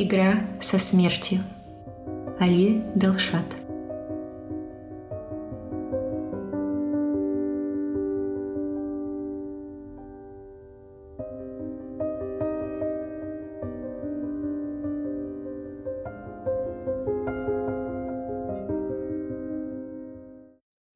Игра 0.00 0.46
со 0.60 0.78
смертью. 0.78 1.40
Али 2.38 2.84
Делшат. 2.94 3.44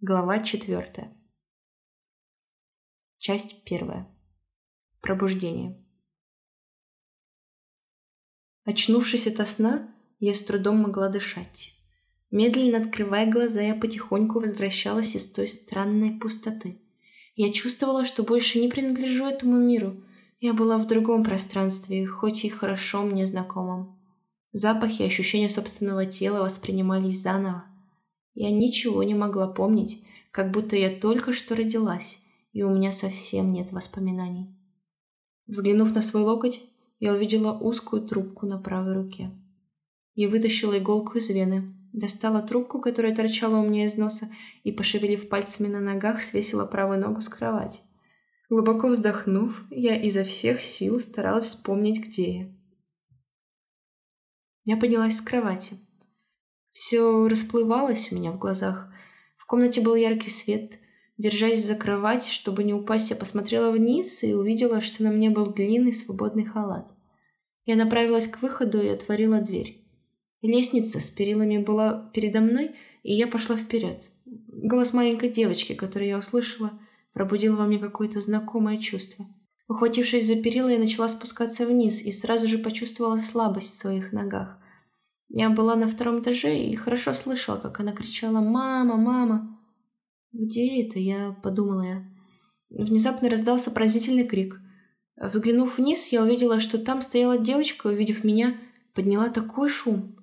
Глава 0.00 0.38
четвертая. 0.44 1.12
Часть 3.18 3.64
первая. 3.64 4.06
Пробуждение. 5.00 5.81
Очнувшись 8.64 9.26
ото 9.26 9.46
сна, 9.46 9.88
я 10.20 10.32
с 10.32 10.42
трудом 10.42 10.76
могла 10.76 11.08
дышать. 11.08 11.74
Медленно 12.30 12.78
открывая 12.78 13.30
глаза, 13.30 13.60
я 13.60 13.74
потихоньку 13.74 14.40
возвращалась 14.40 15.16
из 15.16 15.30
той 15.32 15.48
странной 15.48 16.12
пустоты. 16.12 16.78
Я 17.34 17.50
чувствовала, 17.50 18.04
что 18.04 18.22
больше 18.22 18.60
не 18.60 18.68
принадлежу 18.68 19.26
этому 19.26 19.56
миру. 19.56 20.02
Я 20.40 20.54
была 20.54 20.78
в 20.78 20.86
другом 20.86 21.24
пространстве, 21.24 22.06
хоть 22.06 22.44
и 22.44 22.48
хорошо 22.48 23.02
мне 23.02 23.26
знакомом. 23.26 23.98
Запахи 24.52 25.02
и 25.02 25.06
ощущения 25.06 25.48
собственного 25.48 26.06
тела 26.06 26.42
воспринимались 26.42 27.20
заново. 27.20 27.64
Я 28.34 28.50
ничего 28.50 29.02
не 29.02 29.14
могла 29.14 29.46
помнить, 29.46 30.04
как 30.30 30.52
будто 30.52 30.76
я 30.76 30.90
только 30.90 31.32
что 31.32 31.54
родилась, 31.54 32.22
и 32.52 32.62
у 32.62 32.70
меня 32.70 32.92
совсем 32.92 33.50
нет 33.50 33.72
воспоминаний. 33.72 34.54
Взглянув 35.46 35.94
на 35.94 36.02
свой 36.02 36.22
локоть, 36.22 36.62
я 37.02 37.12
увидела 37.14 37.52
узкую 37.52 38.06
трубку 38.06 38.46
на 38.46 38.58
правой 38.58 38.94
руке. 38.94 39.32
Я 40.14 40.28
вытащила 40.28 40.78
иголку 40.78 41.18
из 41.18 41.30
вены, 41.30 41.74
достала 41.92 42.42
трубку, 42.42 42.80
которая 42.80 43.12
торчала 43.12 43.56
у 43.56 43.68
меня 43.68 43.86
из 43.86 43.96
носа, 43.96 44.28
и, 44.62 44.70
пошевелив 44.70 45.28
пальцами 45.28 45.66
на 45.66 45.80
ногах, 45.80 46.22
свесила 46.22 46.64
правую 46.64 47.00
ногу 47.00 47.20
с 47.20 47.28
кровати. 47.28 47.80
Глубоко 48.48 48.86
вздохнув, 48.86 49.64
я 49.70 50.00
изо 50.00 50.22
всех 50.22 50.62
сил 50.62 51.00
старалась 51.00 51.48
вспомнить, 51.48 52.00
где 52.00 52.38
я. 52.38 52.56
Я 54.62 54.76
поднялась 54.76 55.16
с 55.16 55.22
кровати. 55.22 55.74
Все 56.70 57.26
расплывалось 57.26 58.12
у 58.12 58.14
меня 58.14 58.30
в 58.30 58.38
глазах. 58.38 58.88
В 59.38 59.46
комнате 59.46 59.80
был 59.80 59.96
яркий 59.96 60.30
свет, 60.30 60.78
Держась 61.18 61.64
за 61.64 61.76
кровать, 61.76 62.26
чтобы 62.26 62.64
не 62.64 62.74
упасть, 62.74 63.10
я 63.10 63.16
посмотрела 63.16 63.70
вниз 63.70 64.24
и 64.24 64.34
увидела, 64.34 64.80
что 64.80 65.04
на 65.04 65.10
мне 65.10 65.30
был 65.30 65.46
длинный 65.46 65.92
свободный 65.92 66.44
халат. 66.44 66.91
Я 67.64 67.76
направилась 67.76 68.26
к 68.26 68.42
выходу 68.42 68.80
и 68.80 68.88
отворила 68.88 69.40
дверь. 69.40 69.84
Лестница 70.42 71.00
с 71.00 71.10
перилами 71.10 71.58
была 71.58 72.10
передо 72.12 72.40
мной, 72.40 72.74
и 73.02 73.14
я 73.14 73.26
пошла 73.26 73.56
вперед. 73.56 74.10
Голос 74.24 74.92
маленькой 74.92 75.30
девочки, 75.30 75.74
которую 75.74 76.08
я 76.08 76.18
услышала, 76.18 76.72
пробудил 77.12 77.56
во 77.56 77.66
мне 77.66 77.78
какое-то 77.78 78.20
знакомое 78.20 78.78
чувство. 78.78 79.26
Ухватившись 79.68 80.26
за 80.26 80.42
перила, 80.42 80.68
я 80.68 80.78
начала 80.78 81.08
спускаться 81.08 81.66
вниз 81.66 82.02
и 82.02 82.12
сразу 82.12 82.46
же 82.46 82.58
почувствовала 82.58 83.18
слабость 83.18 83.68
в 83.68 83.80
своих 83.80 84.12
ногах. 84.12 84.58
Я 85.28 85.48
была 85.48 85.76
на 85.76 85.88
втором 85.88 86.20
этаже 86.20 86.58
и 86.58 86.74
хорошо 86.74 87.14
слышала, 87.14 87.56
как 87.56 87.80
она 87.80 87.92
кричала 87.92 88.40
«Мама! 88.40 88.96
Мама!». 88.96 89.58
«Где 90.32 90.82
это?»– 90.82 90.98
я 91.00 91.36
подумала 91.42 91.82
я. 91.82 92.04
Внезапно 92.70 93.30
раздался 93.30 93.70
поразительный 93.70 94.24
крик. 94.24 94.60
Взглянув 95.16 95.78
вниз, 95.78 96.08
я 96.08 96.22
увидела, 96.22 96.60
что 96.60 96.78
там 96.78 97.02
стояла 97.02 97.38
девочка, 97.38 97.88
увидев 97.88 98.24
меня, 98.24 98.58
подняла 98.94 99.28
такой 99.28 99.68
шум. 99.68 100.16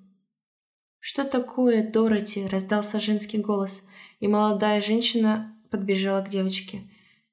«Что 0.98 1.24
такое, 1.24 1.90
Дороти?»– 1.90 2.46
раздался 2.50 3.00
женский 3.00 3.38
голос, 3.38 3.88
и 4.18 4.28
молодая 4.28 4.82
женщина 4.82 5.56
подбежала 5.70 6.22
к 6.22 6.28
девочке. 6.28 6.82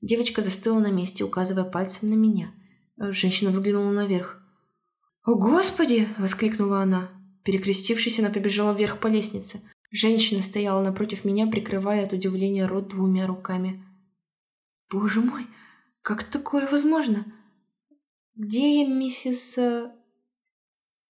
Девочка 0.02 0.42
застыла 0.42 0.80
на 0.80 0.92
месте, 0.92 1.24
указывая 1.24 1.66
пальцем 1.66 2.10
на 2.10 2.14
меня. 2.14 2.54
Женщина 2.98 3.52
взглянула 3.52 3.92
наверх. 3.92 4.42
«О, 5.26 5.36
Господи!»– 5.36 6.08
воскликнула 6.18 6.82
она. 6.82 7.10
Перекрестившись, 7.44 8.20
она 8.20 8.30
побежала 8.30 8.74
вверх 8.74 9.00
по 9.00 9.08
лестнице. 9.08 9.62
Женщина 9.92 10.42
стояла 10.44 10.84
напротив 10.84 11.26
меня, 11.26 11.48
прикрывая 11.48 12.06
от 12.06 12.14
удивления 12.14 12.66
рот 12.66 12.90
двумя 12.90 13.28
руками. 13.28 13.84
«Боже 14.90 15.22
мой, 15.22 15.46
как 16.02 16.24
такое 16.24 16.68
возможно? 16.68 17.26
Где 18.38 18.84
я, 18.84 18.88
миссис...» 18.88 19.58
э, 19.58 19.92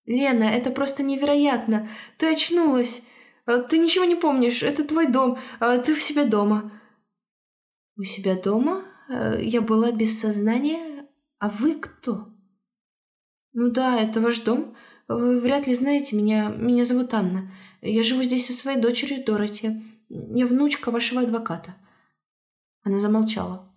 «Лена, 0.06 0.46
это 0.46 0.72
просто 0.72 1.04
невероятно! 1.04 1.90
Ты 2.18 2.32
очнулась! 2.32 3.06
Э, 3.46 3.62
ты 3.70 3.80
ничего 3.80 4.06
не 4.06 4.16
помнишь, 4.16 4.64
это 4.64 4.86
твой 4.86 5.12
дом, 5.12 5.38
а 5.60 5.78
ты 5.80 5.94
у 5.94 5.98
себя 5.98 6.26
дома!» 6.26 6.72
«У 7.98 8.04
себя 8.04 8.36
дома? 8.36 8.86
Э, 9.10 9.40
я 9.44 9.60
была 9.60 9.92
без 9.92 10.18
сознания? 10.18 11.06
А 11.40 11.50
вы 11.50 11.76
кто?» 11.76 12.30
«Ну 13.52 13.72
да, 13.72 14.00
это 14.00 14.22
ваш 14.22 14.40
дом. 14.40 14.78
Вы 15.10 15.42
вряд 15.42 15.68
ли 15.68 15.76
знаете 15.76 16.16
меня. 16.16 16.48
Меня 16.48 16.86
зовут 16.86 17.14
Анна. 17.14 17.52
Я 17.82 18.04
живу 18.04 18.24
здесь 18.24 18.48
со 18.48 18.54
своей 18.54 18.80
дочерью 18.80 19.26
Дороти. 19.26 19.84
Я 20.08 20.48
внучка 20.48 20.92
вашего 20.92 21.22
адвоката». 21.22 21.76
Она 22.84 23.00
замолчала. 23.00 23.70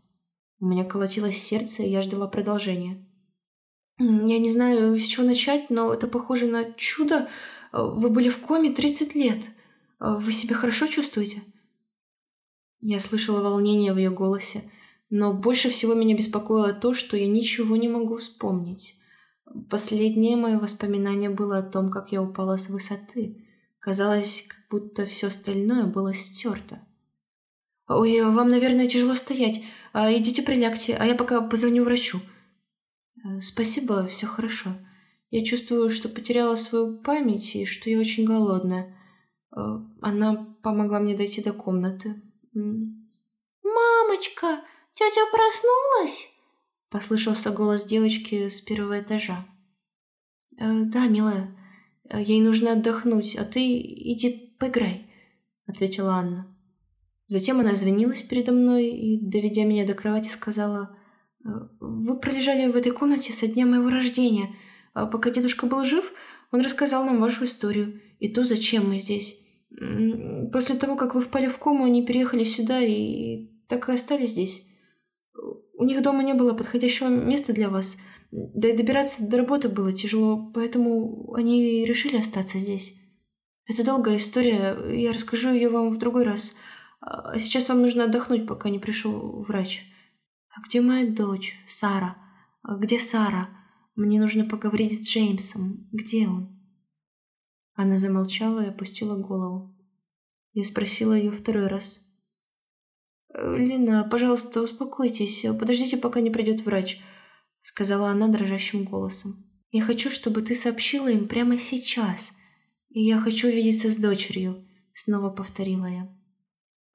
У 0.61 0.67
меня 0.67 0.85
колотилось 0.85 1.39
сердце, 1.39 1.83
и 1.83 1.91
я 1.91 2.03
ждала 2.03 2.29
продолжения. 2.29 3.10
«Я 4.01 4.39
не 4.39 4.51
знаю, 4.51 4.99
с 4.99 5.05
чего 5.05 5.27
начать, 5.27 5.69
но 5.69 5.93
это 5.93 6.07
похоже 6.07 6.47
на 6.47 6.73
чудо. 6.73 7.29
Вы 7.71 8.09
были 8.09 8.31
в 8.31 8.39
коме 8.39 8.71
30 8.73 9.15
лет. 9.15 9.39
Вы 9.99 10.33
себя 10.33 10.55
хорошо 10.55 10.87
чувствуете?» 10.87 11.43
Я 12.81 12.99
слышала 12.99 13.43
волнение 13.43 13.93
в 13.93 13.99
ее 13.99 14.09
голосе, 14.09 14.63
но 15.11 15.35
больше 15.35 15.69
всего 15.69 15.93
меня 15.93 16.17
беспокоило 16.17 16.73
то, 16.73 16.95
что 16.95 17.15
я 17.15 17.27
ничего 17.27 17.77
не 17.77 17.91
могу 17.91 18.17
вспомнить. 18.17 18.97
Последнее 19.69 20.37
мое 20.37 20.59
воспоминание 20.59 21.29
было 21.29 21.59
о 21.59 21.63
том, 21.63 21.91
как 21.91 22.11
я 22.11 22.23
упала 22.23 22.57
с 22.57 22.71
высоты. 22.71 23.47
Казалось, 23.81 24.47
как 24.49 24.61
будто 24.71 25.05
все 25.05 25.27
остальное 25.27 25.85
было 25.85 26.15
стерто. 26.15 26.81
«Ой, 27.87 28.23
вам, 28.23 28.49
наверное, 28.49 28.89
тяжело 28.89 29.15
стоять. 29.15 29.63
А, 29.93 30.11
идите 30.11 30.43
прилягте, 30.43 30.97
а 30.99 31.05
я 31.05 31.15
пока 31.15 31.43
позвоню 31.43 31.85
врачу». 31.85 32.19
«Э, 33.25 33.41
«Спасибо, 33.41 34.07
все 34.07 34.27
хорошо. 34.27 34.71
Я 35.31 35.45
чувствую, 35.45 35.91
что 35.91 36.09
потеряла 36.09 36.57
свою 36.57 36.99
память 36.99 37.55
и 37.55 37.65
что 37.65 37.91
я 37.91 37.99
очень 37.99 38.25
голодная. 38.25 38.97
Э, 39.55 39.61
она 40.01 40.57
помогла 40.63 41.01
мне 41.01 41.17
дойти 41.17 41.43
до 41.43 41.53
комнаты». 41.53 42.23
«Мамочка, 43.63 44.63
тетя 44.95 45.23
проснулась?» 45.31 46.29
Послышался 46.89 47.51
голос 47.51 47.85
девочки 47.85 48.49
с 48.49 48.61
первого 48.61 49.01
этажа. 49.01 49.47
«Э, 50.59 50.85
«Да, 50.85 51.07
милая». 51.07 51.57
«А 52.09 52.21
ей 52.21 52.41
нужно 52.41 52.73
отдохнуть, 52.73 53.37
а 53.37 53.45
ты 53.45 53.61
иди 53.61 54.57
поиграй»,— 54.59 55.09
ответила 55.67 56.15
Анна. 56.15 56.57
Затем 57.29 57.61
она 57.61 57.75
извинилась 57.75 58.23
передо 58.23 58.51
мной 58.51 58.89
и, 58.89 59.21
доведя 59.21 59.63
меня 59.63 59.87
до 59.87 59.95
кровати, 59.95 60.29
сказала, 60.29 60.91
«Э, 60.93 61.00
«Вы 61.43 62.19
пролежали 62.19 62.71
в 62.71 62.77
этой 62.77 62.93
комнате 62.93 63.33
со 63.33 63.47
дня 63.47 63.67
моего 63.67 63.89
рождения. 63.89 64.55
А 64.93 65.07
пока 65.07 65.31
дедушка 65.31 65.67
был 65.67 65.85
жив, 65.85 66.13
он 66.51 66.61
рассказал 66.61 67.05
нам 67.05 67.21
вашу 67.21 67.45
историю 67.45 68.01
и 68.19 68.29
то, 68.29 68.45
зачем 68.45 68.89
мы 68.89 68.99
здесь. 68.99 69.47
После 70.53 70.75
того, 70.77 70.97
как 70.97 71.15
вы 71.15 71.21
впали 71.21 71.47
в 71.47 71.59
кому, 71.59 71.85
они 71.85 72.05
переехали 72.05 72.45
сюда 72.45 72.81
и 72.81 73.49
так 73.69 73.89
и 73.89 73.93
остались 73.93 74.31
здесь. 74.31 74.69
У 75.75 75.85
них 75.85 76.03
дома 76.03 76.23
не 76.23 76.35
было 76.35 76.53
подходящего 76.53 77.09
места 77.09 77.53
для 77.53 77.71
вас, 77.71 77.99
да 78.31 78.69
и 78.69 78.77
добираться 78.77 79.27
до 79.27 79.39
работы 79.39 79.69
было 79.69 79.93
тяжело, 79.93 80.51
поэтому 80.53 81.33
они 81.35 81.85
решили 81.85 82.17
остаться 82.19 82.59
здесь. 82.59 82.97
Это 83.67 83.85
долгая 83.85 84.19
история, 84.19 84.77
я 84.93 85.13
расскажу 85.13 85.53
ее 85.53 85.69
вам 85.69 85.91
в 85.91 85.99
другой 85.99 86.25
раз. 86.25 86.57
А 87.01 87.39
сейчас 87.39 87.69
вам 87.69 87.81
нужно 87.81 88.05
отдохнуть, 88.05 88.47
пока 88.47 88.69
не 88.69 88.79
пришел 88.79 89.43
врач. 89.43 89.90
А 90.51 90.61
где 90.67 90.81
моя 90.81 91.11
дочь, 91.11 91.55
Сара? 91.69 92.17
А 92.63 92.77
где 92.77 92.99
Сара? 92.99 93.49
Мне 93.95 94.21
нужно 94.21 94.45
поговорить 94.45 94.99
с 94.99 95.09
Джеймсом. 95.09 95.89
Где 95.93 96.29
он? 96.29 96.61
Она 97.75 97.99
замолчала 97.99 98.65
и 98.65 98.69
опустила 98.69 99.17
голову. 99.17 99.77
Я 100.53 100.65
спросила 100.65 101.13
ее 101.13 101.31
второй 101.31 101.69
раз. 101.69 102.07
«Лина, 103.33 104.07
пожалуйста, 104.11 104.61
успокойтесь. 104.61 105.47
Подождите, 105.59 105.97
пока 105.97 106.21
не 106.21 106.31
придет 106.31 106.63
врач.— 106.63 107.01
сказала 107.63 108.09
она 108.09 108.29
дрожащим 108.29 108.85
голосом. 108.85 109.45
«Я 109.71 109.83
хочу, 109.83 110.11
чтобы 110.11 110.43
ты 110.43 110.55
сообщила 110.55 111.09
им 111.09 111.29
прямо 111.29 111.59
сейчас. 111.59 112.33
И 112.89 113.05
я 113.05 113.19
хочу 113.19 113.49
увидеться 113.49 113.91
с 113.91 113.97
дочерью»,— 113.97 114.67
снова 114.95 115.31
повторила 115.31 115.87
я. 115.87 116.09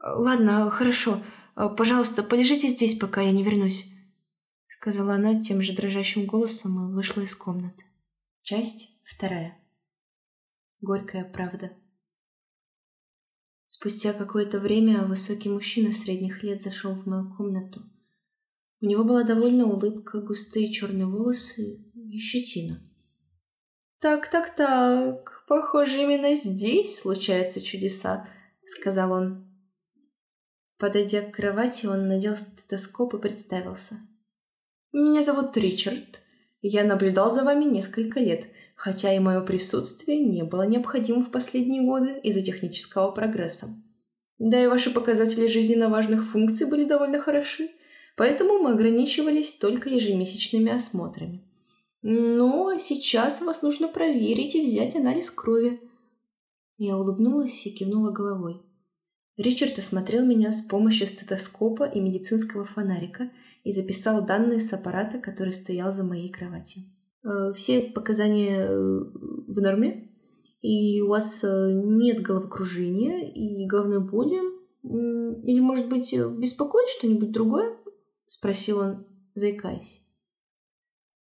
«Ладно, 0.04 0.70
хорошо. 0.72 1.22
Пожалуйста, 1.56 2.22
полежите 2.22 2.68
здесь, 2.68 2.98
пока 2.98 3.22
я 3.22 3.32
не 3.32 3.44
вернусь»,— 3.44 3.92
сказала 4.68 5.16
она 5.16 5.42
тем 5.42 5.62
же 5.62 5.74
дрожащим 5.74 6.26
голосом 6.26 6.90
и 6.90 6.94
вышла 6.94 7.22
из 7.22 7.34
комнаты. 7.34 7.84
Часть 8.42 9.02
вторая. 9.06 9.58
Горькая 10.82 11.24
правда. 11.24 11.72
Спустя 13.68 14.14
какое-то 14.14 14.60
время 14.60 15.04
высокий 15.04 15.50
мужчина 15.50 15.94
средних 15.94 16.44
лет 16.44 16.62
зашел 16.62 16.94
в 16.94 17.06
мою 17.08 17.34
комнату. 17.36 17.82
У 18.82 18.86
него 18.86 19.04
была 19.04 19.24
довольно 19.24 19.66
улыбка, 19.66 20.22
густые 20.22 20.72
черные 20.72 21.08
волосы 21.08 21.78
и 21.96 22.20
щетина. 22.20 22.82
«Так, 24.00 24.30
так, 24.30 24.56
так, 24.56 25.46
похоже, 25.48 26.04
именно 26.04 26.36
здесь 26.36 27.00
случаются 27.00 27.62
чудеса»,— 27.62 28.30
сказал 28.66 29.12
он. 29.14 29.55
Подойдя 30.78 31.22
к 31.22 31.32
кровати, 31.32 31.86
он 31.86 32.08
надел 32.08 32.36
стетоскоп 32.36 33.14
и 33.14 33.18
представился. 33.18 33.96
«Меня 34.92 35.22
зовут 35.22 35.56
Ричард. 35.56 36.22
Я 36.62 36.84
наблюдал 36.84 37.32
за 37.32 37.44
вами 37.44 37.66
несколько 37.66 38.20
лет, 38.20 38.48
хотя 38.76 39.14
и 39.14 39.20
мое 39.20 39.42
присутствие 39.42 40.20
не 40.20 40.44
было 40.44 40.64
необходимо 40.64 41.24
в 41.24 41.32
последние 41.32 41.84
годы 41.84 42.20
из-за 42.24 42.42
технического 42.42 43.12
прогресса. 43.12 43.70
Да 44.38 44.62
и 44.62 44.68
ваши 44.68 44.92
показатели 44.92 45.48
жизненно 45.48 45.90
важных 45.90 46.26
функций 46.26 46.68
были 46.68 46.84
довольно 46.84 47.20
хороши, 47.20 47.70
поэтому 48.18 48.60
мы 48.60 48.72
ограничивались 48.72 49.54
только 49.54 49.90
ежемесячными 49.90 50.72
осмотрами. 50.72 51.46
Но 52.02 52.78
сейчас 52.78 53.42
вас 53.42 53.62
нужно 53.62 53.88
проверить 53.88 54.56
и 54.56 54.66
взять 54.66 54.96
анализ 54.96 55.32
крови. 55.32 55.80
Я 56.78 56.98
улыбнулась 56.98 57.66
и 57.66 57.72
кивнула 57.72 58.12
головой. 58.12 58.65
Ричард 59.38 59.78
осмотрел 59.80 60.26
меня 60.26 60.52
с 60.52 60.62
помощью 60.62 61.08
стетоскопа 61.08 61.84
и 61.84 62.00
медицинского 62.00 62.66
фонарика– 62.66 63.32
и 63.66 63.72
записал 63.72 64.24
данные 64.26 64.62
с 64.62 64.72
аппарата, 64.74 65.18
который 65.18 65.52
стоял 65.52 65.92
за 65.92 66.04
моей 66.04 66.32
кроватью. 66.32 66.84
Э, 67.24 67.52
все 67.54 67.82
показания 67.82 68.60
э, 68.60 68.78
в 68.78 69.60
норме, 69.60 70.12
и 70.62 71.02
у 71.02 71.10
вас 71.10 71.44
э, 71.44 71.72
нет 71.74 72.22
головокружения 72.22 73.32
и 73.34 73.66
головной 73.66 74.00
боли. 74.00 74.40
Или, 74.84 75.60
может 75.62 75.90
быть, 75.90 76.14
беспокоит 76.14 76.88
что-нибудь 76.90 77.32
другое? 77.32 77.76
Спросил 78.28 78.80
он, 78.80 79.08
заикаясь. 79.34 80.00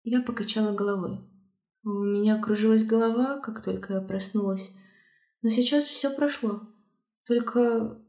Я 0.05 0.23
покачала 0.23 0.73
головой. 0.73 1.19
У 1.83 1.91
меня 1.91 2.41
кружилась 2.41 2.85
голова, 2.85 3.41
как 3.41 3.65
только 3.65 3.95
я 3.95 4.01
проснулась. 4.01 4.77
Но 5.43 5.51
сейчас 5.51 5.85
все 5.87 6.15
прошло. 6.15 6.68
Только 7.29 8.03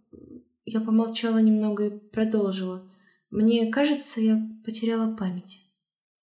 я 0.64 0.80
помолчала 0.80 1.40
немного 1.40 1.88
и 1.88 1.90
продолжила. 1.90 2.90
Мне 3.30 3.70
кажется, 3.70 4.22
я 4.22 4.42
потеряла 4.64 5.14
память. 5.14 5.70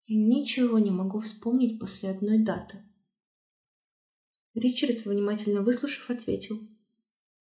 Я 0.07 0.17
ничего 0.17 0.79
не 0.79 0.91
могу 0.91 1.21
вспомнить 1.21 1.79
после 1.79 2.11
одной 2.11 2.39
даты. 2.39 2.79
Ричард, 4.55 5.05
внимательно 5.05 5.61
выслушав, 5.61 6.09
ответил. 6.09 6.59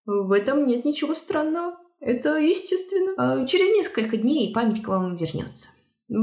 В 0.06 0.34
этом 0.34 0.68
нет 0.68 0.84
ничего 0.84 1.14
странного. 1.14 1.78
Это 2.02 2.38
естественно. 2.38 3.14
А 3.18 3.48
через 3.48 3.74
несколько 3.74 4.18
дней 4.18 4.54
память 4.54 4.84
к 4.84 4.90
вам 4.90 5.16
вернется. 5.16 5.70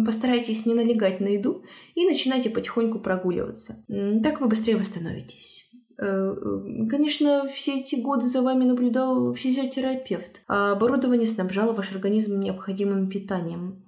Постарайтесь 0.05 0.67
не 0.67 0.75
налегать 0.75 1.21
на 1.21 1.29
еду 1.29 1.65
и 1.95 2.05
начинайте 2.05 2.51
потихоньку 2.51 3.01
прогуливаться. 3.01 3.85
Так 4.23 4.43
вы 4.43 4.49
быстрее 4.49 4.77
восстановитесь. 4.77 5.72
Э, 6.03 6.35
э, 6.35 6.87
конечно, 6.89 7.47
все 7.47 7.81
эти 7.81 7.95
годы 7.95 8.27
за 8.27 8.43
вами 8.43 8.65
наблюдал 8.65 9.35
физиотерапевт, 9.35 10.41
а 10.49 10.73
оборудование 10.73 11.29
снабжало 11.29 11.73
ваш 11.73 11.93
организм 11.93 12.41
необходимым 12.41 13.09
питанием. 13.09 13.85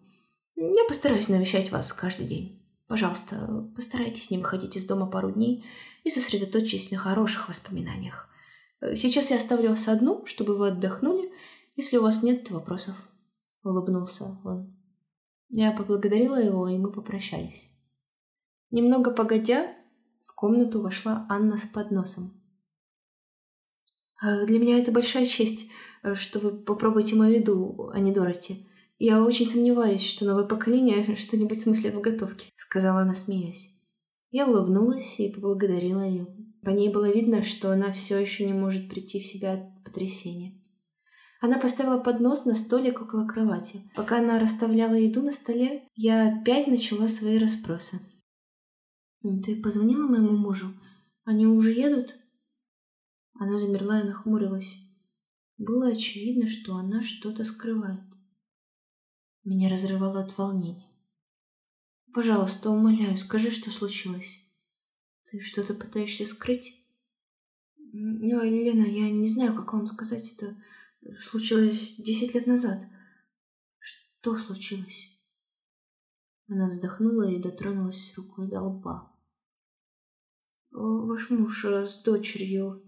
Я 0.54 0.84
постараюсь 0.86 1.28
навещать 1.28 1.72
вас 1.72 1.92
каждый 1.92 2.26
день. 2.26 2.64
Пожалуйста, 2.86 3.68
постарайтесь 3.74 4.30
не 4.30 4.38
выходить 4.38 4.76
из 4.76 4.86
дома 4.86 5.06
пару 5.06 5.32
дней 5.32 5.64
и 6.04 6.10
сосредоточьтесь 6.10 6.92
на 6.92 6.98
хороших 6.98 7.48
воспоминаниях. 7.48 8.28
Э, 8.80 8.94
сейчас 8.94 9.32
я 9.32 9.38
оставлю 9.38 9.70
вас 9.70 9.88
одну, 9.88 10.24
чтобы 10.24 10.56
вы 10.56 10.68
отдохнули, 10.68 11.32
если 11.74 11.96
у 11.96 12.02
вас 12.02 12.22
нет 12.22 12.48
вопросов. 12.52 12.94
Улыбнулся 13.64 14.38
он. 14.44 14.78
Я 15.48 15.72
поблагодарила 15.72 16.40
его, 16.40 16.68
и 16.68 16.78
мы 16.78 16.92
попрощались. 16.92 17.72
Немного 18.70 19.10
погодя, 19.10 19.74
в 20.34 20.36
комнату 20.36 20.82
вошла 20.82 21.26
Анна 21.28 21.56
с 21.56 21.62
подносом. 21.62 22.32
«А, 24.20 24.44
«Для 24.46 24.58
меня 24.58 24.78
это 24.80 24.90
большая 24.90 25.26
честь, 25.26 25.70
э, 26.02 26.16
что 26.16 26.40
вы 26.40 26.50
попробуете 26.50 27.14
мою 27.14 27.36
еду, 27.36 27.90
а 27.94 28.00
не 28.00 28.10
Дороти. 28.10 28.66
Я 28.98 29.22
очень 29.22 29.48
сомневаюсь, 29.48 30.02
что 30.02 30.24
новое 30.24 30.44
поколение 30.44 31.14
что-нибудь 31.16 31.60
смыслит 31.60 31.94
в 31.94 32.00
готовке»,— 32.00 32.50
сказала 32.56 33.02
она, 33.02 33.14
смеясь. 33.14 33.80
Я 34.32 34.48
улыбнулась 34.48 35.20
и 35.20 35.32
поблагодарила 35.32 36.02
ее. 36.02 36.26
По 36.64 36.70
ней 36.70 36.88
было 36.88 37.08
видно, 37.08 37.44
что 37.44 37.70
она 37.70 37.92
все 37.92 38.18
еще 38.18 38.44
не 38.44 38.54
может 38.54 38.90
прийти 38.90 39.20
в 39.20 39.26
себя 39.26 39.52
от 39.52 39.84
потрясения. 39.84 40.60
Она 41.40 41.60
поставила 41.60 41.98
поднос 41.98 42.44
на 42.44 42.56
столик 42.56 43.00
около 43.00 43.24
кровати. 43.24 43.82
Пока 43.94 44.18
она 44.18 44.40
расставляла 44.40 44.94
еду 44.94 45.22
на 45.22 45.30
столе, 45.30 45.84
я 45.94 46.40
опять 46.40 46.66
начала 46.66 47.06
свои 47.06 47.38
расспросы. 47.38 48.00
«Ты 49.24 49.56
позвонила 49.56 50.06
моему 50.06 50.36
мужу? 50.36 50.66
Они 51.24 51.46
уже 51.46 51.72
едут?» 51.72 52.14
Она 53.32 53.56
замерла 53.56 54.02
и 54.02 54.04
нахмурилась. 54.04 54.76
Было 55.56 55.88
очевидно, 55.88 56.46
что 56.46 56.76
она 56.76 57.00
что-то 57.00 57.42
скрывает. 57.44 58.02
Меня 59.42 59.70
разрывало 59.70 60.20
от 60.22 60.36
волнения. 60.36 60.90
«Пожалуйста, 62.12 62.68
умоляю, 62.68 63.16
скажи, 63.16 63.50
что 63.50 63.70
случилось. 63.70 64.46
Ты 65.30 65.40
что-то 65.40 65.72
пытаешься 65.72 66.26
скрыть?» 66.26 66.86
«Ну, 67.76 68.42
Лена, 68.42 68.84
я 68.84 69.10
не 69.10 69.28
знаю, 69.28 69.54
как 69.54 69.72
вам 69.72 69.86
сказать. 69.86 70.34
Это 70.34 70.54
случилось 71.18 71.96
десять 71.96 72.34
лет 72.34 72.46
назад. 72.46 72.84
Что 73.78 74.36
случилось?» 74.36 75.18
Она 76.46 76.68
вздохнула 76.68 77.30
и 77.30 77.40
дотронулась 77.40 78.12
рукой 78.16 78.48
до 78.48 78.60
лба. 78.60 79.13
Ваш 80.74 81.30
муж 81.30 81.64
э, 81.66 81.86
с 81.86 82.02
дочерью. 82.02 82.82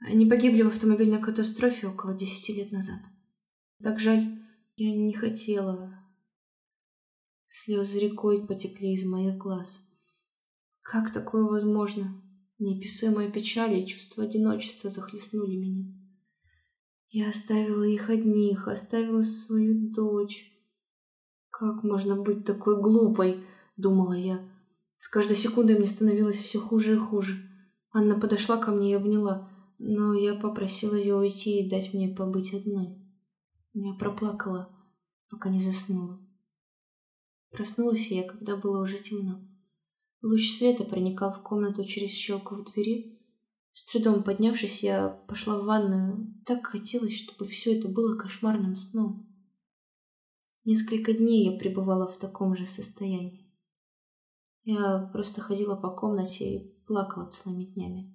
Они 0.00 0.26
погибли 0.26 0.62
в 0.62 0.68
автомобильной 0.68 1.20
катастрофе 1.20 1.86
около 1.86 2.12
десяти 2.12 2.54
лет 2.54 2.72
назад. 2.72 2.98
Так 3.80 4.00
жаль, 4.00 4.42
я 4.74 4.96
не 4.96 5.12
хотела. 5.12 5.94
Слезы 7.48 8.00
рекой 8.00 8.44
потекли 8.44 8.94
из 8.94 9.06
моих 9.06 9.36
глаз. 9.36 9.96
Как 10.82 11.12
такое 11.12 11.44
возможно? 11.44 12.20
Неописуемая 12.58 13.30
печаль 13.30 13.78
и 13.78 13.86
чувство 13.86 14.24
одиночества 14.24 14.90
захлестнули 14.90 15.54
меня. 15.54 15.84
Я 17.10 17.28
оставила 17.28 17.84
их 17.84 18.10
одних, 18.10 18.66
оставила 18.66 19.22
свою 19.22 19.92
дочь. 19.92 20.52
Как 21.48 21.84
можно 21.84 22.20
быть 22.20 22.44
такой 22.44 22.80
глупой, 22.80 23.44
думала 23.76 24.14
я. 24.14 24.44
С 25.00 25.08
каждой 25.08 25.34
секундой 25.34 25.78
мне 25.78 25.86
становилось 25.86 26.36
все 26.36 26.60
хуже 26.60 26.92
и 26.92 26.98
хуже. 26.98 27.32
Анна 27.90 28.20
подошла 28.20 28.58
ко 28.58 28.70
мне 28.70 28.92
и 28.92 28.94
обняла, 28.94 29.50
но 29.78 30.12
я 30.12 30.34
попросила 30.34 30.94
ее 30.94 31.16
уйти 31.16 31.58
и 31.58 31.70
дать 31.70 31.94
мне 31.94 32.14
побыть 32.14 32.52
одной. 32.52 33.02
Я 33.72 33.94
проплакала, 33.94 34.68
пока 35.30 35.48
не 35.48 35.62
заснула. 35.62 36.20
Проснулась 37.50 38.10
я, 38.10 38.24
когда 38.24 38.56
было 38.56 38.82
уже 38.82 38.98
темно. 38.98 39.40
Луч 40.20 40.50
света 40.52 40.84
проникал 40.84 41.32
в 41.32 41.42
комнату 41.42 41.82
через 41.86 42.10
щелку 42.10 42.56
в 42.56 42.70
двери. 42.70 43.24
С 43.72 43.90
трудом 43.90 44.22
поднявшись, 44.22 44.82
я 44.82 45.08
пошла 45.08 45.58
в 45.58 45.64
ванную. 45.64 46.42
Так 46.44 46.66
хотелось, 46.66 47.16
чтобы 47.16 47.46
все 47.46 47.78
это 47.78 47.88
было 47.88 48.18
кошмарным 48.18 48.76
сном. 48.76 49.34
Несколько 50.66 51.14
дней 51.14 51.50
я 51.50 51.58
пребывала 51.58 52.06
в 52.06 52.18
таком 52.18 52.54
же 52.54 52.66
состоянии. 52.66 53.39
Я 54.64 55.10
просто 55.12 55.40
ходила 55.40 55.76
по 55.76 55.90
комнате 55.90 56.44
и 56.44 56.84
плакала 56.86 57.30
целыми 57.30 57.64
днями. 57.64 58.14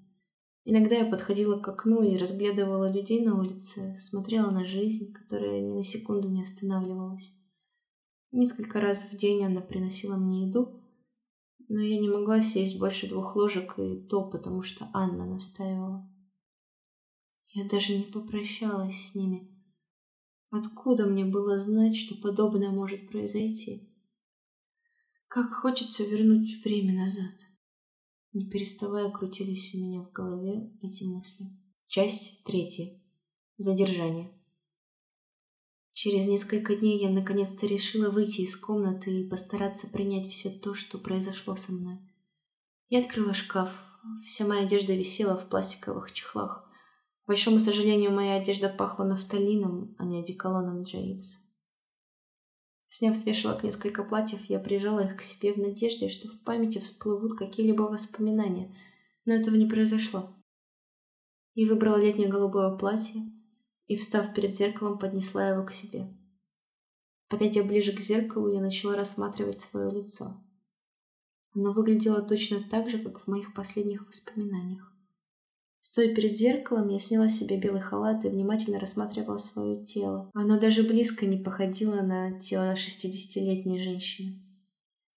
Иногда 0.63 0.95
я 0.95 1.05
подходила 1.05 1.59
к 1.59 1.67
окну 1.67 2.01
и 2.03 2.17
разглядывала 2.17 2.91
людей 2.91 3.23
на 3.23 3.39
улице, 3.39 3.95
смотрела 3.99 4.49
на 4.49 4.65
жизнь, 4.65 5.13
которая 5.13 5.61
ни 5.61 5.73
на 5.73 5.83
секунду 5.83 6.29
не 6.29 6.41
останавливалась. 6.41 7.37
Несколько 8.31 8.81
раз 8.81 9.11
в 9.11 9.17
день 9.17 9.45
она 9.45 9.61
приносила 9.61 10.17
мне 10.17 10.47
еду, 10.47 10.81
но 11.67 11.81
я 11.81 11.99
не 11.99 12.09
могла 12.09 12.41
сесть 12.41 12.79
больше 12.79 13.07
двух 13.07 13.35
ложек, 13.35 13.77
и 13.79 14.07
то 14.07 14.29
потому, 14.29 14.61
что 14.61 14.89
Анна 14.93 15.25
настаивала. 15.25 16.11
Я 17.53 17.67
даже 17.69 17.95
не 17.95 18.03
попрощалась 18.03 19.11
с 19.11 19.15
ними. 19.15 19.49
Откуда 20.51 21.05
мне 21.05 21.25
было 21.25 21.57
знать, 21.57 21.95
что 21.95 22.15
подобное 22.15 22.69
может 22.69 23.09
произойти? 23.09 23.94
Как 25.35 25.51
хочется 25.51 26.05
вернуть 26.05 26.63
время 26.63 26.93
назад. 26.93 27.33
Не 28.31 28.49
переставая 28.49 29.09
крутились 29.09 29.75
у 29.75 29.79
меня 29.79 29.99
в 29.99 30.13
голове 30.13 30.71
эти 30.81 31.03
мысли. 31.03 31.47
Часть 31.87 32.45
третья. 32.45 32.97
Задержание. 33.57 34.31
Через 35.91 36.27
несколько 36.27 36.77
дней 36.77 37.01
я 37.01 37.09
наконец-то 37.09 37.67
решила 37.67 38.09
выйти 38.11 38.43
из 38.43 38.55
комнаты 38.55 39.11
и 39.11 39.27
постараться 39.27 39.89
принять 39.89 40.31
все 40.31 40.49
то, 40.49 40.73
что 40.73 40.99
произошло 40.99 41.57
со 41.57 41.73
мной. 41.73 41.99
Я 42.87 43.01
открыла 43.01 43.33
шкаф. 43.33 43.83
Вся 44.25 44.47
моя 44.47 44.61
одежда 44.61 44.95
висела 44.95 45.35
в 45.35 45.49
пластиковых 45.49 46.13
чехлах. 46.13 46.65
К 47.25 47.27
большому 47.27 47.59
сожалению, 47.59 48.11
моя 48.11 48.35
одежда 48.35 48.69
пахла 48.69 49.03
нафталином, 49.03 49.97
а 49.97 50.05
не 50.05 50.21
одеколоном 50.21 50.83
Джеймса. 50.83 51.44
Сняв 52.97 53.17
с 53.17 53.25
вешалок 53.25 53.61
несколько 53.61 54.05
платьев, 54.05 54.45
я 54.45 54.57
прижала 54.57 55.01
их 55.01 55.17
к 55.17 55.21
себе 55.21 55.51
в 55.51 55.57
надежде, 55.57 56.07
что 56.07 56.29
в 56.29 56.39
памяти 56.45 56.77
всплывут 56.77 57.37
какие-либо 57.37 57.81
воспоминания, 57.81 58.73
но 59.25 59.33
этого 59.33 59.55
не 59.55 59.65
произошло. 59.65 60.33
И 61.55 61.65
выбрала 61.65 61.97
летнее 61.97 62.29
голубое 62.29 62.73
платье 62.77 63.21
и, 63.87 63.97
встав 63.97 64.33
перед 64.33 64.55
зеркалом, 64.55 64.97
поднесла 64.97 65.45
его 65.49 65.65
к 65.65 65.73
себе. 65.73 66.07
Подойдя 67.27 67.63
ближе 67.63 67.91
к 67.91 67.99
зеркалу, 67.99 68.47
я 68.53 68.61
начала 68.61 68.95
рассматривать 68.95 69.59
свое 69.59 69.91
лицо. 69.91 70.41
Оно 71.53 71.73
выглядело 71.73 72.21
точно 72.21 72.63
так 72.63 72.89
же, 72.89 72.99
как 72.99 73.19
в 73.19 73.27
моих 73.27 73.53
последних 73.53 74.07
воспоминаниях. 74.07 74.94
Стоя 75.87 76.15
перед 76.15 76.35
зеркалом, 76.35 76.89
я 76.89 76.99
сняла 76.99 77.29
себе 77.29 77.59
белый 77.59 77.79
халат 77.79 78.25
и 78.25 78.27
внимательно 78.27 78.79
рассматривала 78.79 79.37
свое 79.37 79.85
тело. 79.85 80.31
Оно 80.33 80.59
даже 80.59 80.81
близко 80.81 81.27
не 81.27 81.37
походило 81.37 82.01
на 82.01 82.39
тело 82.39 82.73
60-летней 82.73 83.83
женщины. 83.83 84.43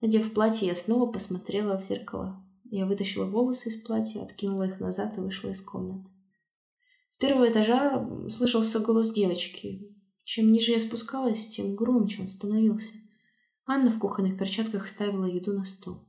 Надев 0.03 0.35
платье, 0.35 0.69
я 0.69 0.77
снова 0.77 1.11
посмотрела 1.11 1.81
в 1.81 1.87
зеркало. 1.87 2.45
Я 2.65 2.85
вытащила 2.85 3.25
волосы 3.25 3.71
из 3.71 3.81
платья, 3.81 4.23
откинула 4.23 4.65
их 4.65 4.79
назад 4.79 5.17
и 5.17 5.23
вышла 5.23 5.49
из 5.49 5.63
комнаты. 5.63 6.11
С 7.09 7.17
первого 7.17 7.51
этажа 7.51 8.07
слышался 8.29 8.81
голос 8.81 9.15
девочки. 9.15 9.97
Чем 10.25 10.53
ниже 10.53 10.73
я 10.73 10.81
спускалась, 10.81 11.49
тем 11.49 11.77
громче 11.77 12.21
он 12.21 12.29
становился. 12.29 12.93
Анна 13.65 13.91
в 13.91 13.99
кухонных 13.99 14.39
перчатках 14.39 14.87
ставила 14.87 15.25
еду 15.25 15.55
на 15.55 15.65
стол. 15.65 16.07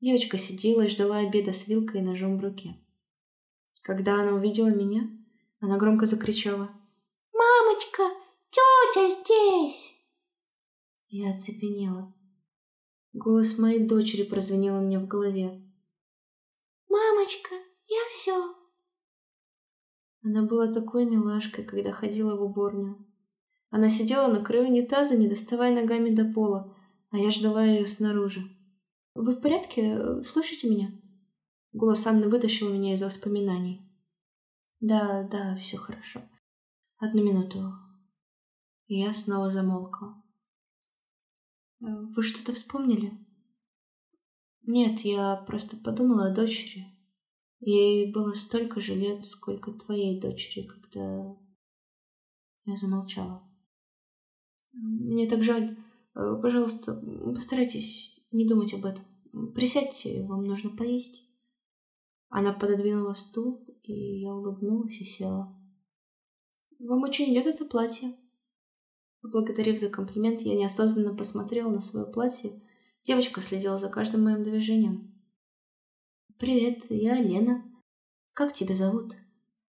Девочка 0.00 0.38
сидела 0.38 0.82
и 0.82 0.88
ждала 0.88 1.18
обеда 1.18 1.52
с 1.52 1.68
вилкой 1.68 2.00
и 2.00 2.04
ножом 2.04 2.36
в 2.36 2.40
руке. 2.40 2.80
Когда 3.84 4.22
она 4.22 4.32
увидела 4.32 4.68
меня, 4.68 5.10
она 5.60 5.76
громко 5.76 6.06
закричала. 6.06 6.70
«Мамочка, 7.34 8.02
тетя 8.48 9.06
здесь!» 9.08 10.08
Я 11.08 11.34
оцепенела. 11.34 12.14
Голос 13.12 13.58
моей 13.58 13.86
дочери 13.86 14.22
прозвенел 14.22 14.80
мне 14.80 14.98
в 14.98 15.06
голове. 15.06 15.62
«Мамочка, 16.88 17.54
я 17.86 18.00
все!» 18.10 18.54
Она 20.22 20.44
была 20.44 20.72
такой 20.72 21.04
милашкой, 21.04 21.64
когда 21.64 21.92
ходила 21.92 22.36
в 22.36 22.42
уборную. 22.42 23.06
Она 23.68 23.90
сидела 23.90 24.28
на 24.28 24.42
краю 24.42 24.68
унитаза, 24.68 25.18
не 25.18 25.28
доставая 25.28 25.74
ногами 25.74 26.08
до 26.08 26.24
пола, 26.24 26.74
а 27.10 27.18
я 27.18 27.30
ждала 27.30 27.62
ее 27.62 27.86
снаружи. 27.86 28.40
«Вы 29.14 29.32
в 29.32 29.42
порядке? 29.42 30.22
Слышите 30.22 30.70
меня?» 30.70 31.03
Голос 31.74 32.06
Анны 32.06 32.28
вытащил 32.28 32.72
меня 32.72 32.94
из 32.94 33.02
воспоминаний. 33.02 33.84
«Да, 34.78 35.24
да, 35.24 35.56
все 35.56 35.76
хорошо. 35.76 36.20
Одну 36.98 37.24
минуту». 37.24 37.72
И 38.86 39.00
я 39.00 39.12
снова 39.12 39.50
замолкла. 39.50 40.22
«Вы 41.80 42.22
что-то 42.22 42.52
вспомнили?» 42.52 43.18
«Нет, 44.62 45.00
я 45.00 45.34
просто 45.48 45.76
подумала 45.76 46.26
о 46.26 46.34
дочери. 46.34 46.86
Ей 47.58 48.12
было 48.12 48.34
столько 48.34 48.80
же 48.80 48.94
лет, 48.94 49.26
сколько 49.26 49.72
твоей 49.72 50.20
дочери, 50.20 50.68
когда...» 50.68 51.36
Я 52.66 52.76
замолчала. 52.76 53.50
«Мне 54.72 55.28
так 55.28 55.42
жаль. 55.42 55.76
Пожалуйста, 56.12 56.94
постарайтесь 56.94 58.24
не 58.30 58.46
думать 58.46 58.74
об 58.74 58.84
этом. 58.84 59.04
Присядьте, 59.54 60.22
вам 60.22 60.44
нужно 60.44 60.70
поесть. 60.70 61.33
Она 62.36 62.52
пододвинула 62.52 63.14
стул, 63.14 63.64
и 63.84 64.20
я 64.20 64.34
улыбнулась 64.34 65.00
и 65.00 65.04
села. 65.04 65.56
Вам 66.80 67.04
очень 67.04 67.32
идет 67.32 67.46
это 67.46 67.64
платье. 67.64 68.16
Поблагодарив 69.22 69.78
за 69.78 69.88
комплимент, 69.88 70.40
я 70.40 70.56
неосознанно 70.56 71.14
посмотрела 71.16 71.70
на 71.70 71.78
свое 71.78 72.06
платье. 72.06 72.60
Девочка 73.04 73.40
следила 73.40 73.78
за 73.78 73.88
каждым 73.88 74.24
моим 74.24 74.42
движением. 74.42 75.14
«Привет, 76.38 76.82
я 76.90 77.22
Лена. 77.22 77.64
Как 78.32 78.52
тебя 78.52 78.74
зовут?» 78.74 79.14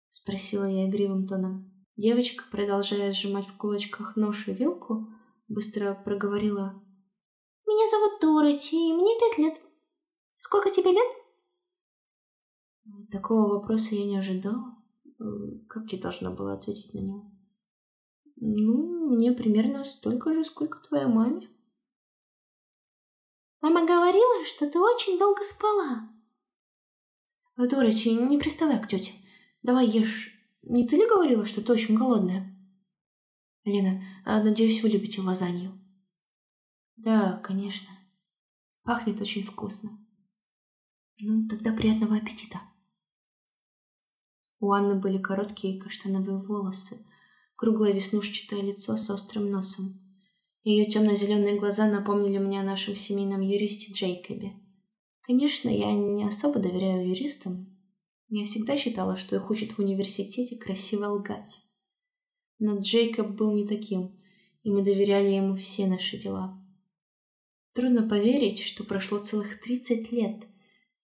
Спросила 0.09 0.65
я 0.65 0.89
игривым 0.89 1.27
тоном. 1.27 1.71
Девочка, 1.95 2.43
продолжая 2.51 3.13
сжимать 3.13 3.47
в 3.47 3.55
кулачках 3.55 4.17
нож 4.17 4.47
и 4.49 4.53
вилку, 4.53 5.07
быстро 5.47 5.93
проговорила 5.93 6.83
меня 7.69 7.87
зовут 7.87 8.19
Дороти, 8.19 8.89
и 8.89 8.93
мне 8.93 9.17
пять 9.19 9.37
лет. 9.37 9.61
Сколько 10.39 10.71
тебе 10.71 10.91
лет? 10.91 11.07
Такого 13.11 13.47
вопроса 13.47 13.95
я 13.95 14.05
не 14.05 14.17
ожидала. 14.17 14.77
Как 15.67 15.91
я 15.91 15.99
должна 15.99 16.31
была 16.31 16.53
ответить 16.53 16.93
на 16.93 16.99
него? 16.99 17.31
Ну, 18.35 19.15
мне 19.15 19.31
примерно 19.31 19.83
столько 19.83 20.33
же, 20.33 20.43
сколько 20.43 20.79
твоей 20.79 21.07
маме. 21.07 21.49
Мама 23.61 23.85
говорила, 23.85 24.45
что 24.45 24.69
ты 24.69 24.79
очень 24.79 25.19
долго 25.19 25.43
спала. 25.43 26.09
Дороти, 27.57 28.13
не 28.13 28.37
приставай 28.37 28.81
к 28.81 28.87
тете. 28.87 29.11
Давай 29.63 29.87
ешь. 29.87 30.33
Не 30.61 30.87
ты 30.87 30.95
ли 30.95 31.05
говорила, 31.07 31.43
что 31.43 31.61
ты 31.61 31.73
очень 31.73 31.95
голодная? 31.95 32.55
Лена, 33.65 34.01
а, 34.25 34.41
надеюсь, 34.41 34.81
вы 34.81 34.89
любите 34.89 35.21
лазанью. 35.21 35.77
Да, 36.95 37.37
конечно. 37.43 37.89
Пахнет 38.83 39.19
очень 39.19 39.43
вкусно. 39.43 39.89
Ну, 41.19 41.47
тогда 41.49 41.73
приятного 41.73 42.15
аппетита. 42.15 42.61
У 44.59 44.71
Анны 44.71 44.95
были 44.95 45.17
короткие 45.17 45.79
каштановые 45.79 46.37
волосы, 46.41 47.05
круглое 47.55 47.93
веснушчатое 47.93 48.61
лицо 48.61 48.97
с 48.97 49.09
острым 49.09 49.49
носом. 49.49 50.01
Ее 50.63 50.85
темно-зеленые 50.85 51.57
глаза 51.57 51.89
напомнили 51.89 52.37
мне 52.37 52.59
о 52.59 52.65
нашем 52.65 52.95
семейном 52.95 53.41
юристе 53.41 53.93
Джейкобе. 53.93 54.53
Конечно, 55.21 55.69
я 55.69 55.93
не 55.93 56.25
особо 56.27 56.59
доверяю 56.59 57.07
юристам. 57.07 57.77
Я 58.27 58.45
всегда 58.45 58.75
считала, 58.77 59.15
что 59.15 59.35
их 59.35 59.49
учат 59.49 59.71
в 59.71 59.79
университете 59.79 60.57
красиво 60.57 61.05
лгать. 61.05 61.61
Но 62.59 62.79
Джейкоб 62.79 63.29
был 63.29 63.53
не 63.53 63.65
таким, 63.65 64.19
и 64.63 64.71
мы 64.71 64.83
доверяли 64.83 65.29
ему 65.29 65.55
все 65.55 65.87
наши 65.87 66.17
дела. 66.17 66.61
Трудно 67.73 68.07
поверить, 68.07 68.59
что 68.59 68.83
прошло 68.83 69.19
целых 69.19 69.61
30 69.61 70.11
лет, 70.11 70.45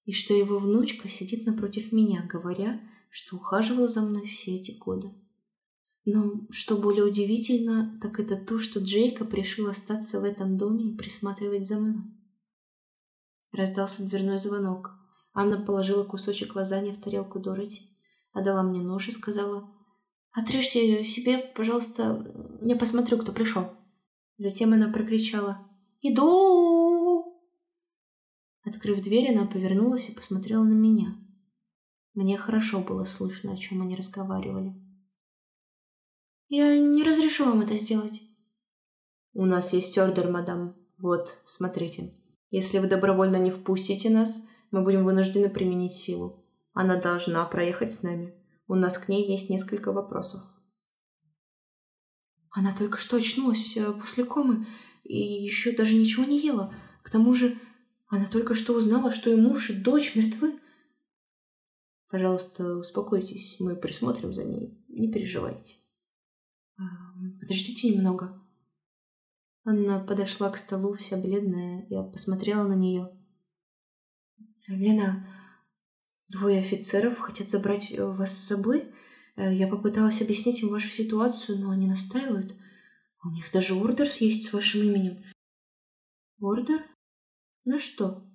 и 0.04 0.12
что 0.12 0.34
его 0.34 0.60
внучка 0.60 1.08
сидит 1.08 1.46
напротив 1.46 1.92
меня, 1.92 2.28
говоря, 2.30 2.82
что 3.16 3.38
ухаживал 3.38 3.88
за 3.88 4.02
мной 4.02 4.28
все 4.28 4.56
эти 4.56 4.78
годы. 4.78 5.10
Но 6.04 6.42
что 6.50 6.76
более 6.76 7.06
удивительно, 7.06 7.98
так 8.02 8.20
это 8.20 8.36
то, 8.36 8.60
что 8.60 8.82
Джейкоб 8.82 9.34
решил 9.34 9.70
остаться 9.70 10.20
в 10.20 10.26
этом 10.26 10.58
доме 10.58 10.92
и 10.92 10.98
присматривать 10.98 11.66
за 11.66 11.80
мной. 11.80 12.04
Раздался 13.54 14.06
дверной 14.06 14.38
звонок. 14.38 14.92
Анна 15.34 15.58
положила 15.58 16.04
кусочек 16.04 16.56
лазаньи 16.56 16.92
в 16.92 17.02
тарелку 17.02 17.40
Дороти, 17.40 17.90
отдала 18.34 18.64
мне 18.64 18.82
нож 18.82 19.08
и 19.08 19.14
сказала, 19.14 19.72
«Отрежьте 20.34 21.02
себе, 21.06 21.38
пожалуйста, 21.56 22.60
я 22.62 22.76
посмотрю, 22.76 23.18
кто 23.18 23.32
пришел». 23.32 23.72
Затем 24.38 24.74
она 24.74 24.92
прокричала, 24.92 25.66
«Иду!» 26.02 27.42
Открыв 28.66 29.02
дверь, 29.02 29.34
она 29.34 29.48
повернулась 29.48 30.10
и 30.10 30.14
посмотрела 30.14 30.64
на 30.64 30.74
меня. 30.74 31.25
Мне 32.16 32.38
хорошо 32.38 32.80
было 32.80 33.04
слышно, 33.04 33.54
о 33.54 33.58
чем 33.58 33.82
они 33.82 33.96
разговаривали. 33.96 34.74
«Я 36.48 36.78
не 36.78 37.04
разрешу 37.04 37.46
вам 37.46 37.62
это 37.62 37.76
сделать». 37.76 38.22
«У 39.34 39.46
нас 39.46 39.74
есть 39.74 39.98
ордер, 39.98 40.32
мадам. 40.32 40.76
Вот, 40.98 41.38
смотрите. 41.46 42.14
Если 42.52 42.80
вы 42.80 42.88
добровольно 42.88 43.36
не 43.36 43.52
впустите 43.52 44.10
нас, 44.10 44.48
мы 44.72 44.82
будем 44.82 45.04
вынуждены 45.04 45.50
применить 45.50 45.92
силу. 45.92 46.46
Она 46.74 46.96
должна 46.96 47.44
проехать 47.46 47.92
с 47.92 48.02
нами. 48.02 48.34
У 48.68 48.76
нас 48.76 48.98
к 48.98 49.10
ней 49.10 49.30
есть 49.30 49.50
несколько 49.50 49.92
вопросов». 49.92 50.42
Она 52.50 52.74
только 52.74 52.98
что 52.98 53.18
очнулась 53.18 53.76
э, 53.76 53.92
после 53.92 54.24
комы 54.24 54.66
и 55.04 55.18
еще 55.18 55.74
даже 55.76 55.96
ничего 55.96 56.24
не 56.24 56.40
ела. 56.40 56.74
К 57.04 57.10
тому 57.10 57.34
же 57.34 57.58
она 58.08 58.26
только 58.26 58.56
что 58.56 58.74
узнала, 58.74 59.12
что 59.12 59.30
и 59.30 59.36
муж, 59.36 59.70
и 59.70 59.74
дочь 59.74 60.16
мертвы. 60.16 60.58
Пожалуйста, 62.16 62.78
успокойтесь, 62.78 63.60
мы 63.60 63.76
присмотрим 63.76 64.32
за 64.32 64.46
ней, 64.46 64.82
не 64.88 65.12
переживайте. 65.12 65.76
А, 66.78 66.84
подождите 67.42 67.90
немного. 67.90 68.42
Анна 69.66 70.00
подошла 70.00 70.50
к 70.50 70.58
столу, 70.58 70.94
вся 70.94 71.18
бледная. 71.18 71.86
Я 71.90 72.04
посмотрела 72.04 72.66
на 72.66 72.72
нее. 72.72 73.12
Лена, 74.68 75.28
двое 76.30 76.60
офицеров 76.60 77.20
хотят 77.20 77.50
забрать 77.50 77.92
вас 78.00 78.32
с 78.32 78.48
собой. 78.48 78.94
Э, 79.36 79.54
я 79.54 79.68
попыталась 79.68 80.22
объяснить 80.22 80.62
им 80.62 80.70
вашу 80.70 80.88
ситуацию, 80.88 81.60
но 81.60 81.72
они 81.72 81.86
настаивают. 81.86 82.56
У 83.26 83.30
них 83.30 83.52
даже 83.52 83.74
ордер 83.74 84.08
есть 84.22 84.48
с 84.48 84.54
вашим 84.54 84.84
именем. 84.84 85.22
Ордер? 86.40 86.82
На 87.66 87.78
что? 87.78 88.26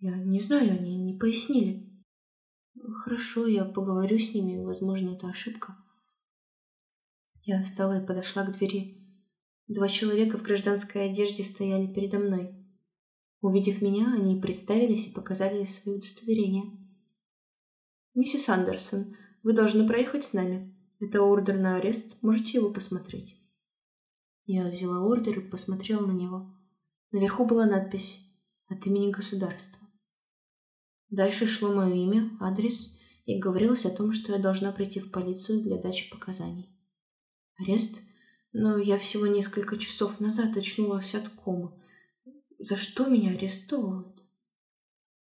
Я 0.00 0.16
не 0.16 0.40
знаю, 0.40 0.72
они 0.72 0.96
не 0.96 1.16
пояснили. 1.16 1.93
Хорошо, 2.92 3.46
я 3.46 3.64
поговорю 3.64 4.18
с 4.18 4.34
ними, 4.34 4.62
возможно, 4.62 5.14
это 5.14 5.28
ошибка. 5.28 5.76
Я 7.44 7.62
встала 7.62 8.02
и 8.02 8.06
подошла 8.06 8.44
к 8.44 8.56
двери. 8.56 9.00
Два 9.68 9.88
человека 9.88 10.36
в 10.36 10.42
гражданской 10.42 11.06
одежде 11.06 11.44
стояли 11.44 11.86
передо 11.86 12.18
мной. 12.18 12.54
Увидев 13.40 13.80
меня, 13.80 14.12
они 14.12 14.40
представились 14.40 15.08
и 15.08 15.12
показали 15.12 15.64
свое 15.64 15.98
удостоверение. 15.98 16.64
«Миссис 18.14 18.48
Андерсон, 18.48 19.16
вы 19.42 19.54
должны 19.54 19.86
проехать 19.86 20.24
с 20.24 20.34
нами. 20.34 20.74
Это 21.00 21.22
ордер 21.22 21.58
на 21.58 21.76
арест, 21.76 22.22
можете 22.22 22.58
его 22.58 22.70
посмотреть». 22.70 23.40
Я 24.46 24.68
взяла 24.68 25.00
ордер 25.00 25.38
и 25.38 25.48
посмотрела 25.48 26.06
на 26.06 26.12
него. 26.12 26.54
Наверху 27.12 27.46
была 27.46 27.64
надпись 27.64 28.30
«От 28.66 28.86
имени 28.86 29.10
государства». 29.10 29.83
Дальше 31.14 31.46
шло 31.46 31.72
мое 31.72 31.94
имя, 31.94 32.36
адрес 32.40 32.98
и 33.24 33.38
говорилось 33.38 33.86
о 33.86 33.96
том, 33.96 34.12
что 34.12 34.32
я 34.32 34.38
должна 34.38 34.72
прийти 34.72 34.98
в 34.98 35.12
полицию 35.12 35.62
для 35.62 35.78
дачи 35.78 36.10
показаний. 36.10 36.76
Арест? 37.56 38.02
Но 38.52 38.78
я 38.78 38.98
всего 38.98 39.28
несколько 39.28 39.76
часов 39.76 40.18
назад 40.18 40.56
очнулась 40.56 41.14
от 41.14 41.28
комы. 41.28 41.70
За 42.58 42.74
что 42.74 43.06
меня 43.06 43.30
арестовывают? 43.30 44.24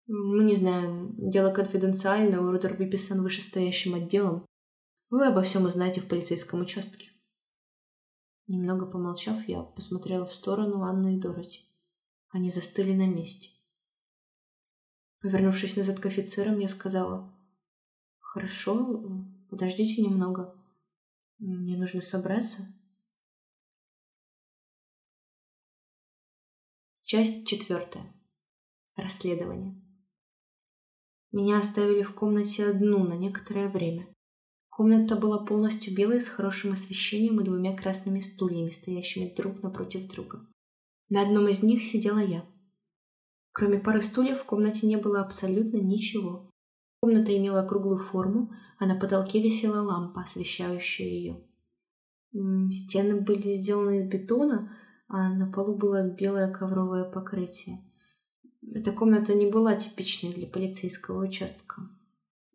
Мы 0.08 0.46
не 0.46 0.56
знаем. 0.56 1.14
Дело 1.18 1.52
конфиденциальное, 1.52 2.40
ордер 2.40 2.76
выписан 2.78 3.22
вышестоящим 3.22 3.96
отделом. 3.96 4.46
Вы 5.10 5.28
обо 5.28 5.42
всем 5.42 5.66
узнаете 5.66 6.00
в 6.00 6.08
полицейском 6.08 6.62
участке. 6.62 7.10
Немного 8.48 8.86
помолчав, 8.86 9.46
я 9.50 9.62
посмотрела 9.62 10.26
в 10.26 10.34
сторону 10.34 10.84
Анны 10.84 11.18
и 11.18 11.20
Дороти. 11.20 11.70
Они 12.30 12.50
застыли 12.50 12.94
на 12.94 13.08
месте. 13.08 13.61
Повернувшись 15.22 15.78
назад 15.78 16.00
к 16.00 16.06
офицерам, 16.08 16.60
я 16.60 16.68
сказала, 16.68 17.32
«Хорошо, 18.20 19.04
подождите 19.50 20.02
немного. 20.02 20.56
Мне 21.38 21.78
нужно 21.78 22.02
собраться». 22.02 22.68
Часть 27.04 27.46
четвертая. 27.46 28.12
Расследование. 28.96 29.80
Меня 31.32 31.60
оставили 31.60 32.02
в 32.02 32.16
комнате 32.16 32.66
одну 32.66 33.04
на 33.04 33.14
некоторое 33.14 33.70
время. 33.70 34.08
Комната 34.70 35.16
была 35.18 35.46
полностью 35.46 35.94
белая 35.94 36.20
с 36.20 36.28
хорошим 36.28 36.72
освещением 36.72 37.40
и 37.42 37.44
двумя 37.44 37.76
красными 37.76 38.22
стульями, 38.22 38.70
стоящими 38.70 39.34
друг 39.36 39.62
напротив 39.62 40.10
друга. 40.10 40.48
На 41.10 41.22
одном 41.22 41.48
из 41.48 41.62
них 41.62 41.84
сидела 41.84 42.20
я. 42.20 42.46
Кроме 43.54 43.80
пары 43.80 44.02
стульев 44.02 44.40
в 44.40 44.46
комнате 44.46 44.88
не 44.88 44.96
было 44.96 45.22
абсолютно 45.22 45.78
ничего. 45.78 46.50
Комната 47.02 47.36
имела 47.36 47.66
круглую 47.68 47.98
форму, 47.98 48.54
а 48.80 48.86
на 48.86 48.96
потолке 48.96 49.42
висела 49.42 49.82
лампа, 49.82 50.22
освещающая 50.22 51.08
ее. 51.08 51.44
Стены 52.70 53.20
были 53.20 53.54
сделаны 53.54 53.98
из 53.98 54.04
бетона, 54.04 54.72
а 55.08 55.34
на 55.34 55.52
полу 55.52 55.76
было 55.76 56.08
белое 56.10 56.52
ковровое 56.52 57.04
покрытие. 57.04 57.84
Эта 58.74 58.92
комната 58.92 59.34
не 59.34 59.48
была 59.48 59.76
типичной 59.76 60.32
для 60.32 60.48
полицейского 60.48 61.26
участка. 61.26 61.90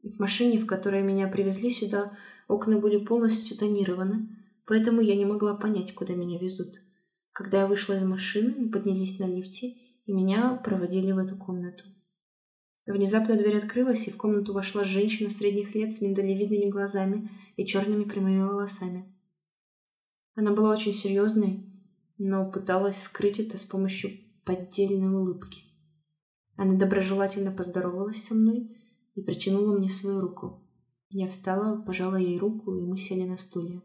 В 0.02 0.18
машине, 0.18 0.58
в 0.58 0.66
которой 0.66 1.02
меня 1.02 1.26
привезли 1.26 1.68
сюда, 1.68 2.16
окна 2.48 2.78
были 2.78 3.04
полностью 3.04 3.58
тонированы, 3.58 4.28
поэтому 4.64 5.00
я 5.00 5.16
не 5.16 5.26
могла 5.26 5.54
понять, 5.54 5.94
куда 5.94 6.14
меня 6.14 6.38
везут. 6.38 6.80
Когда 7.32 7.62
я 7.62 7.66
вышла 7.66 7.94
из 7.94 8.04
машины, 8.04 8.54
мы 8.56 8.70
поднялись 8.70 9.18
на 9.18 9.26
лифте, 9.26 9.74
и 10.06 10.12
меня 10.12 10.54
проводили 10.64 11.12
в 11.12 11.18
эту 11.18 11.37
комнату. 11.37 11.85
Внезапно 12.87 13.37
дверь 13.37 13.59
открылась, 13.59 14.07
и 14.07 14.12
в 14.12 14.16
комнату 14.16 14.52
вошла 14.52 14.85
женщина 14.85 15.28
средних 15.28 15.74
лет 15.74 15.92
с 15.92 16.00
миндалевидными 16.00 16.70
глазами 16.70 17.31
и 17.57 17.66
черными 17.66 18.04
прямыми 18.04 18.42
волосами. 18.42 19.12
Она 20.37 20.52
была 20.52 20.70
очень 20.70 20.94
серьезной, 20.94 21.66
но 22.18 22.50
пыталась 22.50 23.02
скрыть 23.02 23.40
это 23.40 23.59
с 23.59 23.64
помощью 23.64 24.12
поддельной 24.44 25.09
улыбки. 25.09 25.62
Она 26.57 26.78
доброжелательно 26.78 27.50
поздоровалась 27.50 28.22
со 28.22 28.35
мной 28.35 28.76
и 29.14 29.22
протянула 29.22 29.76
мне 29.76 29.88
свою 29.88 30.20
руку. 30.20 30.62
Я 31.11 31.26
встала, 31.26 31.83
пожала 31.83 32.16
ей 32.16 32.38
руку, 32.38 32.74
и 32.76 32.81
мы 32.81 32.98
сели 32.98 33.24
на 33.24 33.37
стулья. 33.37 33.83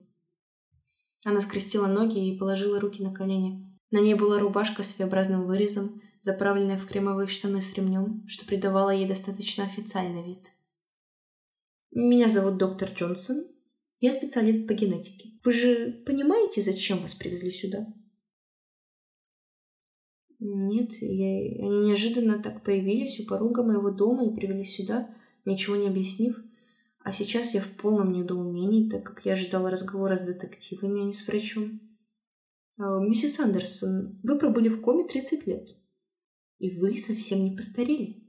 Она 1.26 1.42
скрестила 1.42 1.88
ноги 1.88 2.30
и 2.30 2.38
положила 2.38 2.80
руки 2.80 3.04
на 3.04 3.14
колени. 3.14 3.80
На 3.92 4.00
ней 4.00 4.14
была 4.14 4.40
рубашка 4.40 4.84
с 4.84 4.98
V-образным 4.98 5.46
вырезом, 5.46 6.02
заправленная 6.22 6.78
в 6.78 6.86
кремовые 6.86 7.28
штаны 7.28 7.62
с 7.62 7.74
ремнем, 7.74 8.26
что 8.28 8.46
придавало 8.46 8.92
ей 8.92 9.08
достаточно 9.08 9.64
официальный 9.64 10.24
вид. 10.24 10.52
«Меня 11.92 12.28
зовут 12.28 12.58
доктор 12.58 12.90
Джонсон. 12.90 13.48
Я 14.00 14.12
специалист 14.12 14.68
по 14.68 14.74
генетике. 14.74 15.32
Вы 15.44 15.52
же 15.52 16.04
понимаете, 16.06 16.62
зачем 16.62 17.00
вас 17.00 17.14
привезли 17.14 17.52
сюда?» 17.52 17.86
Нет, 20.40 20.94
я... 21.02 21.66
они 21.66 21.88
неожиданно 21.88 22.42
так 22.42 22.64
появились 22.64 23.20
у 23.20 23.28
порога 23.28 23.62
моего 23.62 23.92
дома 23.92 24.26
и 24.26 24.34
привели 24.34 24.66
сюда, 24.66 25.14
ничего 25.46 25.76
не 25.76 25.88
объяснив. 25.88 26.42
А 27.04 27.12
сейчас 27.12 27.54
я 27.54 27.62
в 27.62 27.70
полном 27.70 28.12
недоумении, 28.12 28.90
так 28.90 29.04
как 29.04 29.26
я 29.26 29.34
ожидала 29.34 29.70
разговора 29.70 30.16
с 30.16 30.22
детективами, 30.22 31.02
а 31.02 31.06
не 31.06 31.14
с 31.14 31.28
врачом. 31.28 31.80
А, 32.78 33.00
«Миссис 33.00 33.40
Андерсон, 33.40 34.20
вы 34.24 34.38
пробыли 34.40 34.70
в 34.70 34.82
коме 34.82 35.08
30 35.08 35.46
лет, 35.46 35.68
и 36.62 36.80
вы 36.80 36.96
совсем 36.98 37.44
не 37.44 37.56
постарели. 37.56 38.24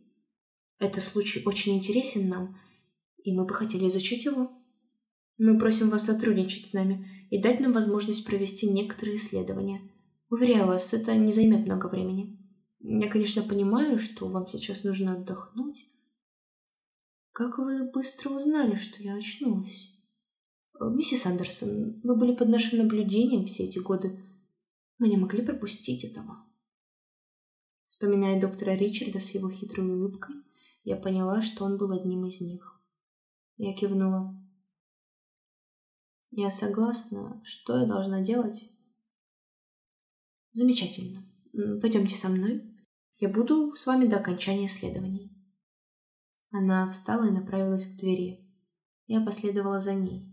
Этот 0.79 1.05
случай 1.05 1.43
очень 1.45 1.77
интересен 1.77 2.29
нам, 2.29 2.59
и 3.23 3.33
мы 3.33 3.45
бы 3.45 3.55
хотели 3.55 3.87
изучить 3.87 4.25
его. 4.25 4.51
Мы 5.39 5.59
просим 5.59 5.91
вас 5.91 6.07
сотрудничать 6.07 6.67
с 6.67 6.73
нами 6.73 7.27
и 7.31 7.41
дать 7.41 7.61
нам 7.61 7.73
возможность 7.73 8.25
провести 8.25 8.69
некоторые 8.69 9.17
исследования– 9.17 9.89
Уверяю 10.33 10.67
вас, 10.67 10.95
это 10.95 11.15
не 11.15 11.31
займет 11.31 11.67
много 11.67 11.89
времени. 11.89 12.39
Я, 12.81 13.07
конечно, 13.11 13.43
понимаю, 13.43 13.99
что 13.99 14.29
вам 14.29 14.49
сейчас 14.49 14.83
нужно 14.83 15.13
отдохнуть. 15.13 15.87
Как 17.33 17.59
вы 17.59 17.91
быстро 17.91 18.31
узнали, 18.31 18.77
что 18.77 19.03
я 19.03 19.17
очнулась? 19.17 19.95
Э, 20.81 20.89
миссис 20.89 21.27
Андерсон, 21.27 22.01
вы 22.03 22.17
были 22.17 22.35
под 22.35 22.49
нашим 22.49 22.79
наблюдением 22.79 23.45
все 23.45 23.65
эти 23.65 23.79
годы. 23.79 24.25
Мы 24.99 25.11
не 25.11 25.19
могли 25.19 25.45
пропустить 25.45 26.03
этого. 26.03 26.47
Вспоминая 28.03 28.41
доктора 28.41 28.73
Ричарда 28.73 29.21
с 29.21 29.31
его 29.31 29.49
хитрой 29.49 29.89
улыбкой, 29.89 30.35
я 30.83 30.97
поняла, 30.97 31.41
что 31.41 31.65
он 31.65 31.79
был 31.79 31.93
одним 31.93 32.27
из 32.27 32.41
них. 32.41 32.83
Я 33.59 33.77
кивнула. 33.77 34.37
Я 36.33 36.51
согласна. 36.51 37.41
Что 37.45 37.79
я 37.79 37.87
должна 37.87 38.21
делать? 38.21 38.69
Замечательно. 40.53 41.23
Пойдемте 41.81 42.17
со 42.17 42.29
мной. 42.29 42.77
Я 43.19 43.29
буду 43.29 43.73
с 43.77 43.87
вами 43.87 44.07
до 44.07 44.17
окончания 44.17 44.67
исследований. 44.67 45.41
Она 46.51 46.91
встала 46.91 47.29
и 47.29 47.31
направилась 47.31 47.87
к 47.87 48.01
двери. 48.01 48.53
Я 49.07 49.21
последовала 49.21 49.79
за 49.79 49.95
ней. 49.95 50.29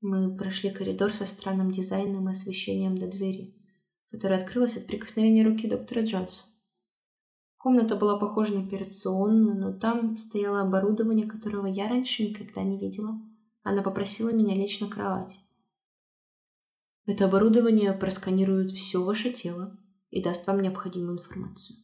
Мы 0.00 0.36
прошли 0.36 0.70
коридор 0.70 1.14
со 1.14 1.26
странным 1.26 1.70
дизайном 1.70 2.28
и 2.28 2.32
освещением 2.32 2.98
до 2.98 3.06
двери, 3.06 3.56
которая 4.10 4.40
открылась 4.42 4.76
от 4.76 4.88
прикосновения 4.88 5.44
руки 5.44 5.68
доктора 5.68 6.02
Джонса. 6.02 6.55
Комната 7.66 7.96
была 7.96 8.16
похожа 8.16 8.54
на 8.54 8.64
операционную, 8.64 9.58
но 9.58 9.72
там 9.72 10.18
стояло 10.18 10.60
оборудование, 10.60 11.26
которого 11.26 11.66
я 11.66 11.88
раньше 11.88 12.22
никогда 12.22 12.62
не 12.62 12.78
видела. 12.78 13.20
Она 13.64 13.82
попросила 13.82 14.32
меня 14.32 14.54
лечь 14.54 14.78
на 14.78 14.86
кровать. 14.86 15.40
Это 17.06 17.24
оборудование 17.24 17.92
просканирует 17.92 18.70
все 18.70 19.02
ваше 19.02 19.32
тело 19.32 19.76
и 20.10 20.22
даст 20.22 20.46
вам 20.46 20.60
необходимую 20.60 21.18
информацию. 21.18 21.78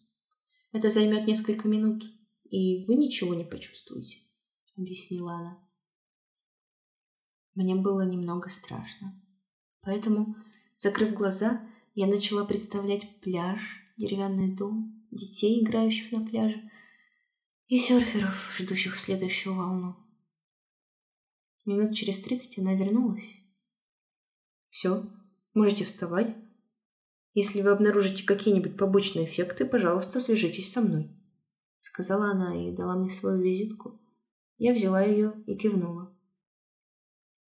Это 0.70 0.88
займет 0.88 1.26
несколько 1.26 1.66
минут, 1.66 2.04
и 2.44 2.86
вы 2.86 2.94
ничего 2.94 3.34
не 3.34 3.42
почувствуете, 3.42 4.18
объяснила 4.76 5.32
она. 5.32 5.58
Мне 7.56 7.74
было 7.74 8.02
немного 8.02 8.50
страшно. 8.50 9.20
Поэтому, 9.80 10.36
закрыв 10.78 11.12
глаза, 11.12 11.68
я 11.96 12.06
начала 12.06 12.44
представлять 12.44 13.20
пляж, 13.20 13.58
деревянный 13.96 14.54
дом, 14.54 15.01
детей, 15.12 15.62
играющих 15.62 16.10
на 16.12 16.26
пляже, 16.26 16.68
и 17.68 17.78
серферов, 17.78 18.54
ждущих 18.58 18.98
следующую 18.98 19.54
волну. 19.54 19.96
Минут 21.64 21.94
через 21.94 22.20
тридцать 22.20 22.58
она 22.58 22.74
вернулась 22.74 23.42
все, 24.72 25.04
можете 25.52 25.84
вставать. 25.84 26.34
Если 27.34 27.60
вы 27.60 27.70
обнаружите 27.70 28.26
какие-нибудь 28.26 28.76
побочные 28.76 29.26
эффекты, 29.26 29.66
пожалуйста, 29.66 30.18
свяжитесь 30.18 30.72
со 30.72 30.80
мной. 30.80 31.14
Сказала 31.80 32.30
она 32.30 32.56
и 32.56 32.74
дала 32.74 32.96
мне 32.96 33.10
свою 33.10 33.40
визитку. 33.40 34.00
Я 34.56 34.72
взяла 34.72 35.02
ее 35.02 35.34
и 35.46 35.56
кивнула. 35.56 36.16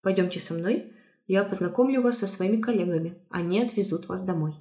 Пойдемте 0.01 0.39
со 0.39 0.53
мной, 0.53 0.93
я 1.25 1.43
познакомлю 1.43 2.03
вас 2.03 2.19
со 2.19 2.27
своими 2.27 2.61
коллегами. 2.61 3.19
Они 3.29 3.59
отвезут 3.59 4.07
вас 4.07 4.23
домой. 4.23 4.53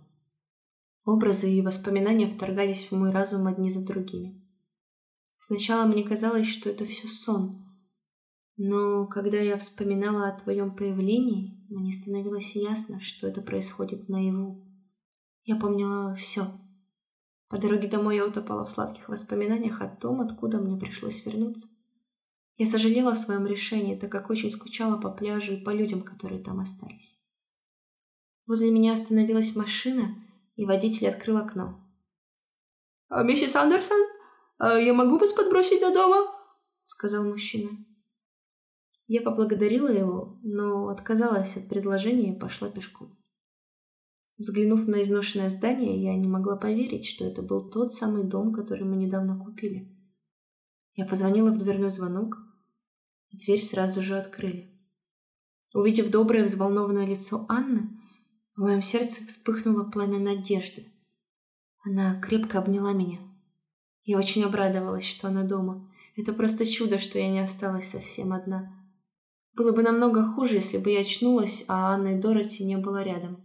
Образы 1.04 1.50
и 1.50 1.60
воспоминания 1.60 2.26
вторгались 2.26 2.88
в 2.88 2.92
мой 2.92 3.10
разум 3.10 3.46
одни 3.46 3.68
за 3.68 3.86
другими. 3.86 4.42
Сначала 5.38 5.84
мне 5.86 6.02
казалось, 6.02 6.46
что 6.46 6.70
это 6.70 6.86
все 6.86 7.08
сон. 7.08 7.66
Но 8.56 9.06
когда 9.06 9.36
я 9.36 9.58
вспоминала 9.58 10.28
о 10.28 10.38
твоем 10.38 10.74
появлении, 10.74 11.62
мне 11.68 11.92
становилось 11.92 12.56
ясно, 12.56 13.00
что 13.00 13.26
это 13.26 13.42
происходит 13.42 14.08
наяву. 14.08 14.66
Я 15.44 15.56
помнила 15.56 16.14
все. 16.14 16.46
По 17.48 17.58
дороге 17.58 17.88
домой 17.88 18.16
я 18.16 18.26
утопала 18.26 18.64
в 18.64 18.70
сладких 18.70 19.10
воспоминаниях 19.10 19.82
о 19.82 19.88
том, 19.88 20.22
откуда 20.22 20.58
мне 20.58 20.78
пришлось 20.78 21.26
вернуться. 21.26 21.68
Я 22.56 22.64
сожалела 22.64 23.12
о 23.12 23.16
своем 23.16 23.46
решении, 23.46 23.98
так 23.98 24.10
как 24.10 24.30
очень 24.30 24.50
скучала 24.50 24.96
по 24.96 25.10
пляжу 25.10 25.52
и 25.52 25.62
по 25.62 25.70
людям, 25.70 26.02
которые 26.02 26.42
там 26.42 26.60
остались. 26.60 27.20
Возле 28.46 28.70
меня 28.70 28.94
остановилась 28.94 29.54
машина, 29.56 30.14
и 30.56 30.64
водитель 30.64 31.08
открыл 31.08 31.38
окно. 31.38 31.80
«А, 33.08 33.22
«Миссис 33.22 33.56
Андерсон, 33.56 34.00
а 34.58 34.78
я 34.78 34.92
могу 34.92 35.18
вас 35.18 35.32
подбросить 35.32 35.80
до 35.80 35.92
дома?»— 35.92 36.32
сказал 36.84 37.24
мужчина. 37.24 37.70
Я 39.06 39.20
поблагодарила 39.20 39.88
его, 39.88 40.38
но 40.42 40.88
отказалась 40.88 41.56
от 41.56 41.68
предложения 41.68 42.34
и 42.34 42.38
пошла 42.38 42.70
пешком. 42.70 43.18
Взглянув 44.38 44.88
на 44.88 45.02
изношенное 45.02 45.50
здание, 45.50 46.02
я 46.02 46.16
не 46.16 46.26
могла 46.26 46.56
поверить, 46.56 47.06
что 47.06 47.24
это 47.24 47.42
был 47.42 47.70
тот 47.70 47.92
самый 47.92 48.24
дом, 48.24 48.52
который 48.52 48.84
мы 48.84 48.96
недавно 48.96 49.38
купили. 49.38 49.94
Я 50.94 51.06
позвонила 51.06 51.50
в 51.50 51.58
дверной 51.58 51.90
звонок, 51.90 52.38
и 53.28 53.36
дверь 53.36 53.62
сразу 53.62 54.00
же 54.00 54.16
открыли. 54.16 54.74
Увидев 55.74 56.10
доброе 56.10 56.44
взволнованное 56.44 57.06
лицо 57.06 57.46
Анны, 57.48 58.00
в 58.56 58.60
моем 58.60 58.82
сердце 58.82 59.26
вспыхнуло 59.26 59.84
пламя 59.84 60.18
надежды. 60.18 60.92
Она 61.82 62.20
крепко 62.20 62.58
обняла 62.58 62.92
меня. 62.92 63.20
Я 64.04 64.18
очень 64.18 64.44
обрадовалась, 64.44 65.04
что 65.04 65.28
она 65.28 65.42
дома. 65.42 65.90
Это 66.16 66.32
просто 66.32 66.66
чудо, 66.66 66.98
что 66.98 67.18
я 67.18 67.28
не 67.30 67.40
осталась 67.40 67.88
совсем 67.88 68.32
одна. 68.32 68.72
Было 69.54 69.72
бы 69.72 69.82
намного 69.82 70.24
хуже, 70.24 70.56
если 70.56 70.78
бы 70.78 70.90
я 70.90 71.00
очнулась, 71.00 71.64
а 71.68 71.94
Анны 71.94 72.16
и 72.16 72.20
Дороти 72.20 72.64
не 72.64 72.76
было 72.76 73.02
рядом. 73.02 73.44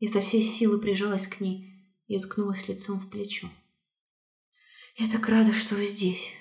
Я 0.00 0.08
со 0.08 0.20
всей 0.20 0.42
силы 0.42 0.80
прижалась 0.80 1.26
к 1.26 1.40
ней 1.40 1.90
и 2.06 2.16
уткнулась 2.16 2.68
лицом 2.68 3.00
в 3.00 3.08
плечо. 3.10 3.48
«Я 4.96 5.10
так 5.10 5.28
рада, 5.28 5.52
что 5.52 5.74
вы 5.74 5.86
здесь!» 5.86 6.32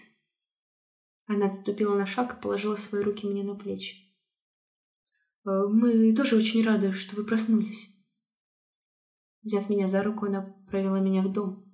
Она 1.25 1.47
отступила 1.47 1.95
на 1.95 2.05
шаг 2.05 2.37
и 2.37 2.41
положила 2.41 2.75
свои 2.75 3.03
руки 3.03 3.25
мне 3.25 3.43
на 3.43 3.55
плечи. 3.55 4.02
«Э, 5.45 5.67
«Мы 5.67 6.15
тоже 6.15 6.37
очень 6.37 6.63
рады, 6.63 6.91
что 6.91 7.15
вы 7.15 7.25
проснулись». 7.25 7.89
Взяв 9.41 9.69
меня 9.69 9.87
за 9.87 10.01
руку, 10.03 10.25
она 10.25 10.55
провела 10.69 10.99
меня 10.99 11.21
в 11.21 11.31
дом. 11.31 11.69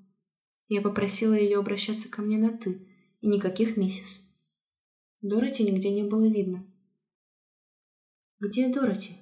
Я 0.67 0.81
попросила 0.81 1.33
ее 1.33 1.59
обращаться 1.59 2.09
ко 2.09 2.21
мне 2.21 2.37
на 2.37 2.57
«ты» 2.57 2.87
и 3.21 3.27
никаких 3.27 3.77
миссис. 3.77 4.33
Дороти 5.21 5.63
нигде 5.63 5.89
не 5.89 6.03
было 6.03 6.25
видно. 6.27 6.65
«Где 8.39 8.73
Дороти?» 8.73 9.17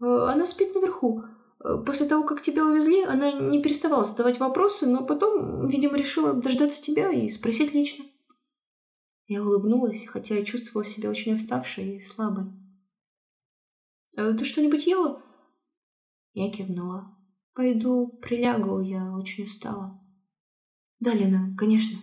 «Э, 0.00 0.04
«Она 0.04 0.46
спит 0.46 0.74
наверху. 0.74 1.24
Э, 1.62 1.82
после 1.84 2.06
того, 2.06 2.24
как 2.24 2.40
тебя 2.40 2.64
увезли, 2.64 3.02
она 3.02 3.32
не 3.32 3.62
переставала 3.62 4.04
задавать 4.04 4.38
вопросы, 4.38 4.86
но 4.86 5.04
потом, 5.04 5.66
видимо, 5.66 5.98
решила 5.98 6.32
дождаться 6.32 6.82
тебя 6.82 7.10
и 7.10 7.28
спросить 7.28 7.74
лично». 7.74 8.04
Я 9.26 9.42
улыбнулась, 9.42 10.06
хотя 10.06 10.38
и 10.38 10.44
чувствовала 10.44 10.84
себя 10.84 11.10
очень 11.10 11.34
уставшей 11.34 11.96
и 11.96 12.02
слабой. 12.02 12.61
«А 14.16 14.32
«Ты 14.34 14.44
что-нибудь 14.44 14.86
ела?» 14.86 15.22
Я 16.34 16.50
кивнула. 16.50 17.16
«Пойду 17.54 18.08
прилягу, 18.22 18.80
я 18.80 19.12
очень 19.16 19.44
устала». 19.44 20.00
«Да, 21.00 21.14
Лена, 21.14 21.54
конечно». 21.56 21.98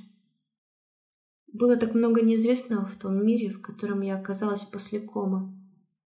Было 1.51 1.77
так 1.77 1.93
много 1.93 2.21
неизвестного 2.21 2.85
в 2.85 2.95
том 2.95 3.25
мире, 3.25 3.49
в 3.49 3.61
котором 3.61 4.01
я 4.01 4.17
оказалась 4.17 4.63
после 4.63 4.99
комы. 4.99 5.55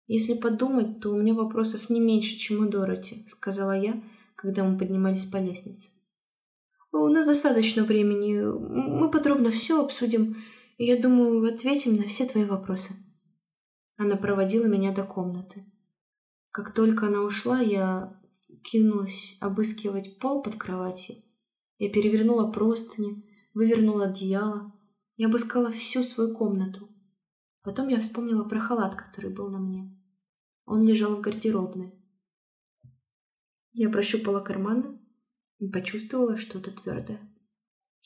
Если 0.06 0.34
подумать, 0.34 1.00
то 1.00 1.10
у 1.10 1.18
меня 1.18 1.32
вопросов 1.32 1.88
не 1.88 2.00
меньше, 2.00 2.36
чем 2.36 2.66
у 2.66 2.68
Дороти, 2.68 3.26
сказала 3.28 3.78
я, 3.78 4.02
когда 4.34 4.64
мы 4.64 4.76
поднимались 4.76 5.24
по 5.24 5.38
лестнице. 5.38 5.90
У 6.92 7.08
нас 7.08 7.26
достаточно 7.26 7.84
времени. 7.84 8.40
Мы 8.42 9.10
подробно 9.10 9.50
все 9.50 9.82
обсудим, 9.82 10.36
и 10.76 10.84
я 10.84 11.00
думаю, 11.00 11.54
ответим 11.54 11.96
на 11.96 12.04
все 12.04 12.26
твои 12.26 12.44
вопросы. 12.44 12.92
Она 13.96 14.16
проводила 14.16 14.66
меня 14.66 14.92
до 14.92 15.04
комнаты. 15.04 15.64
Как 16.52 16.74
только 16.74 17.06
она 17.06 17.22
ушла, 17.22 17.60
я 17.60 18.20
кинулась 18.62 19.38
обыскивать 19.40 20.18
пол 20.18 20.42
под 20.42 20.56
кроватью. 20.56 21.16
Я 21.78 21.90
перевернула 21.90 22.52
простыни, 22.52 23.26
вывернула 23.54 24.04
одеяло. 24.04 24.78
Я 25.16 25.28
обыскала 25.28 25.70
всю 25.70 26.02
свою 26.04 26.36
комнату. 26.36 26.88
Потом 27.62 27.88
я 27.88 28.00
вспомнила 28.00 28.44
про 28.44 28.60
халат, 28.60 28.94
который 28.94 29.30
был 29.32 29.48
на 29.48 29.58
мне. 29.58 29.98
Он 30.66 30.84
лежал 30.84 31.16
в 31.16 31.22
гардеробной. 31.22 31.94
Я 33.72 33.88
прощупала 33.88 34.40
карманы 34.40 35.00
и 35.58 35.70
почувствовала 35.70 36.36
что-то 36.36 36.70
твердое. 36.70 37.34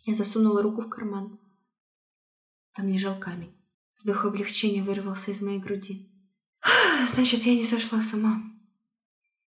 Я 0.04 0.14
засунула 0.14 0.62
руку 0.62 0.82
в 0.82 0.88
карман. 0.88 1.40
Там 2.74 2.88
лежал 2.88 3.18
камень. 3.18 3.56
Вздох 3.96 4.24
облегчения 4.24 4.84
вырвался 4.84 5.32
из 5.32 5.42
моей 5.42 5.58
груди. 5.58 6.15
Значит, 7.14 7.42
я 7.42 7.54
не 7.54 7.64
сошла 7.64 8.02
с 8.02 8.14
ума. 8.14 8.42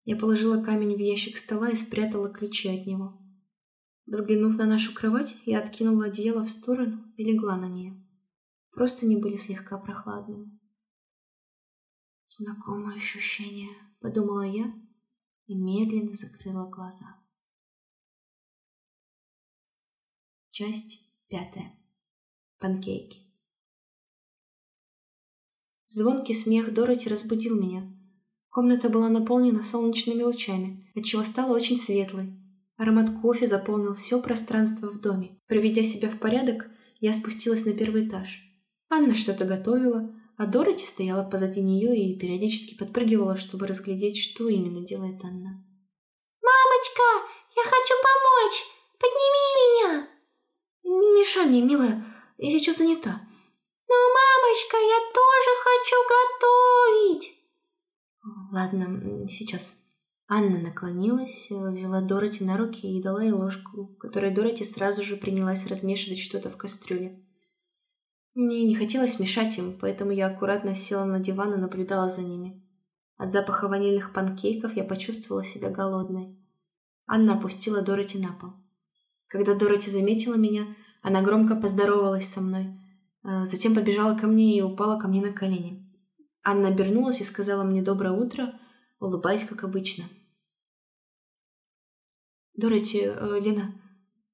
Я 0.06 0.18
положила 0.18 0.64
камень 0.64 0.96
в 0.96 1.00
ящик 1.00 1.38
стола 1.38 1.70
и 1.70 1.76
спрятала 1.76 2.30
ключи 2.30 2.70
от 2.70 2.86
него. 2.86 3.20
Взглянув 4.06 4.58
на 4.58 4.66
нашу 4.66 4.94
кровать, 4.94 5.38
я 5.46 5.60
откинула 5.60 6.06
одеяло 6.06 6.44
в 6.44 6.50
сторону 6.50 7.14
и 7.16 7.24
легла 7.24 7.56
на 7.56 7.70
нее. 7.70 8.04
Просто 8.72 9.06
не 9.06 9.16
были 9.16 9.38
слегка 9.38 9.78
прохладными. 9.78 10.60
Знакомое 12.28 12.98
ощущение, 12.98 13.70
подумала 14.02 14.42
я 14.42 14.74
и 15.46 15.56
медленно 15.56 16.16
закрыла 16.16 16.68
глаза. 16.68 17.22
Часть 20.52 21.12
пятая. 21.28 21.80
Панкейки. 22.58 23.23
Звонкий 25.96 26.34
смех 26.34 26.74
Дороти 26.74 27.08
разбудил 27.08 27.56
меня. 27.56 27.88
Комната 28.50 28.90
была 28.90 29.10
наполнена 29.10 29.62
солнечными 29.62 30.24
лучами, 30.24 30.92
отчего 30.96 31.24
стала 31.24 31.56
очень 31.56 31.78
светлой. 31.78 32.34
Аромат 32.78 33.12
кофе 33.22 33.46
заполнил 33.46 33.94
все 33.94 34.20
пространство 34.20 34.90
в 34.90 35.00
доме. 35.00 35.40
Проведя 35.48 35.84
себя 35.84 36.10
в 36.10 36.18
порядок, 36.18 36.68
я 37.00 37.14
спустилась 37.14 37.66
на 37.68 37.74
первый 37.74 38.08
этаж. 38.08 38.42
Анна 38.90 39.14
что-то 39.14 39.46
готовила, 39.46 40.12
а 40.36 40.48
Дороти 40.48 40.84
стояла 40.84 41.30
позади 41.30 41.62
нее 41.62 41.96
и 41.96 42.18
периодически 42.18 42.76
подпрыгивала, 42.76 43.38
чтобы 43.38 43.68
разглядеть, 43.68 44.18
что 44.18 44.50
именно 44.50 44.84
делает 44.84 45.24
Анна. 45.24 45.64
«Мамочка, 46.42 47.04
я 47.56 47.64
хочу 47.66 47.94
помочь! 48.02 48.64
Подними 48.98 49.46
меня!» 49.62 50.08
«Не 50.86 51.20
мешай 51.20 51.46
мне, 51.46 51.62
милая, 51.62 52.04
я 52.40 52.50
сейчас 52.50 52.80
занята». 52.80 53.22
«Но, 53.88 53.96
мамочка, 53.96 54.78
я 54.78 55.00
тоже 55.14 55.52
хочу 55.64 55.96
готовить!» 56.16 57.44
«Ладно, 58.52 59.20
сейчас». 59.30 59.84
Анна 60.28 60.58
наклонилась, 60.60 61.50
взяла 61.50 62.02
Дороти 62.02 62.44
на 62.44 62.58
руки 62.58 62.88
и 62.88 63.04
дала 63.04 63.22
ей 63.22 63.32
ложку, 63.32 63.96
которой 64.00 64.32
Дороти 64.32 64.64
сразу 64.64 65.04
же 65.04 65.18
принялась 65.18 65.68
размешивать 65.68 66.20
что-то 66.20 66.50
в 66.50 66.58
кастрюле. 66.58 67.24
Мне 68.34 68.64
не 68.64 68.74
хотелось 68.74 69.20
мешать 69.20 69.58
им, 69.58 69.78
поэтому 69.80 70.12
я 70.12 70.28
аккуратно 70.28 70.76
села 70.76 71.06
на 71.06 71.20
диван 71.20 71.54
и 71.54 71.58
наблюдала 71.58 72.10
за 72.10 72.22
ними. 72.22 72.64
От 73.18 73.32
запаха 73.32 73.68
ванильных 73.68 74.12
панкейков 74.12 74.76
я 74.76 74.84
почувствовала 74.84 75.44
себя 75.44 75.70
голодной. 75.70 76.40
Анна 77.06 77.36
опустила 77.36 77.82
Дороти 77.82 78.18
на 78.18 78.34
пол. 78.34 78.54
Когда 79.28 79.54
Дороти 79.54 79.92
заметила 79.92 80.36
меня, 80.36 80.76
она 81.04 81.22
громко 81.22 81.56
поздоровалась 81.56 82.28
со 82.28 82.42
мной, 82.42 82.80
затем 83.24 83.74
побежала 83.74 84.18
ко 84.18 84.28
мне 84.28 84.58
и 84.58 84.62
упала 84.62 85.00
ко 85.00 85.08
мне 85.08 85.22
на 85.22 85.32
колени. 85.32 85.90
Анна 86.44 86.68
обернулась 86.68 87.22
и 87.22 87.24
сказала 87.24 87.64
мне 87.64 87.82
«доброе 87.82 88.12
утро», 88.12 88.60
улыбаясь, 89.00 89.46
как 89.46 89.64
обычно. 89.64 90.06
«Дороти, 92.56 93.02
э, 93.04 93.40
Лена, 93.40 93.74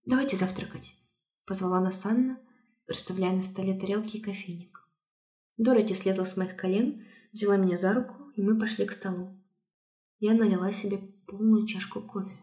давайте 0.06 0.36
завтракать»,— 0.36 0.96
позвала 1.46 1.80
нас 1.80 2.06
Анна, 2.06 2.40
расставляя 2.88 3.34
на 3.34 3.44
столе 3.44 3.80
тарелки 3.80 4.18
и 4.18 4.22
кофейник. 4.22 4.80
Дороти 5.58 5.94
слезла 5.94 6.26
с 6.26 6.36
моих 6.36 6.56
колен, 6.56 7.06
взяла 7.32 7.58
меня 7.58 7.78
за 7.78 7.94
руку, 7.94 8.32
и 8.36 8.42
мы 8.42 8.60
пошли 8.60 8.86
к 8.86 8.92
столу. 8.92 9.40
Я 10.20 10.34
налила 10.34 10.72
себе 10.72 10.98
полную 11.28 11.66
чашку 11.68 12.02
кофе. 12.02 12.36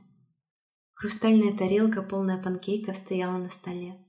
Хрустальная 0.94 1.56
тарелка, 1.56 2.02
полная 2.02 2.42
панкейков, 2.42 2.96
стояла 2.96 3.36
на 3.36 3.50
столе. 3.50 4.05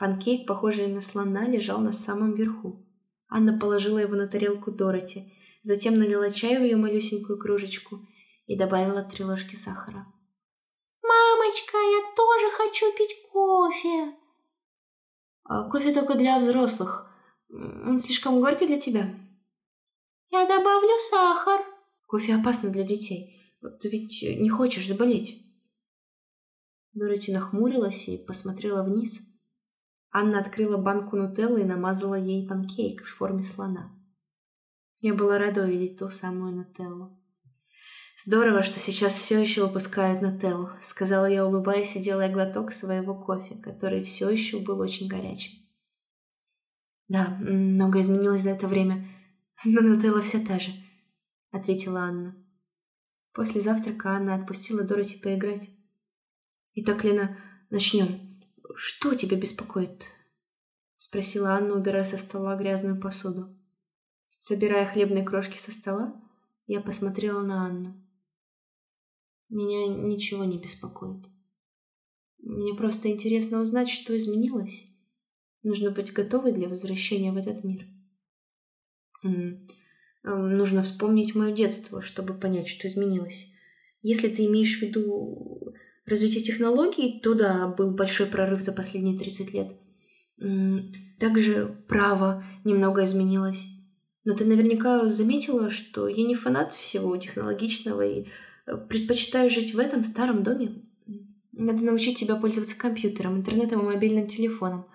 Панкейк, 0.00 0.46
похожий 0.46 0.86
на 0.86 1.02
слона, 1.02 1.44
лежал 1.44 1.78
на 1.78 1.92
самом 1.92 2.32
верху. 2.32 2.86
Анна 3.28 3.58
положила 3.58 3.98
его 3.98 4.14
на 4.16 4.26
тарелку 4.26 4.72
Дороти, 4.72 5.30
затем 5.62 5.98
налила 5.98 6.30
чай 6.30 6.58
в 6.58 6.62
ее 6.62 6.76
малюсенькую 6.76 7.38
кружечку 7.38 8.00
и 8.46 8.56
добавила 8.56 9.02
три 9.02 9.26
ложки 9.26 9.56
сахара. 9.56 10.06
«Мамочка, 11.02 11.76
я 11.76 12.14
тоже 12.16 12.50
хочу 12.56 12.86
пить 12.96 13.14
кофе!» 13.30 14.14
А 15.44 15.68
кофе 15.68 15.92
только 15.92 16.14
для 16.14 16.38
взрослых. 16.38 17.06
Он 17.50 17.98
слишком 17.98 18.40
горький 18.40 18.68
для 18.68 18.80
тебя? 18.80 19.14
Я 20.30 20.46
добавлю 20.46 20.98
сахар. 21.10 21.60
Кофе 22.06 22.36
опасно 22.36 22.70
для 22.70 22.84
детей. 22.84 23.54
Ты 23.82 23.90
ведь 23.90 24.22
не 24.40 24.48
хочешь 24.48 24.88
заболеть. 24.88 25.44
Дороти 26.94 27.32
нахмурилась 27.32 28.08
и 28.08 28.16
посмотрела 28.16 28.82
вниз. 28.82 29.30
Анна 30.12 30.40
открыла 30.40 30.76
банку 30.76 31.16
нутеллы 31.16 31.62
и 31.62 31.64
намазала 31.64 32.16
ей 32.16 32.46
панкейк 32.48 33.04
в 33.04 33.16
форме 33.16 33.44
слона. 33.44 33.92
Я 34.98 35.14
была 35.14 35.38
рада 35.38 35.62
увидеть 35.62 35.98
ту 35.98 36.08
самую 36.08 36.56
нутеллу. 36.56 37.16
«Здорово, 38.22 38.62
что 38.62 38.80
сейчас 38.80 39.14
все 39.14 39.40
еще 39.40 39.64
выпускают 39.64 40.20
нутеллу»,— 40.20 40.70
сказала 40.82 41.24
я, 41.24 41.46
улыбаясь 41.46 41.96
и 41.96 42.02
делая 42.02 42.30
глоток 42.30 42.70
своего 42.70 43.14
кофе, 43.14 43.54
который 43.54 44.04
все 44.04 44.28
еще 44.28 44.58
был 44.58 44.80
очень 44.80 45.08
горячим. 45.08 45.58
«Да, 47.08 47.28
много 47.40 48.00
изменилось 48.02 48.42
за 48.42 48.50
это 48.50 48.66
время, 48.66 49.08
но 49.64 49.80
нутелла 49.80 50.20
вся 50.20 50.44
та 50.46 50.58
же»,— 50.58 50.72
ответила 51.50 52.00
Анна. 52.00 52.36
После 53.32 53.62
завтрака 53.62 54.10
Анна 54.10 54.34
отпустила 54.34 54.82
Дороти 54.82 55.18
поиграть. 55.18 55.70
«Итак, 56.74 57.04
Лена, 57.04 57.38
начнем. 57.70 58.29
Что 58.74 59.14
тебя 59.14 59.36
беспокоит?»— 59.36 60.06
спросила 60.96 61.50
Анна, 61.50 61.74
убирая 61.74 62.04
со 62.04 62.18
стола 62.18 62.56
грязную 62.56 63.00
посуду. 63.00 63.56
Собирая 64.38 64.86
хлебные 64.86 65.24
крошки 65.24 65.58
со 65.58 65.70
стола, 65.70 66.20
я 66.66 66.80
посмотрела 66.80 67.42
на 67.42 67.66
Анну. 67.66 67.94
Меня 69.50 69.88
ничего 69.88 70.44
не 70.44 70.58
беспокоит. 70.58 71.26
Мне 72.38 72.74
просто 72.74 73.10
интересно 73.10 73.60
узнать, 73.60 73.90
что 73.90 74.16
изменилось. 74.16 74.86
Нужно 75.62 75.90
быть 75.90 76.12
готовой 76.12 76.52
для 76.52 76.68
возвращения 76.68 77.32
в 77.32 77.36
этот 77.36 77.64
мир. 77.64 77.86
Нужно 80.22 80.82
вспомнить 80.82 81.34
мое 81.34 81.52
детство, 81.52 82.00
чтобы 82.00 82.34
понять, 82.34 82.68
что 82.68 82.88
изменилось. 82.88 83.52
Если 84.02 84.28
ты 84.28 84.46
имеешь 84.46 84.78
в 84.78 84.82
виду 84.82 85.69
развитие 86.10 86.42
технологий, 86.42 87.20
то 87.22 87.34
да, 87.34 87.68
был 87.68 87.92
большой 87.92 88.26
прорыв 88.26 88.60
за 88.60 88.72
последние 88.72 89.18
30 89.18 89.54
лет. 89.54 89.72
Также 91.18 91.84
право 91.88 92.44
немного 92.64 93.04
изменилось. 93.04 93.64
Но 94.24 94.34
ты 94.34 94.44
наверняка 94.44 95.08
заметила, 95.10 95.70
что 95.70 96.08
я 96.08 96.24
не 96.26 96.34
фанат 96.34 96.74
всего 96.74 97.16
технологичного 97.16 98.06
и 98.06 98.26
э, 98.66 98.76
предпочитаю 98.76 99.48
жить 99.48 99.74
в 99.74 99.78
этом 99.78 100.04
старом 100.04 100.42
доме. 100.42 100.84
Надо 101.52 101.82
научить 101.82 102.18
тебя 102.18 102.36
пользоваться 102.36 102.78
компьютером, 102.78 103.38
интернетом 103.38 103.80
и 103.80 103.94
мобильным 103.94 104.28
телефоном. 104.28 104.86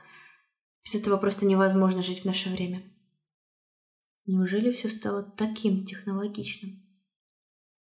Без 0.84 0.96
этого 0.96 1.18
просто 1.18 1.46
невозможно 1.46 2.04
жить 2.04 2.22
в 2.22 2.26
наше 2.26 2.50
время. 2.50 2.84
Неужели 4.28 4.72
все 4.72 4.90
стало 4.90 5.24
таким 5.24 5.86
технологичным? 5.86 6.84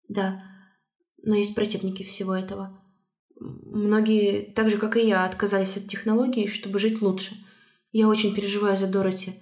Да, 0.10 0.44
но 1.24 1.36
есть 1.36 1.56
противники 1.56 2.04
всего 2.04 2.34
этого. 2.36 2.85
Многие, 3.40 4.54
так 4.54 4.70
же 4.70 4.78
как 4.78 4.98
и 4.98 5.06
я, 5.06 5.26
отказались 5.26 5.78
от 5.78 5.88
технологий, 5.88 6.48
чтобы 6.48 6.80
жить 6.80 7.02
лучше. 7.02 7.36
Я 7.92 8.08
очень 8.08 8.34
переживаю 8.34 8.78
за 8.78 8.88
Дороти. 8.88 9.34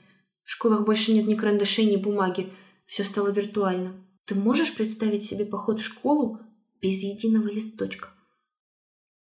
В 0.44 0.52
школах 0.52 0.86
больше 0.86 1.14
нет 1.14 1.28
ни 1.28 1.36
карандашей, 1.36 1.86
ни 1.86 1.96
бумаги. 1.96 2.52
Все 2.86 3.04
стало 3.04 3.30
виртуально. 3.30 3.96
Ты 4.26 4.36
можешь 4.36 4.76
представить 4.76 5.24
себе 5.24 5.46
поход 5.46 5.80
в 5.80 5.86
школу 5.86 6.40
без 6.82 7.04
единого 7.04 7.48
листочка? 7.48 8.10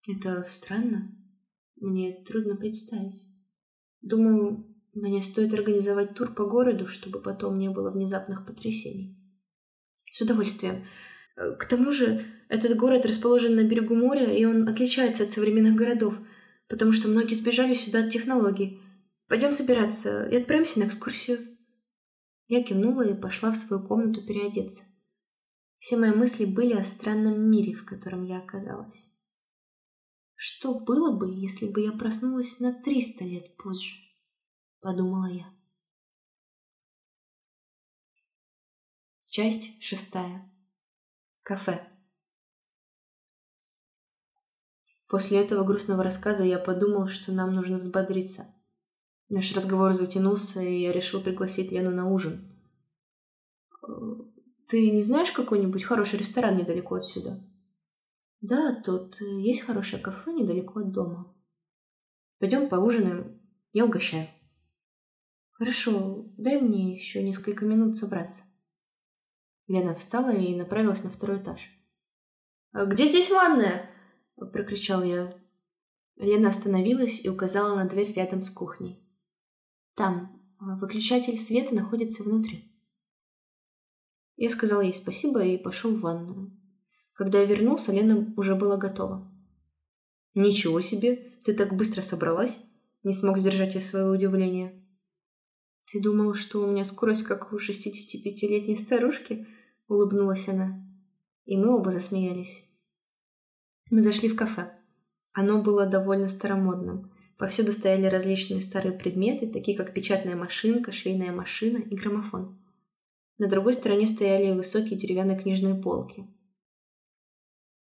Это 0.09 0.45
странно. 0.49 1.13
Мне 1.77 2.25
трудно 2.25 2.57
представить. 2.57 3.23
Думаю, 4.01 4.67
мне 4.95 5.21
стоит 5.21 5.53
организовать 5.53 6.15
тур 6.15 6.33
по 6.33 6.47
городу, 6.47 6.87
чтобы 6.87 7.21
потом 7.21 7.59
не 7.59 7.69
было 7.69 7.91
внезапных 7.91 8.47
потрясений. 8.47 9.19
С 10.13 10.21
удовольствием. 10.21 10.87
К 11.37 11.67
тому 11.69 11.91
же, 11.91 12.25
этот 12.49 12.77
город 12.77 13.05
расположен 13.05 13.57
на 13.57 13.65
берегу 13.65 13.95
моря, 13.95 14.33
и 14.33 14.45
он 14.45 14.67
отличается 14.67 15.25
от 15.25 15.31
современных 15.31 15.75
городов, 15.75 16.19
потому 16.69 16.93
что 16.93 17.09
многие 17.09 17.35
сбежали 17.35 17.75
сюда 17.75 18.05
от 18.05 18.11
технологий. 18.11 18.81
Пойдем 19.29 19.53
собираться 19.53 20.27
и 20.29 20.37
отправимся 20.37 20.81
на 20.81 20.85
экскурсию. 20.85 21.59
Я 22.49 22.63
кивнула 22.63 23.03
и 23.03 23.21
пошла 23.21 23.51
в 23.51 23.57
свою 23.57 23.87
комнату 23.87 24.25
переодеться. 24.25 24.85
Все 25.79 25.97
мои 25.97 26.13
мысли 26.13 26.47
были 26.47 26.73
о 26.73 26.85
странном 26.85 27.51
мире, 27.51 27.75
в 27.75 27.85
котором 27.85 28.25
я 28.25 28.39
оказалась. 28.39 29.13
Что 30.37 30.79
было 30.79 31.17
бы, 31.17 31.35
если 31.35 31.69
бы 31.69 31.83
я 31.83 31.93
проснулась 31.93 32.61
на 32.61 32.73
300 32.73 33.25
лет 33.25 33.57
позже? 33.57 33.97
подумала 34.81 35.27
я. 35.27 35.53
Часть 39.27 39.83
шестая. 39.83 40.56
Кафе. 41.47 41.81
После 45.07 45.41
этого 45.41 45.63
грустного 45.63 46.03
рассказа 46.03 46.43
я 46.43 46.59
подумал, 46.59 47.07
что 47.07 47.31
нам 47.31 47.55
нужно 47.55 47.79
взбодриться. 47.79 48.53
Наш 49.29 49.55
разговор 49.55 49.95
затянулся, 49.95 50.61
и 50.61 50.81
я 50.81 50.91
решил 50.91 51.23
пригласить 51.23 51.71
Лену 51.71 51.93
на 51.93 52.11
ужин. 52.11 52.53
«Ты 54.67 54.91
не 54.91 55.01
знаешь 55.03 55.31
какой-нибудь 55.31 55.85
хороший 55.85 56.19
ресторан 56.19 56.57
недалеко 56.57 56.97
отсюда?» 56.97 57.49
«Да, 58.41 58.83
тут 58.85 59.21
есть 59.21 59.61
хорошее 59.61 60.03
кафе 60.03 60.33
недалеко 60.33 60.81
от 60.81 60.91
дома. 60.91 61.33
Пойдем 62.41 62.69
поужинаем, 62.69 63.41
я 63.73 63.85
угощаю». 63.85 64.27
«Хорошо, 65.53 66.25
дай 66.37 66.61
мне 66.61 66.97
еще 66.97 67.23
несколько 67.23 67.65
минут 67.65 67.97
собраться». 67.97 68.56
Лена 69.69 69.95
встала 69.95 70.31
и 70.35 70.55
направилась 70.55 71.05
на 71.05 71.11
второй 71.11 71.39
этаж. 71.39 71.71
«А 72.73 72.85
«Где 72.87 73.07
здесь 73.07 73.31
ванная?»– 73.31 73.91
прокричал 74.37 75.03
я. 75.03 75.37
Лена 76.17 76.49
остановилась 76.49 77.25
и 77.25 77.29
указала 77.29 77.75
на 77.75 77.89
дверь 77.89 78.13
рядом 78.13 78.43
с 78.43 78.51
кухней. 78.51 79.03
«Там. 79.95 80.33
Выключатель 80.59 81.39
света 81.39 81.75
находится 81.75 82.23
внутри». 82.23 82.73
Я 84.37 84.51
сказал 84.51 84.83
ей 84.83 84.95
спасибо 84.95 85.43
и 85.43 85.57
пошел 85.57 85.95
в 85.95 86.01
ванную. 86.01 86.59
Когда 87.13 87.41
я 87.41 87.47
вернулся, 87.47 87.93
Лена 87.93 88.33
уже 88.37 88.55
была 88.55 88.77
готова. 88.77 89.31
«Ничего 90.35 90.81
себе! 90.81 91.33
Ты 91.45 91.55
так 91.55 91.75
быстро 91.75 92.03
собралась!» 92.03 92.63
Не 93.03 93.15
смог 93.15 93.39
сдержать 93.39 93.75
я 93.75 93.81
своего 93.81 94.11
удивления. 94.11 94.85
«Ты 95.91 96.03
думал, 96.03 96.35
что 96.35 96.61
у 96.61 96.67
меня 96.67 96.85
скорость, 96.85 97.23
как 97.23 97.53
у 97.53 97.57
65-летней 97.57 98.77
старушки?»— 98.77 99.47
улыбнулась 99.89 100.49
она. 100.49 100.83
И 101.45 101.57
мы 101.57 101.75
оба 101.77 101.91
засмеялись. 101.91 102.71
Мы 103.91 104.03
зашли 104.03 104.29
в 104.29 104.37
кафе. 104.37 104.73
Оно 105.33 105.63
было 105.63 105.87
довольно 105.87 106.29
старомодным. 106.29 107.13
Повсюду 107.39 107.73
стояли 107.73 108.07
различные 108.07 108.61
старые 108.63 108.99
предметы, 108.99 109.47
такие 109.47 109.77
как 109.77 109.93
печатная 109.93 110.35
машинка, 110.35 110.91
швейная 110.91 111.33
машина 111.33 111.79
и 111.79 111.95
граммофон. 111.95 112.59
На 113.39 113.49
другой 113.49 113.75
стороне 113.75 114.07
стояли 114.07 114.57
высокие 114.57 114.99
деревянные 114.99 115.39
книжные 115.39 115.75
полки. 115.75 116.27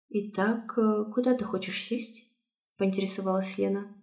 «Итак, 0.09 0.77
э, 0.77 1.05
куда 1.13 1.35
ты 1.37 1.45
хочешь 1.45 1.83
сесть?»— 1.83 2.31
поинтересовалась 2.77 3.57
Лена. 3.57 3.95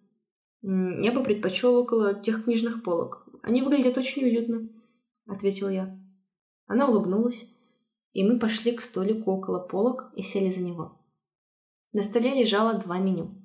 «Я 0.61 1.11
бы 1.11 1.23
предпочел 1.23 1.75
около 1.75 2.21
тех 2.21 2.45
книжных 2.45 2.83
полок. 2.83 3.27
Они 3.43 3.61
выглядят 3.61 3.97
очень 3.97 4.23
уютно»,— 4.23 4.69
ответил 5.25 5.69
я. 5.69 5.99
Она 6.67 6.87
улыбнулась, 6.87 7.53
и 8.13 8.23
мы 8.23 8.39
пошли 8.39 8.71
к 8.73 8.81
столику 8.81 9.31
около 9.31 9.59
полок 9.59 10.11
и 10.15 10.21
сели 10.21 10.49
за 10.49 10.61
него. 10.61 10.99
На 11.93 12.03
столе 12.03 12.33
лежало 12.33 12.79
два 12.79 12.97
меню. 12.97 13.37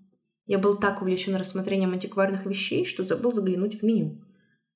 Я 0.46 0.58
был 0.58 0.76
так 0.76 1.02
увлечен 1.02 1.34
рассмотрением 1.34 1.92
антикварных 1.92 2.46
вещей, 2.46 2.84
что 2.84 3.04
забыл 3.04 3.32
заглянуть 3.32 3.80
в 3.80 3.82
меню. 3.84 4.22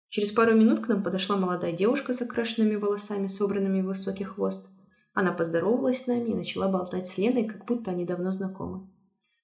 Через 0.08 0.32
пару 0.32 0.54
минут 0.54 0.84
к 0.84 0.88
нам 0.88 1.04
подошла 1.04 1.36
молодая 1.36 1.72
девушка 1.72 2.12
с 2.12 2.20
окрашенными 2.20 2.74
волосами, 2.74 3.28
собранными 3.28 3.80
в 3.80 3.86
высокий 3.86 4.24
хвост. 4.24 4.68
Она 5.12 5.32
поздоровалась 5.32 6.02
с 6.02 6.06
нами 6.08 6.30
и 6.30 6.34
начала 6.34 6.68
болтать 6.68 7.06
с 7.06 7.16
Леной, 7.16 7.44
как 7.44 7.64
будто 7.64 7.92
они 7.92 8.04
давно 8.04 8.32
знакомы. 8.32 8.90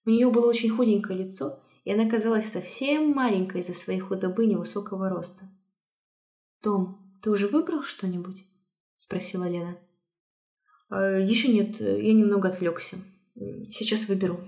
У 0.04 0.10
нее 0.10 0.30
было 0.30 0.48
очень 0.48 0.70
худенькое 0.70 1.18
лицо, 1.18 1.60
и 1.84 1.92
она 1.92 2.08
казалась 2.08 2.50
совсем 2.50 3.12
маленькой 3.12 3.60
из-за 3.60 3.74
своей 3.74 4.00
худобы 4.00 4.44
и 4.44 4.48
невысокого 4.48 5.08
роста. 5.08 5.44
«Том, 6.62 7.18
ты 7.22 7.30
уже 7.30 7.46
выбрал 7.46 7.82
что-нибудь?»— 7.82 8.44
спросила 8.96 9.48
Лена. 9.48 9.78
«Э, 10.90 11.20
«Еще 11.22 11.48
нет, 11.48 11.80
я 11.80 12.12
немного 12.12 12.48
отвлекся. 12.48 12.96
Сейчас 13.34 14.08
выберу». 14.08 14.40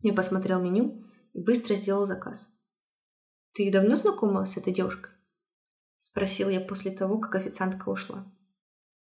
Я 0.00 0.12
посмотрел 0.12 0.60
меню 0.60 1.04
и 1.32 1.40
быстро 1.40 1.74
сделал 1.76 2.06
заказ. 2.06 2.60
«Ты 3.52 3.70
давно 3.70 3.96
знакома 3.96 4.44
с 4.46 4.56
этой 4.56 4.72
девушкой?»— 4.72 5.12
спросил 5.98 6.48
я 6.48 6.60
после 6.60 6.90
того, 6.90 7.18
как 7.18 7.36
официантка 7.36 7.88
ушла. 7.88 8.26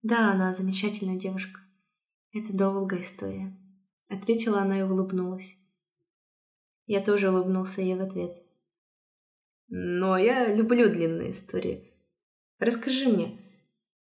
«Да, 0.02 0.32
она 0.32 0.52
замечательная 0.52 1.18
девушка. 1.18 1.60
Это 2.32 2.52
долгая 2.52 3.00
история»,— 3.00 3.56
ответила 4.08 4.60
она 4.60 4.78
и 4.78 4.82
улыбнулась. 4.82 5.56
Я 6.86 7.00
тоже 7.00 7.30
улыбнулся 7.30 7.80
ей 7.80 7.94
в 7.94 8.02
ответ. 8.02 8.44
Но 9.68 10.18
я 10.18 10.54
люблю 10.54 10.90
длинные 10.90 11.30
истории. 11.30 11.90
Расскажи 12.58 13.08
мне, 13.08 13.40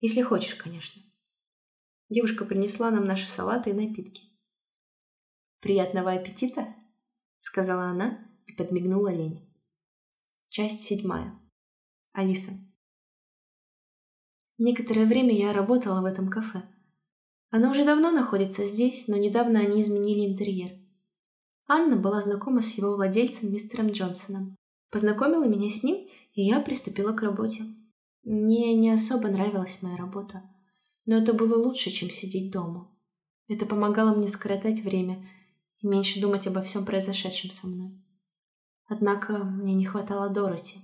если 0.01 0.21
хочешь, 0.21 0.55
конечно. 0.55 1.01
Девушка 2.13 2.45
принесла 2.45 2.91
нам 2.91 3.05
наши 3.05 3.27
салаты 3.27 3.71
и 3.71 3.73
напитки. 3.73 4.21
«Приятного 5.61 6.11
аппетита!»— 6.11 6.75
сказала 7.39 7.85
она 7.85 8.23
и 8.45 8.53
подмигнула 8.53 9.11
Лене. 9.11 9.51
Часть 10.49 10.81
седьмая. 10.81 11.33
Алиса. 12.11 12.51
Некоторое 14.59 15.07
время 15.07 15.35
я 15.35 15.53
работала 15.53 16.01
в 16.01 16.05
этом 16.05 16.29
кафе. 16.29 16.61
Оно 17.49 17.71
уже 17.71 17.83
давно 17.83 18.11
находится 18.11 18.63
здесь, 18.63 19.07
но 19.07 19.17
недавно 19.17 19.61
они 19.61 19.81
изменили 19.81 20.31
интерьер. 20.31 20.79
Анна 21.67 21.95
была 21.95 22.21
знакома 22.21 22.61
с 22.61 22.77
его 22.77 22.95
владельцем, 22.95 23.51
мистером 23.51 23.87
Джонсоном. 23.87 24.55
Познакомила 24.91 25.45
меня 25.45 25.71
с 25.71 25.81
ним, 25.81 26.07
и 26.33 26.43
я 26.43 26.59
приступила 26.59 27.13
к 27.13 27.23
работе. 27.23 27.63
Мне 28.21 28.75
не 28.75 28.91
особо 28.91 29.29
нравилась 29.29 29.81
моя 29.81 29.97
работа, 29.97 30.43
но 31.05 31.17
это 31.17 31.33
было 31.33 31.55
лучше, 31.55 31.89
чем 31.89 32.09
сидеть 32.09 32.51
дома. 32.51 32.89
Это 33.47 33.65
помогало 33.65 34.15
мне 34.15 34.29
скоротать 34.29 34.81
время 34.81 35.27
и 35.79 35.87
меньше 35.87 36.21
думать 36.21 36.47
обо 36.47 36.61
всем 36.61 36.85
произошедшем 36.85 37.51
со 37.51 37.67
мной. 37.67 38.01
Однако 38.85 39.43
мне 39.43 39.73
не 39.73 39.85
хватало 39.85 40.29
Дороти. 40.29 40.79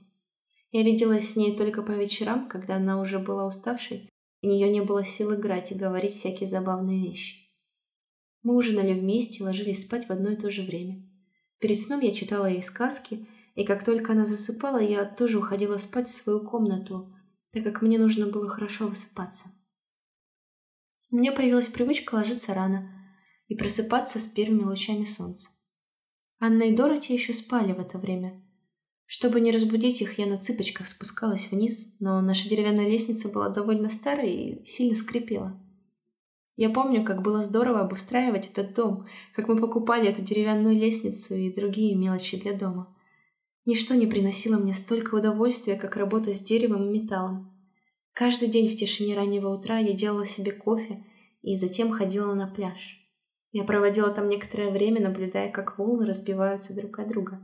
Я 0.71 0.83
виделась 0.83 1.31
с 1.31 1.35
ней 1.35 1.55
только 1.55 1.81
по 1.81 1.91
вечерам, 1.91 2.47
когда 2.47 2.75
она 2.75 3.01
уже 3.01 3.19
была 3.19 3.47
уставшей, 3.47 4.09
и 4.41 4.47
у 4.47 4.51
нее 4.51 4.69
не 4.69 4.81
было 4.81 5.03
сил 5.03 5.33
играть 5.33 5.71
и 5.71 5.75
говорить 5.75 6.13
всякие 6.13 6.47
забавные 6.47 7.01
вещи. 7.01 7.49
Мы 8.43 8.55
ужинали 8.55 8.93
вместе, 8.93 9.43
ложились 9.43 9.85
спать 9.85 10.07
в 10.07 10.11
одно 10.11 10.31
и 10.31 10.35
то 10.35 10.49
же 10.49 10.61
время. 10.61 11.03
Перед 11.59 11.79
сном 11.79 11.99
я 12.01 12.11
читала 12.11 12.45
ей 12.45 12.63
сказки, 12.63 13.27
и 13.55 13.65
как 13.65 13.83
только 13.83 14.13
она 14.13 14.25
засыпала, 14.25 14.77
я 14.77 15.03
тоже 15.03 15.39
уходила 15.39 15.77
спать 15.77 16.07
в 16.07 16.13
свою 16.13 16.45
комнату, 16.45 17.13
так 17.51 17.63
как 17.63 17.81
мне 17.81 17.97
нужно 17.97 18.27
было 18.27 18.47
хорошо 18.47 18.87
высыпаться. 18.87 19.49
У 21.11 21.15
меня 21.15 21.31
появилась 21.31 21.67
привычка 21.67 22.15
ложиться 22.15 22.53
рано 22.53 22.91
и 23.47 23.55
просыпаться 23.55 24.19
с 24.19 24.27
первыми 24.27 24.63
лучами 24.63 25.05
солнца. 25.05 25.49
Анна 26.39 26.63
и 26.63 26.75
Дороти 26.75 27.13
еще 27.13 27.33
спали 27.33 27.73
в 27.73 27.79
это 27.79 27.97
время. 27.97 28.41
Чтобы 29.05 29.41
не 29.41 29.51
разбудить 29.51 30.01
их, 30.01 30.19
я 30.19 30.27
на 30.27 30.37
цыпочках 30.37 30.87
спускалась 30.87 31.51
вниз, 31.51 31.97
но 31.99 32.21
наша 32.21 32.47
деревянная 32.47 32.87
лестница 32.87 33.27
была 33.27 33.49
довольно 33.49 33.89
старой 33.89 34.31
и 34.31 34.65
сильно 34.65 34.95
скрипела. 34.95 35.59
Я 36.55 36.69
помню, 36.69 37.03
как 37.03 37.23
было 37.23 37.41
здорово 37.41 37.79
обустраивать 37.79 38.51
этот 38.51 38.75
дом, 38.75 39.07
как 39.33 39.47
мы 39.47 39.57
покупали 39.57 40.07
эту 40.07 40.21
деревянную 40.21 40.75
лестницу 40.75 41.33
и 41.33 41.51
другие 41.51 41.95
мелочи 41.95 42.39
для 42.39 42.53
дома. 42.53 42.95
Ничто 43.65 43.95
не 43.95 44.05
приносило 44.05 44.59
мне 44.59 44.73
столько 44.73 45.15
удовольствия, 45.15 45.75
как 45.75 45.95
работа 45.95 46.33
с 46.33 46.43
деревом 46.43 46.87
и 46.87 46.99
металлом. 46.99 47.58
Каждый 48.13 48.49
день 48.49 48.69
в 48.69 48.77
тишине 48.77 49.15
раннего 49.15 49.49
утра 49.49 49.77
я 49.77 49.93
делала 49.93 50.25
себе 50.25 50.51
кофе 50.51 51.05
и 51.41 51.55
затем 51.55 51.91
ходила 51.91 52.33
на 52.33 52.47
пляж. 52.47 52.97
Я 53.51 53.63
проводила 53.63 54.09
там 54.11 54.27
некоторое 54.27 54.71
время, 54.71 55.01
наблюдая, 55.01 55.51
как 55.51 55.77
волны 55.77 56.05
разбиваются 56.05 56.75
друг 56.75 56.99
от 56.99 57.07
друга. 57.07 57.39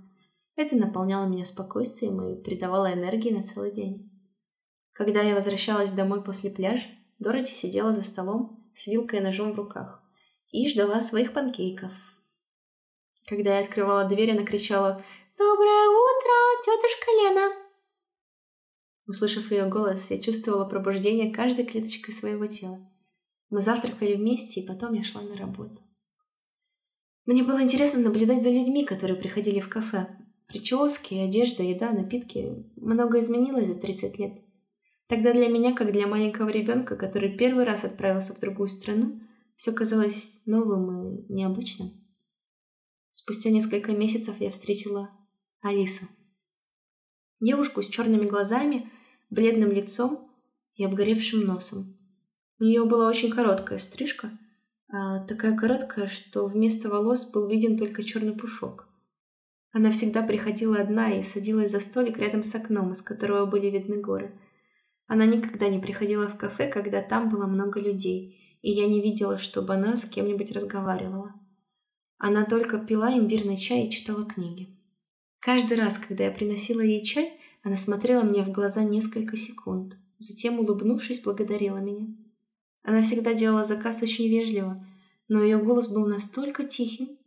Это 0.56 0.76
наполняло 0.76 1.26
меня 1.26 1.46
спокойствием 1.46 2.22
и 2.22 2.44
придавало 2.44 2.94
энергии 2.94 3.32
на 3.32 3.44
целый 3.44 3.72
день. 3.72 4.12
Когда 4.92 5.22
я 5.22 5.36
возвращалась 5.36 5.92
домой 5.92 6.24
после 6.24 6.50
пляжа, 6.50 6.86
Дороти 7.20 7.52
сидела 7.52 7.94
за 7.94 8.04
столом 8.04 8.70
с 8.76 8.88
вилкой 8.88 9.20
и 9.20 9.22
ножом 9.22 9.54
в 9.54 9.56
руках 9.56 10.02
и 10.52 10.70
ждала 10.70 11.02
своих 11.02 11.34
панкейков. 11.34 11.92
Когда 13.28 13.58
я 13.58 13.64
открывала 13.64 14.06
дверь, 14.06 14.32
она 14.32 14.44
кричала 14.44 15.02
«Доброе 15.38 15.90
утро, 15.90 16.64
тетушка 16.64 17.12
Лена!» 17.12 17.65
Услышав 19.08 19.52
ее 19.52 19.68
голос, 19.68 20.10
я 20.10 20.18
чувствовала 20.18 20.66
пробуждение 20.66 21.32
каждой 21.32 21.66
клеточкой 21.66 22.14
своего 22.14 22.48
тела. 22.48 22.80
Мы 23.50 23.62
завтракали 23.62 24.16
вместе, 24.16 24.62
и 24.62 24.68
потом 24.68 24.94
я 24.94 25.04
шла 25.04 25.22
на 25.22 25.36
работу. 25.36 25.82
Мне 27.26 27.44
было 27.44 27.62
интересно 27.62 28.00
наблюдать 28.02 28.42
за 28.44 28.50
людьми, 28.50 28.86
которые 28.86 29.18
приходили 29.18 29.60
в 29.60 29.70
кафе. 29.70 30.08
Прически, 30.48 31.16
одежда, 31.16 31.64
еда, 31.64 31.92
напитки. 31.92 32.66
Много 32.76 33.20
изменилось 33.20 33.68
за 33.68 33.80
30 33.80 34.20
лет. 34.20 34.34
Тогда 35.08 35.34
для 35.34 35.50
меня, 35.50 35.74
как 35.74 35.92
для 35.92 36.08
маленького 36.08 36.50
ребенка, 36.50 36.96
который 36.96 37.36
первый 37.38 37.64
раз 37.64 37.84
отправился 37.84 38.34
в 38.34 38.40
другую 38.40 38.70
страну, 38.70 39.22
все 39.56 39.72
казалось 39.72 40.44
новым 40.46 41.26
и 41.26 41.34
необычным. 41.34 41.92
Спустя 43.12 43.50
несколько 43.50 43.92
месяцев 43.92 44.36
я 44.40 44.50
встретила 44.50 45.12
Алису. 45.62 46.06
Девушку 47.40 47.82
с 47.82 47.88
черными 47.88 48.26
глазами, 48.26 48.92
бледным 49.36 49.72
лицом 49.72 50.32
и 50.74 50.84
обгоревшим 50.84 51.42
носом. 51.42 51.98
У 52.60 52.64
нее 52.64 52.86
была 52.86 53.08
очень 53.08 53.30
короткая 53.30 53.78
стрижка, 53.80 54.32
а 54.90 55.20
такая 55.26 55.56
короткая, 55.56 56.08
что 56.08 56.48
вместо 56.48 56.90
волос 56.90 57.30
был 57.32 57.48
виден 57.48 57.78
только 57.78 58.02
черный 58.02 58.34
пушок. 58.36 58.88
Она 59.72 59.92
всегда 59.92 60.24
приходила 60.24 60.78
одна 60.78 61.20
и 61.20 61.22
садилась 61.22 61.72
за 61.72 61.80
столик 61.80 62.18
рядом 62.18 62.42
с 62.44 62.56
окном, 62.56 62.94
из 62.94 63.02
которого 63.02 63.46
были 63.46 63.68
видны 63.68 63.98
горы– 64.02 64.40
она 65.08 65.26
никогда 65.26 65.70
не 65.70 65.80
приходила 65.80 66.28
в 66.28 66.38
кафе, 66.38 66.70
когда 66.70 67.02
там 67.02 67.30
было 67.30 67.46
много 67.46 67.80
людей, 67.80 68.58
и 68.62 68.72
я 68.72 68.88
не 68.88 69.02
видела, 69.02 69.38
чтобы 69.38 69.76
она 69.76 69.96
с 69.96 70.06
кем-нибудь 70.06 70.52
разговаривала. 70.52 71.34
Она 72.18 72.46
только 72.46 72.80
пила 72.80 73.14
имбирный 73.14 73.58
чай 73.58 73.86
и 73.86 73.92
читала 73.92 74.26
книги. 74.26 74.70
Каждый 75.40 75.78
раз, 75.78 76.00
когда 76.00 76.24
я 76.24 76.32
приносила 76.32 76.82
ей 76.82 77.04
чай, 77.04 77.40
она 77.66 77.78
смотрела 77.78 78.22
мне 78.22 78.44
в 78.44 78.52
глаза 78.52 78.84
несколько 78.84 79.36
секунд, 79.36 79.98
затем, 80.20 80.60
улыбнувшись, 80.60 81.24
благодарила 81.24 81.78
меня. 81.78 82.16
Она 82.84 83.02
всегда 83.02 83.34
делала 83.34 83.66
заказ 83.66 84.04
очень 84.04 84.28
вежливо, 84.28 84.88
но 85.28 85.42
ее 85.42 85.58
голос 85.58 85.92
был 85.92 86.06
настолько 86.06 86.64
тихим, 86.64 87.18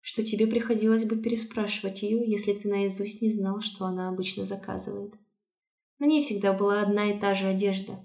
что 0.00 0.24
тебе 0.24 0.48
приходилось 0.48 1.04
бы 1.04 1.14
переспрашивать 1.14 2.02
ее, 2.02 2.28
если 2.28 2.54
ты 2.54 2.68
наизусть 2.68 3.22
не 3.22 3.30
знал, 3.30 3.60
что 3.60 3.84
она 3.84 4.08
обычно 4.08 4.44
заказывает. 4.44 5.14
На 6.00 6.06
ней 6.06 6.24
всегда 6.24 6.52
была 6.52 6.82
одна 6.82 7.12
и 7.12 7.20
та 7.20 7.34
же 7.34 7.46
одежда. 7.46 8.00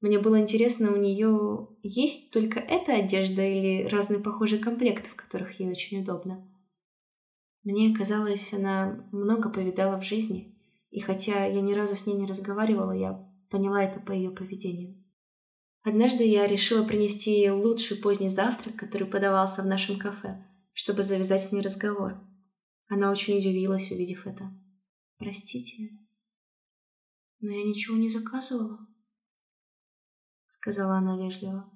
Мне 0.00 0.18
было 0.18 0.40
интересно, 0.40 0.90
у 0.90 0.96
нее 0.96 1.68
есть 1.82 2.32
только 2.32 2.60
эта 2.60 2.94
одежда 2.94 3.46
или 3.46 3.84
разные 3.88 4.20
похожие 4.20 4.58
комплекты, 4.58 5.10
в 5.10 5.16
которых 5.16 5.60
ей 5.60 5.68
очень 5.68 6.00
удобно. 6.00 6.50
Мне 7.62 7.94
казалось, 7.94 8.54
она 8.54 9.06
много 9.12 9.50
повидала 9.50 10.00
в 10.00 10.02
жизни, 10.02 10.55
и 10.90 11.00
хотя 11.00 11.44
я 11.46 11.60
ни 11.60 11.72
разу 11.74 11.96
с 11.96 12.06
ней 12.06 12.14
не 12.14 12.26
разговаривала, 12.26 12.92
я 12.92 13.28
поняла 13.50 13.82
это 13.82 14.00
по 14.00 14.12
ее 14.12 14.30
поведению. 14.30 15.02
Однажды 15.82 16.24
я 16.24 16.46
решила 16.46 16.84
принести 16.84 17.30
ей 17.30 17.50
лучший 17.50 17.96
поздний 17.96 18.28
завтрак, 18.28 18.76
который 18.76 19.06
подавался 19.06 19.62
в 19.62 19.66
нашем 19.66 19.98
кафе, 19.98 20.44
чтобы 20.72 21.02
завязать 21.02 21.44
с 21.44 21.52
ней 21.52 21.62
разговор. 21.62 22.20
Она 22.88 23.10
очень 23.10 23.38
удивилась, 23.38 23.90
увидев 23.90 24.26
это. 24.26 24.50
«Простите, 25.18 25.90
но 27.40 27.50
я 27.50 27.64
ничего 27.64 27.96
не 27.96 28.08
заказывала, 28.08 28.86
сказала 30.48 30.96
она 30.96 31.16
вежливо. 31.16 31.70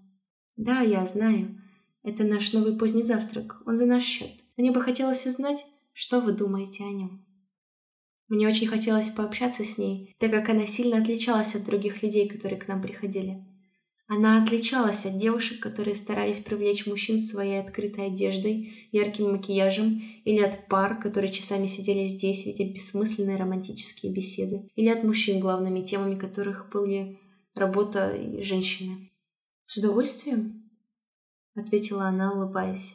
Да, 0.57 0.81
я 0.81 1.07
знаю. 1.07 1.63
Это 2.03 2.25
наш 2.25 2.53
новый 2.53 2.77
поздний 2.77 3.03
завтрак. 3.03 3.63
Он 3.67 3.77
за 3.77 3.87
наш 3.87 4.03
счет. 4.03 4.33
Мне 4.57 4.73
бы 4.73 4.81
хотелось 4.83 5.27
узнать, 5.27 5.65
что 5.93 6.21
вы 6.21 6.33
думаете 6.33 6.85
о 6.85 6.91
нем. 6.91 7.25
Мне 8.31 8.47
очень 8.47 8.69
хотелось 8.69 9.11
пообщаться 9.11 9.65
с 9.65 9.77
ней, 9.77 10.15
так 10.21 10.31
как 10.31 10.49
она 10.49 10.65
сильно 10.65 10.99
отличалась 10.99 11.57
от 11.57 11.67
других 11.67 12.01
людей, 12.05 12.29
которые 12.29 12.61
к 12.61 12.69
нам 12.69 12.81
приходили. 12.81 13.45
Она 14.07 14.41
отличалась 14.41 15.05
от 15.05 15.19
девушек, 15.19 15.61
которые 15.61 15.97
старались 15.97 16.39
привлечь 16.39 16.87
мужчин 16.87 17.19
своей 17.19 17.61
открытой 17.61 18.07
одеждой, 18.07 18.89
ярким 18.93 19.33
макияжем, 19.33 20.01
или 20.25 20.39
от 20.39 20.69
пар, 20.69 21.01
которые 21.01 21.33
часами 21.33 21.67
сидели 21.67 22.07
здесь, 22.07 22.47
ведя 22.47 22.73
бессмысленные 22.73 23.37
романтические 23.37 24.13
беседы, 24.13 24.71
или 24.77 24.89
от 24.89 25.03
мужчин, 25.03 25.41
главными 25.41 25.85
темами 25.85 26.15
которых 26.15 26.71
были 26.71 27.19
работа 27.57 28.15
и 28.15 28.43
женщины. 28.43 29.11
«С 29.67 29.77
удовольствием?»— 29.77 30.71
ответила 31.57 32.05
она, 32.05 32.33
улыбаясь. 32.33 32.95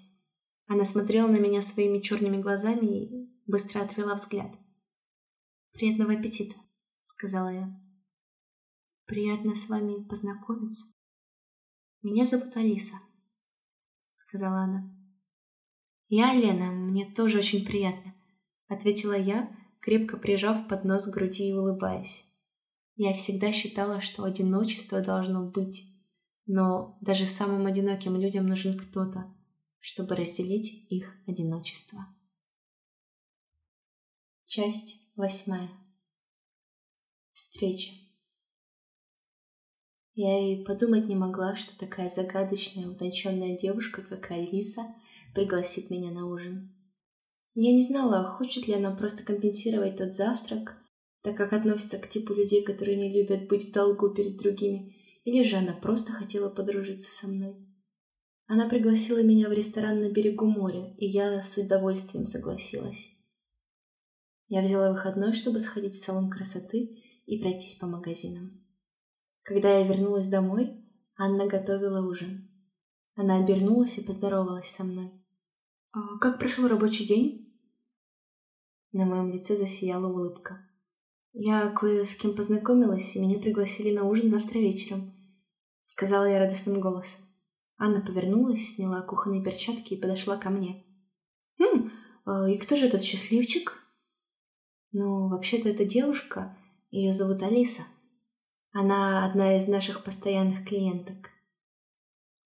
Она 0.68 0.86
смотрела 0.86 1.28
на 1.28 1.38
меня 1.38 1.62
своими 1.62 2.00
черными 2.00 2.42
глазами 2.42 2.86
и 2.86 3.30
быстро 3.48 3.82
отвела 3.82 4.16
взгляд. 4.16 4.50
«Приятного 5.76 6.14
аппетита»,— 6.14 6.56
сказала 7.04 7.50
я. 7.50 7.82
«Приятно 9.06 9.56
с 9.56 9.68
вами 9.68 10.08
познакомиться». 10.08 10.96
«Меня 12.02 12.24
зовут 12.26 12.56
Алиса»,— 12.56 12.96
сказала 14.16 14.60
она. 14.60 14.90
«Я 16.08 16.34
Лена, 16.34 16.72
мне 16.72 17.12
тоже 17.14 17.40
очень 17.40 17.66
приятно»,— 17.66 18.16
ответила 18.68 19.18
я, 19.18 19.54
крепко 19.82 20.16
прижав 20.16 20.66
поднос 20.70 21.08
к 21.08 21.14
груди 21.14 21.50
и 21.50 21.54
улыбаясь. 21.54 22.26
Я 22.96 23.14
всегда 23.14 23.52
считала, 23.52 24.00
что 24.00 24.24
одиночество 24.24 25.02
должно 25.02 25.46
быть, 25.46 25.84
но 26.46 26.98
даже 27.02 27.26
самым 27.26 27.66
одиноким 27.66 28.16
людям 28.16 28.48
нужен 28.48 28.80
кто-то, 28.80 29.36
чтобы 29.80 30.16
разделить 30.16 30.90
их 30.90 31.14
одиночество. 31.28 32.06
Часть 34.46 35.05
восьмая. 35.16 35.70
Встреча. 37.34 37.92
Я 40.14 40.54
и 40.54 40.64
подумать 40.64 41.08
не 41.08 41.16
могла, 41.16 41.56
что 41.56 41.78
такая 41.78 42.10
загадочная, 42.10 42.88
утонченная 42.88 43.58
девушка, 43.58 44.02
как 44.02 44.32
Алиса, 44.32 44.82
пригласит 45.34 45.90
меня 45.90 46.12
на 46.12 46.28
ужин. 46.28 46.74
Я 47.54 47.74
не 47.74 47.84
знала, 47.84 48.36
хочет 48.38 48.68
ли 48.68 48.74
она 48.74 48.96
просто 48.96 49.24
компенсировать 49.24 49.98
тот 49.98 50.14
завтрак, 50.14 50.78
так 51.22 51.36
как 51.36 51.54
относится 51.54 51.98
к 51.98 52.10
типу 52.10 52.34
людей, 52.34 52.64
которые 52.64 52.98
не 52.98 53.10
любят 53.10 53.48
быть 53.48 53.70
в 53.70 53.72
долгу 53.72 54.10
перед 54.10 54.38
другими, 54.38 54.96
или 55.24 55.44
же 55.44 55.58
она 55.58 55.74
просто 55.74 56.12
хотела 56.12 56.50
подружиться 56.50 57.12
со 57.12 57.28
мной. 57.28 57.56
Она 58.48 58.70
пригласила 58.70 59.24
меня 59.24 59.50
в 59.50 59.54
ресторан 59.54 60.02
на 60.02 60.10
берегу 60.10 60.46
моря, 60.46 60.94
и 60.98 61.06
я 61.06 61.42
с 61.42 61.58
удовольствием 61.58 62.28
согласилась. 62.28 63.15
Я 64.48 64.62
взяла 64.62 64.92
выходной, 64.92 65.34
чтобы 65.34 65.60
сходить 65.60 65.96
в 65.96 66.00
салон 66.00 66.30
красоты 66.30 67.04
и 67.26 67.40
пройтись 67.40 67.80
по 67.80 67.88
магазинам. 67.88 68.64
Когда 69.42 69.80
я 69.80 69.88
вернулась 69.88 70.28
домой, 70.28 70.86
Анна 71.18 71.48
готовила 71.48 72.08
ужин. 72.08 72.52
Она 73.16 73.38
обернулась 73.38 73.98
и 73.98 74.04
поздоровалась 74.04 74.70
со 74.70 74.84
мной. 74.84 75.12
«А 75.92 76.18
«Как 76.20 76.40
прошел 76.40 76.68
рабочий 76.68 77.08
день?» 77.08 77.60
На 78.92 79.06
моем 79.06 79.32
лице 79.32 79.56
засияла 79.56 80.08
улыбка. 80.08 80.70
«Я 81.34 81.70
кое 81.70 82.06
с 82.06 82.16
кем 82.16 82.36
познакомилась, 82.36 83.16
и 83.16 83.22
меня 83.22 83.40
пригласили 83.40 83.96
на 83.96 84.04
ужин 84.04 84.30
завтра 84.30 84.60
вечером»,— 84.60 85.14
сказала 85.84 86.26
я 86.26 86.40
радостным 86.40 86.80
голосом. 86.80 87.26
Анна 87.78 88.02
повернулась, 88.02 88.76
сняла 88.76 89.02
кухонные 89.02 89.44
перчатки 89.44 89.94
и 89.94 90.02
подошла 90.02 90.38
ко 90.38 90.50
мне. 90.50 90.86
«Хм, 91.58 91.92
а 92.26 92.50
и 92.50 92.58
кто 92.58 92.76
же 92.76 92.88
этот 92.88 93.04
счастливчик?» 93.04 93.85
Ну, 94.98 95.28
вообще-то 95.28 95.68
это 95.68 95.84
девушка, 95.84 96.58
ее 96.90 97.12
зовут 97.12 97.44
Алиса. 97.44 97.82
Она 98.72 99.26
одна 99.26 99.58
из 99.58 99.68
наших 99.68 100.06
постоянных 100.06 100.66
клиенток. 100.66 101.32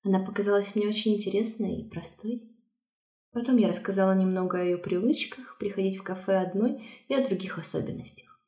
Она 0.02 0.20
показалась 0.20 0.76
мне 0.76 0.88
очень 0.88 1.14
интересной 1.14 1.82
и 1.82 1.90
простой. 1.92 2.52
Потом 3.34 3.58
я 3.58 3.70
рассказала 3.70 4.18
немного 4.18 4.60
о 4.60 4.64
ее 4.64 4.80
привычках, 4.80 5.60
приходить 5.60 5.98
в 5.98 6.04
кафе 6.04 6.38
одной 6.38 6.84
и 7.08 7.14
о 7.14 7.24
других 7.24 7.60
особенностях. 7.60 8.42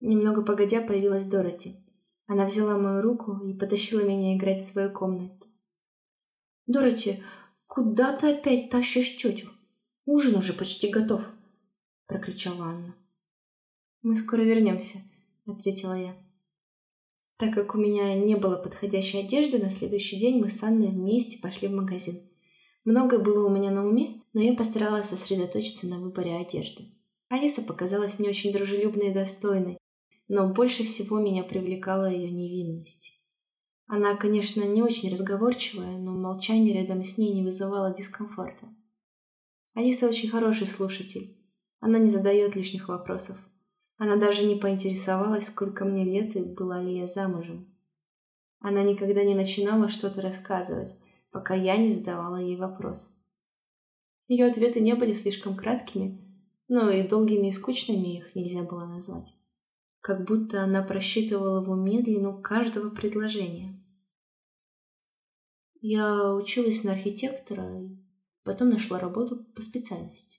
Немного 0.00 0.42
погодя 0.42 0.82
появилась 0.82 1.24
Дороти. 1.24 1.76
Она 2.26 2.44
взяла 2.44 2.76
мою 2.76 3.00
руку 3.00 3.38
и 3.46 3.54
потащила 3.54 4.02
меня 4.02 4.36
играть 4.36 4.58
в 4.58 4.70
свою 4.70 4.92
комнату. 4.92 5.46
«Дороти, 6.66 7.22
куда 7.66 8.14
ты 8.14 8.34
опять 8.34 8.68
тащишь 8.68 9.16
тетю? 9.16 9.48
Ужин 10.04 10.34
уже 10.34 10.52
почти 10.52 10.90
готов!»— 10.90 11.32
прокричала 12.06 12.66
Анна. 12.66 12.94
«Мы 14.02 14.16
скоро 14.16 14.42
вернемся»,— 14.42 14.98
ответила 15.46 15.98
я. 15.98 16.16
Так 17.36 17.54
как 17.54 17.74
у 17.74 17.78
меня 17.78 18.14
не 18.14 18.36
было 18.36 18.56
подходящей 18.56 19.20
одежды, 19.20 19.58
на 19.58 19.70
следующий 19.70 20.18
день 20.18 20.40
мы 20.40 20.50
с 20.50 20.62
Анной 20.62 20.88
вместе 20.88 21.40
пошли 21.40 21.68
в 21.68 21.72
магазин. 21.72 22.14
Многое 22.84 23.20
было 23.20 23.46
у 23.46 23.50
меня 23.50 23.70
на 23.70 23.86
уме, 23.86 24.22
но 24.32 24.40
я 24.40 24.54
постаралась 24.54 25.06
сосредоточиться 25.06 25.86
на 25.86 26.00
выборе 26.00 26.36
одежды. 26.36 26.92
Алиса 27.28 27.62
показалась 27.62 28.18
мне 28.18 28.28
очень 28.30 28.52
дружелюбной 28.52 29.10
и 29.10 29.14
достойной, 29.14 29.78
но 30.28 30.48
больше 30.48 30.84
всего 30.84 31.20
меня 31.20 31.44
привлекала 31.44 32.10
ее 32.10 32.30
невинность. 32.30 33.22
Она, 33.86 34.16
конечно, 34.16 34.62
не 34.62 34.82
очень 34.82 35.10
разговорчивая, 35.10 35.96
но 35.96 36.12
молчание 36.12 36.74
рядом 36.74 37.04
с 37.04 37.18
ней 37.18 37.32
не 37.32 37.42
вызывало 37.42 37.94
дискомфорта. 37.94 38.68
Алиса 39.74 40.08
очень 40.08 40.28
хороший 40.28 40.66
слушатель. 40.66 41.38
Она 41.80 41.98
не 41.98 42.08
задает 42.08 42.56
лишних 42.56 42.88
вопросов. 42.88 43.47
Она 43.98 44.16
даже 44.16 44.46
не 44.46 44.54
поинтересовалась, 44.54 45.48
сколько 45.48 45.84
мне 45.84 46.04
лет 46.04 46.36
и 46.36 46.40
была 46.40 46.80
ли 46.80 46.96
я 46.96 47.08
замужем. 47.08 47.76
Она 48.60 48.84
никогда 48.84 49.24
не 49.24 49.34
начинала 49.34 49.88
что-то 49.88 50.22
рассказывать, 50.22 50.96
пока 51.32 51.54
я 51.54 51.76
не 51.76 51.92
задавала 51.92 52.36
ей 52.36 52.56
вопрос. 52.56 53.18
Ее 54.28 54.46
ответы 54.46 54.80
не 54.80 54.94
были 54.94 55.12
слишком 55.14 55.56
краткими, 55.56 56.24
но 56.68 56.90
и 56.90 57.06
долгими 57.06 57.48
и 57.48 57.52
скучными 57.52 58.18
их 58.18 58.34
нельзя 58.36 58.62
было 58.62 58.86
назвать. 58.86 59.34
Как 60.00 60.24
будто 60.24 60.62
она 60.62 60.82
просчитывала 60.82 61.64
в 61.64 61.68
уме 61.68 62.00
длину 62.00 62.40
каждого 62.40 62.90
предложения. 62.90 63.84
Я 65.80 66.34
училась 66.34 66.84
на 66.84 66.92
архитектора 66.92 67.82
и 67.82 67.98
потом 68.44 68.70
нашла 68.70 69.00
работу 69.00 69.44
по 69.56 69.62
специальности, 69.62 70.38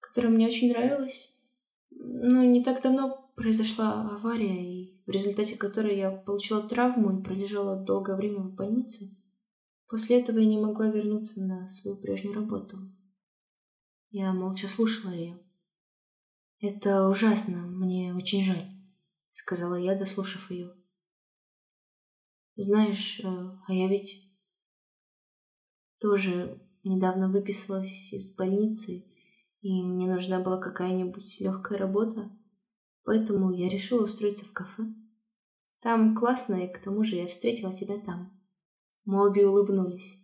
которая 0.00 0.32
мне 0.32 0.46
очень 0.48 0.70
нравилась 0.70 1.33
ну, 2.06 2.42
не 2.44 2.62
так 2.62 2.82
давно 2.82 3.32
произошла 3.34 4.10
авария, 4.10 4.62
и 4.62 5.02
в 5.06 5.10
результате 5.10 5.56
которой 5.56 5.96
я 5.96 6.10
получила 6.10 6.62
травму 6.62 7.18
и 7.18 7.22
пролежала 7.22 7.82
долгое 7.82 8.16
время 8.16 8.40
в 8.40 8.54
больнице. 8.54 9.16
После 9.88 10.20
этого 10.20 10.38
я 10.38 10.46
не 10.46 10.58
могла 10.58 10.90
вернуться 10.90 11.42
на 11.44 11.68
свою 11.68 11.96
прежнюю 11.96 12.34
работу. 12.34 12.78
Я 14.10 14.32
молча 14.32 14.68
слушала 14.68 15.12
ее. 15.12 15.40
«Это 16.60 17.08
ужасно, 17.08 17.66
мне 17.66 18.14
очень 18.14 18.44
жаль»,— 18.44 18.70
сказала 19.32 19.74
я, 19.74 19.98
дослушав 19.98 20.50
ее. 20.50 20.74
«Знаешь, 22.56 23.20
э, 23.20 23.26
а 23.26 23.72
я 23.72 23.88
ведь 23.88 24.32
тоже 25.98 26.60
недавно 26.84 27.28
выписалась 27.28 28.12
из 28.12 28.34
больницы 28.36 29.13
и 29.64 29.82
мне 29.82 30.06
нужна 30.06 30.40
была 30.40 30.58
какая-нибудь 30.58 31.40
легкая 31.40 31.78
работа, 31.78 32.30
поэтому 33.02 33.50
я 33.50 33.70
решила 33.70 34.04
устроиться 34.04 34.44
в 34.44 34.52
кафе. 34.52 34.82
Там 35.80 36.14
классно, 36.14 36.56
и 36.56 36.70
к 36.70 36.82
тому 36.82 37.02
же 37.02 37.16
я 37.16 37.26
встретила 37.26 37.72
тебя 37.72 37.98
там. 37.98 38.38
Мы 39.06 39.26
обе 39.26 39.46
улыбнулись. 39.46 40.22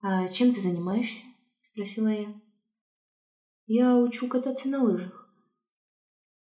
«А 0.00 0.26
чем 0.26 0.52
ты 0.52 0.58
занимаешься?»— 0.60 1.22
спросила 1.60 2.08
я. 2.08 2.40
«Я 3.66 3.96
учу 3.96 4.26
кататься 4.26 4.68
на 4.68 4.82
лыжах. 4.82 5.32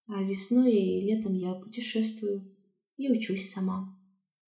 А 0.09 0.23
весной 0.23 0.73
и 0.73 1.01
летом 1.01 1.35
я 1.35 1.55
путешествую 1.55 2.57
и 2.97 3.11
учусь 3.11 3.51
сама», 3.51 3.99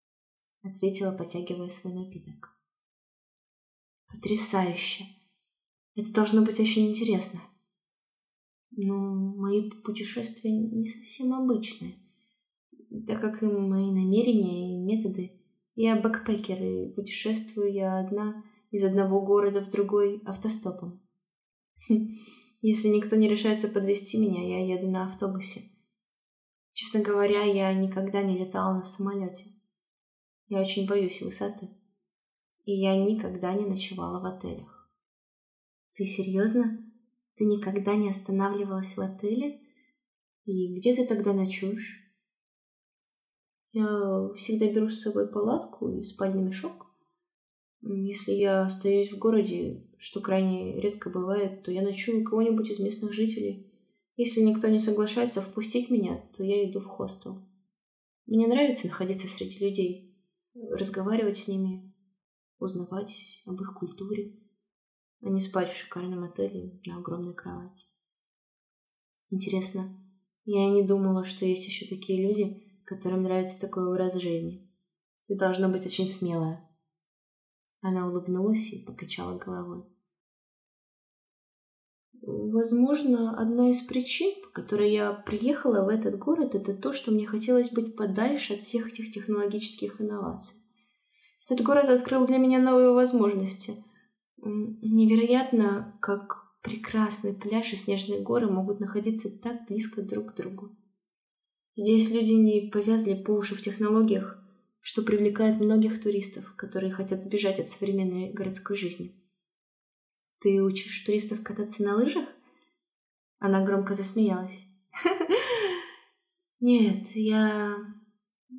—ответила, 0.62 1.10
потягивая 1.10 1.68
свой 1.68 1.94
напиток. 1.94 2.56
«Потрясающе!» 4.06 5.21
Это 5.94 6.12
должно 6.12 6.42
быть 6.42 6.58
очень 6.58 6.90
интересно. 6.90 7.40
Но 8.70 8.94
мои 8.94 9.70
путешествия 9.70 10.50
не 10.50 10.86
совсем 10.86 11.34
обычные, 11.34 11.98
так 13.06 13.20
как 13.20 13.42
и 13.42 13.46
мои 13.46 13.90
намерения 13.90 14.74
и 14.74 14.82
методы. 14.82 15.38
Я 15.74 15.96
бэкпекер, 15.96 16.62
и 16.62 16.92
путешествую 16.94 17.72
я 17.72 17.98
одна 17.98 18.42
из 18.70 18.84
одного 18.84 19.20
города 19.20 19.60
в 19.60 19.70
другой 19.70 20.22
автостопом. 20.24 21.02
Если 22.62 22.88
никто 22.88 23.16
не 23.16 23.28
решается 23.28 23.68
подвести 23.68 24.18
меня, 24.18 24.46
я 24.46 24.74
еду 24.74 24.88
на 24.88 25.06
автобусе. 25.06 25.62
Честно 26.72 27.00
говоря, 27.02 27.42
я 27.42 27.72
никогда 27.74 28.22
не 28.22 28.38
летала 28.38 28.74
на 28.74 28.84
самолете. 28.84 29.44
Я 30.48 30.60
очень 30.60 30.86
боюсь 30.86 31.20
высоты. 31.20 31.68
И 32.64 32.72
я 32.72 32.96
никогда 32.96 33.52
не 33.54 33.66
ночевала 33.66 34.20
в 34.20 34.26
отелях. 34.26 34.71
Ты 35.94 36.06
серьезно? 36.06 36.78
Ты 37.36 37.44
никогда 37.44 37.94
не 37.96 38.08
останавливалась 38.08 38.96
в 38.96 39.00
отеле? 39.00 39.60
И 40.44 40.74
где 40.74 40.94
ты 40.94 41.06
тогда 41.06 41.32
ночуешь? 41.32 42.00
Я 43.72 44.28
всегда 44.36 44.72
беру 44.72 44.88
с 44.88 45.00
собой 45.00 45.30
палатку 45.30 45.88
и 45.90 46.02
спальный 46.02 46.42
мешок. 46.42 46.86
Если 47.82 48.32
я 48.32 48.66
остаюсь 48.66 49.12
в 49.12 49.18
городе, 49.18 49.86
что 49.98 50.20
крайне 50.20 50.80
редко 50.80 51.10
бывает, 51.10 51.62
то 51.62 51.70
я 51.70 51.82
ночую 51.82 52.22
у 52.22 52.24
кого-нибудь 52.24 52.70
из 52.70 52.80
местных 52.80 53.12
жителей. 53.12 53.72
Если 54.16 54.40
никто 54.40 54.68
не 54.68 54.78
соглашается 54.78 55.40
впустить 55.40 55.90
меня, 55.90 56.22
то 56.36 56.44
я 56.44 56.70
иду 56.70 56.80
в 56.80 56.86
хостел. 56.86 57.42
Мне 58.26 58.46
нравится 58.46 58.86
находиться 58.86 59.26
среди 59.26 59.64
людей, 59.64 60.16
разговаривать 60.54 61.38
с 61.38 61.48
ними, 61.48 61.94
узнавать 62.58 63.42
об 63.46 63.60
их 63.60 63.74
культуре 63.74 64.41
а 65.22 65.28
не 65.28 65.40
спать 65.40 65.72
в 65.72 65.76
шикарном 65.76 66.24
отеле 66.24 66.80
на 66.84 66.98
огромной 66.98 67.34
кровати. 67.34 67.86
Интересно, 69.30 69.96
я 70.44 70.66
и 70.66 70.70
не 70.70 70.82
думала, 70.82 71.24
что 71.24 71.46
есть 71.46 71.66
еще 71.66 71.86
такие 71.86 72.26
люди, 72.26 72.62
которым 72.84 73.22
нравится 73.22 73.60
такой 73.60 73.86
образ 73.86 74.16
жизни. 74.16 74.68
Ты 75.28 75.36
должна 75.36 75.68
быть 75.68 75.86
очень 75.86 76.08
смелая. 76.08 76.68
Она 77.80 78.08
улыбнулась 78.08 78.72
и 78.72 78.84
покачала 78.84 79.38
головой. 79.38 79.84
Возможно, 82.24 83.36
одна 83.40 83.70
из 83.70 83.80
причин, 83.82 84.32
по 84.42 84.50
которой 84.50 84.92
я 84.92 85.12
приехала 85.12 85.84
в 85.84 85.88
этот 85.88 86.18
город, 86.18 86.54
это 86.54 86.74
то, 86.74 86.92
что 86.92 87.10
мне 87.10 87.26
хотелось 87.26 87.72
быть 87.72 87.96
подальше 87.96 88.54
от 88.54 88.60
всех 88.60 88.88
этих 88.88 89.12
технологических 89.12 90.00
инноваций. 90.00 90.56
Этот 91.48 91.64
город 91.64 91.88
открыл 91.88 92.26
для 92.26 92.38
меня 92.38 92.60
новые 92.60 92.92
возможности– 92.92 93.76
Невероятно, 94.44 95.96
как 96.00 96.52
прекрасный 96.62 97.34
пляж 97.34 97.72
и 97.72 97.76
снежные 97.76 98.20
горы 98.20 98.50
могут 98.50 98.80
находиться 98.80 99.30
так 99.40 99.66
близко 99.68 100.02
друг 100.02 100.32
к 100.32 100.36
другу. 100.36 100.76
Здесь 101.76 102.10
люди 102.10 102.32
не 102.32 102.70
повязли 102.70 103.14
по 103.14 103.30
уши 103.30 103.54
в 103.54 103.62
технологиях, 103.62 104.38
что 104.80 105.02
привлекает 105.02 105.60
многих 105.60 106.02
туристов, 106.02 106.54
которые 106.56 106.92
хотят 106.92 107.22
сбежать 107.22 107.60
от 107.60 107.68
современной 107.68 108.32
городской 108.32 108.76
жизни. 108.76 109.14
Ты 110.40 110.60
учишь 110.60 111.04
туристов 111.04 111.42
кататься 111.44 111.84
на 111.84 111.94
лыжах? 111.94 112.28
Она 113.38 113.64
громко 113.64 113.94
засмеялась. 113.94 114.66
Нет, 116.60 117.06
я... 117.14 117.76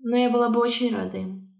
Но 0.01 0.17
я 0.17 0.29
была 0.29 0.49
бы 0.49 0.59
очень 0.59 0.95
рада 0.95 1.17
им. 1.17 1.53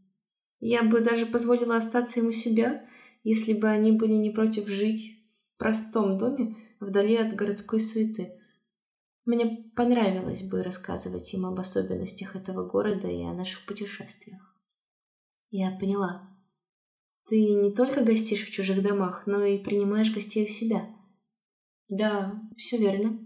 Я 0.60 0.82
бы 0.84 1.02
даже 1.02 1.26
позволила 1.26 1.76
остаться 1.76 2.22
им 2.22 2.28
у 2.28 2.32
себя, 2.32 2.88
если 3.24 3.54
бы 3.54 3.70
они 3.70 3.94
были 3.94 4.14
не 4.14 4.30
против 4.30 4.68
жить 4.68 5.24
в 5.42 5.58
простом 5.58 6.18
доме 6.18 6.58
вдали 6.80 7.16
от 7.16 7.34
городской 7.36 7.80
суеты. 7.80 8.40
Мне 9.26 9.72
понравилось 9.76 10.44
бы 10.44 10.64
рассказывать 10.64 11.34
им 11.34 11.46
об 11.46 11.60
особенностях 11.60 12.36
этого 12.36 12.68
города 12.68 13.08
и 13.08 13.24
о 13.24 13.34
наших 13.34 13.66
путешествиях. 13.66 14.54
Я 15.50 15.72
поняла. 15.80 16.30
Ты 17.30 17.40
не 17.56 17.74
только 17.74 18.04
гостишь 18.04 18.46
в 18.46 18.52
чужих 18.52 18.84
домах, 18.84 19.26
но 19.26 19.46
и 19.46 19.64
принимаешь 19.64 20.14
гостей 20.14 20.46
у 20.46 20.50
себя. 20.50 20.90
Да, 21.88 22.42
все 22.58 22.78
верно. 22.78 23.20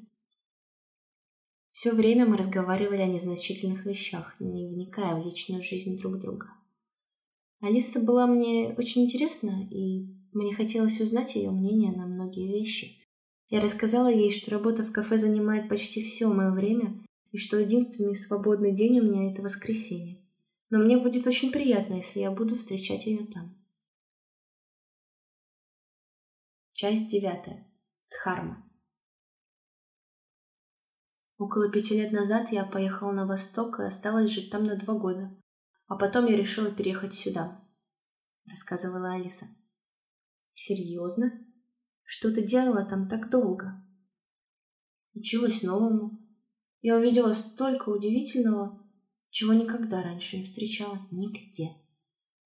Все 1.72 1.94
время 1.94 2.26
мы 2.26 2.38
разговаривали 2.38 3.02
о 3.02 3.08
незначительных 3.08 3.86
вещах, 3.86 4.36
не 4.40 4.68
вникая 4.68 5.16
в 5.16 5.26
личную 5.26 5.64
жизнь 5.64 5.98
друг 5.98 6.20
друга. 6.20 6.57
Алиса 7.60 8.04
была 8.06 8.28
мне 8.28 8.76
очень 8.78 9.06
интересна, 9.06 9.68
и 9.72 10.08
мне 10.32 10.54
хотелось 10.56 11.02
узнать 11.02 11.36
ее 11.36 11.52
мнение 11.52 11.92
на 11.92 12.06
многие 12.06 12.48
вещи. 12.48 13.04
Я 13.50 13.62
рассказала 13.62 14.12
ей, 14.12 14.32
что 14.32 14.52
работа 14.52 14.84
в 14.84 14.92
кафе 14.92 15.18
занимает 15.18 15.70
почти 15.70 16.04
все 16.04 16.28
мое 16.28 16.52
время, 16.52 17.04
и 17.32 17.38
что 17.38 17.60
единственный 17.60 18.16
свободный 18.16 18.74
день 18.74 19.00
у 19.00 19.04
меня– 19.04 19.32
это 19.34 19.42
воскресенье 19.42 20.18
но 20.70 20.80
мне 20.80 20.98
будет 20.98 21.26
очень 21.28 21.52
приятно, 21.52 21.96
если 21.96 22.20
я 22.20 22.32
буду 22.32 22.56
встречать 22.56 23.06
ее 23.06 23.26
там. 23.28 23.56
Часть 26.74 27.10
девятая. 27.10 27.68
Дхарма. 28.10 28.64
Около 31.38 31.72
пяти 31.72 31.96
лет 31.96 32.12
назад 32.12 32.52
я 32.52 32.66
поехала 32.66 33.12
на 33.12 33.26
восток 33.26 33.80
и 33.80 33.84
осталась 33.84 34.32
жить 34.32 34.52
там 34.52 34.64
на 34.64 34.76
два 34.76 34.96
года. 34.96 35.36
А 35.88 35.96
потом 35.96 36.26
я 36.26 36.36
решила 36.36 36.70
переехать 36.70 37.14
сюда, 37.14 37.64
рассказывала 38.48 39.14
Алиса. 39.14 39.46
Серьезно? 40.54 41.32
Что 42.04 42.34
ты 42.34 42.42
делала 42.42 42.86
там 42.86 43.08
так 43.08 43.30
долго? 43.30 43.84
Училась 45.14 45.64
новому. 45.64 46.20
Я 46.82 46.98
увидела 46.98 47.34
столько 47.34 47.90
удивительного, 47.90 48.82
чего 49.30 49.54
никогда 49.54 50.04
раньше 50.04 50.38
не 50.38 50.44
встречала 50.44 51.08
нигде. 51.12 51.76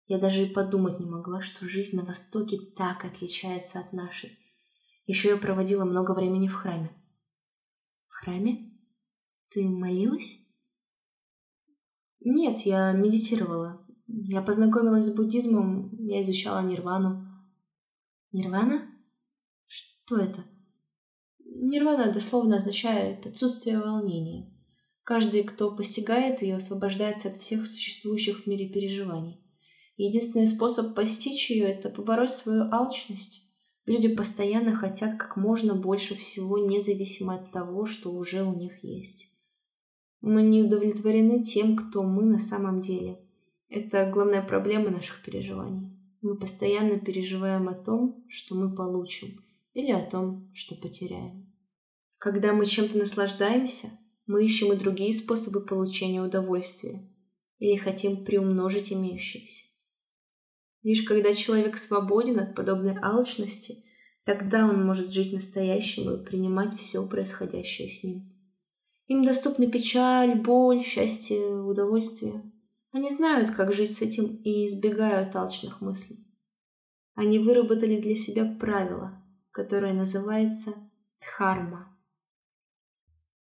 Я 0.06 0.20
даже 0.20 0.46
и 0.46 0.54
подумать 0.54 1.00
не 1.00 1.06
могла, 1.06 1.42
что 1.42 1.66
жизнь 1.66 1.98
на 1.98 2.04
Востоке 2.06 2.58
так 2.76 3.06
отличается 3.06 3.80
от 3.80 3.94
нашей. 3.94 4.38
Еще 5.06 5.30
я 5.30 5.38
проводила 5.38 5.86
много 5.86 6.14
времени 6.14 6.48
в 6.48 6.54
храме. 6.54 6.92
В 8.08 8.14
храме? 8.14 8.78
Ты 9.50 9.68
молилась? 9.68 10.51
Нет, 12.24 12.62
я 12.62 12.92
медитировала. 12.92 13.86
Я 14.08 14.42
познакомилась 14.42 15.06
с 15.06 15.16
буддизмом, 15.16 15.96
я 16.06 16.22
изучала 16.22 16.62
нирвану. 16.62 17.28
Нирвана? 18.32 18.88
Что 19.66 20.18
это? 20.18 20.46
Нирвана 21.40 22.12
дословно 22.12 22.58
означает 22.58 23.26
отсутствие 23.26 23.80
волнения. 23.80 24.54
Каждый, 25.04 25.44
кто 25.44 25.76
постигает 25.76 26.42
ее, 26.42 26.58
освобождается 26.58 27.30
от 27.30 27.36
всех 27.36 27.66
существующих 27.66 28.44
в 28.44 28.48
мире 28.48 28.70
переживаний. 28.70 29.44
Единственный 29.98 30.48
способ 30.48 30.96
постичь 30.96 31.50
ее– 31.50 31.66
это 31.72 31.90
побороть 31.90 32.34
свою 32.34 32.72
алчность. 32.72 33.44
Люди 33.86 34.08
постоянно 34.08 34.76
хотят 34.76 35.18
как 35.18 35.38
можно 35.38 35.74
больше 35.74 36.16
всего, 36.16 36.60
независимо 36.60 37.36
от 37.36 37.52
того, 37.52 37.88
что 37.88 38.12
уже 38.12 38.44
у 38.44 38.54
них 38.54 38.84
есть. 38.84 39.31
Мы 40.22 40.44
не 40.44 40.64
удовлетворены 40.64 41.44
тем, 41.44 41.76
кто 41.76 42.04
мы 42.04 42.24
на 42.26 42.40
самом 42.40 42.82
деле. 42.82 43.20
Это 43.70 44.10
главная 44.10 44.42
проблема 44.42 44.90
наших 44.90 45.24
переживаний. 45.24 45.90
Мы 46.22 46.38
постоянно 46.38 47.00
переживаем 47.00 47.68
о 47.68 47.74
том, 47.74 48.24
что 48.30 48.56
мы 48.56 48.76
получим, 48.76 49.30
или 49.74 49.92
о 49.92 50.06
том, 50.06 50.52
что 50.54 50.76
потеряем. 50.76 51.52
Когда 52.20 52.54
мы 52.54 52.66
чем-то 52.66 52.98
наслаждаемся– 52.98 53.88
мы 54.32 54.46
ищем 54.46 54.72
и 54.72 54.78
другие 54.78 55.14
способы 55.14 55.60
получения 55.66 56.22
удовольствия 56.22 57.06
или 57.60 57.76
хотим 57.76 58.24
приумножить 58.24 58.94
имеющиеся. 58.94 59.66
Лишь 60.84 61.04
когда 61.04 61.34
человек 61.34 61.78
свободен 61.78 62.40
от 62.40 62.56
подобной 62.56 62.98
алчности, 63.02 63.84
тогда 64.24 64.68
он 64.68 64.86
может 64.86 65.12
жить 65.12 65.34
настоящим 65.34 66.12
и 66.12 66.26
принимать 66.26 66.80
все 66.80 67.06
происходящее 67.08 67.90
с 67.90 68.04
ним. 68.04 68.31
Им 69.08 69.26
доступны 69.26 69.70
печаль, 69.70 70.40
боль, 70.40 70.84
счастье, 70.84 71.40
удовольствие. 71.48 72.44
Они 72.92 73.10
знают, 73.10 73.52
как 73.52 73.74
жить 73.74 73.96
с 73.96 74.02
этим 74.02 74.26
и 74.44 74.66
избегают 74.66 75.36
алчных 75.36 75.82
мыслей. 75.82 76.26
Они 77.16 77.40
выработали 77.40 78.00
для 78.00 78.16
себя 78.16 78.46
правило, 78.60 79.24
которое 79.52 79.94
называется 79.94 80.74
дхарма. 81.20 81.98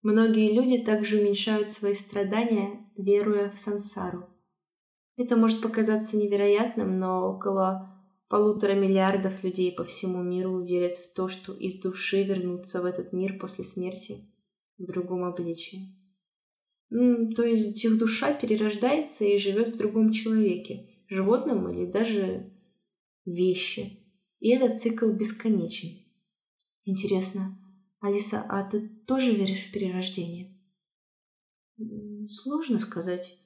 Многие 0.01 0.53
люди 0.53 0.77
также 0.77 1.19
уменьшают 1.19 1.69
свои 1.69 1.93
страдания, 1.93 2.89
веруя 2.95 3.51
в 3.51 3.59
сансару. 3.59 4.29
Это 5.17 5.35
может 5.35 5.61
показаться 5.61 6.15
невероятным, 6.15 6.97
но 6.99 7.29
около 7.29 7.99
полутора 8.29 8.73
миллиардов 8.73 9.43
людей 9.43 9.71
по 9.71 9.83
всему 9.83 10.23
миру 10.23 10.63
верят 10.63 10.97
в 10.97 11.13
то, 11.13 11.27
что 11.27 11.53
из 11.53 11.81
души 11.81 12.23
вернутся 12.23 12.81
в 12.81 12.85
этот 12.85 13.11
мир 13.11 13.37
после 13.37 13.65
смерти 13.65 14.29
в 14.79 14.85
другом 14.85 15.23
обличии. 15.23 15.95
Ну, 16.89 17.31
то 17.33 17.43
есть 17.43 17.83
их 17.83 17.99
душа 17.99 18.33
перерождается 18.33 19.25
и 19.25 19.37
живет 19.37 19.75
в 19.75 19.77
другом 19.77 20.11
человеке, 20.11 20.89
животном 21.07 21.69
или 21.69 21.85
даже 21.85 22.51
вещи. 23.25 23.99
И 24.39 24.49
этот 24.49 24.81
цикл 24.81 25.09
бесконечен. 25.11 26.05
Интересно, 26.85 27.59
Алиса, 27.99 28.43
а 28.49 28.67
ты 28.67 28.87
тоже 29.05 29.33
веришь 29.33 29.65
в 29.65 29.71
перерождение? 29.71 30.57
Сложно 32.27 32.79
сказать. 32.79 33.37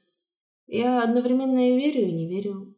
Я 0.68 1.04
одновременно 1.04 1.74
и 1.74 1.78
верю, 1.78 2.08
и 2.08 2.12
не 2.12 2.30
верю. 2.30 2.78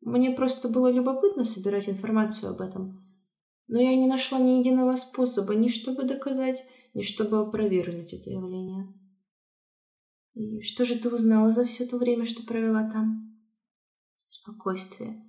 Мне 0.00 0.30
просто 0.30 0.68
было 0.68 0.90
любопытно 0.90 1.44
собирать 1.44 1.88
информацию 1.88 2.50
об 2.50 2.60
этом. 2.60 3.06
Но 3.68 3.80
я 3.80 3.94
не 3.94 4.06
нашла 4.06 4.40
ни 4.40 4.58
единого 4.58 4.96
способа, 4.96 5.54
ни 5.54 5.68
чтобы 5.68 6.02
доказать, 6.02 6.64
ни 6.94 7.02
чтобы 7.02 7.40
опровергнуть 7.40 8.12
это 8.12 8.30
явление. 8.30 8.92
И 10.34 10.62
что 10.62 10.84
же 10.84 10.98
ты 10.98 11.12
узнала 11.12 11.50
за 11.50 11.64
все 11.64 11.86
то 11.86 11.98
время, 11.98 12.24
что 12.24 12.42
провела 12.44 12.90
там? 12.90 13.38
Спокойствие. 14.28 15.24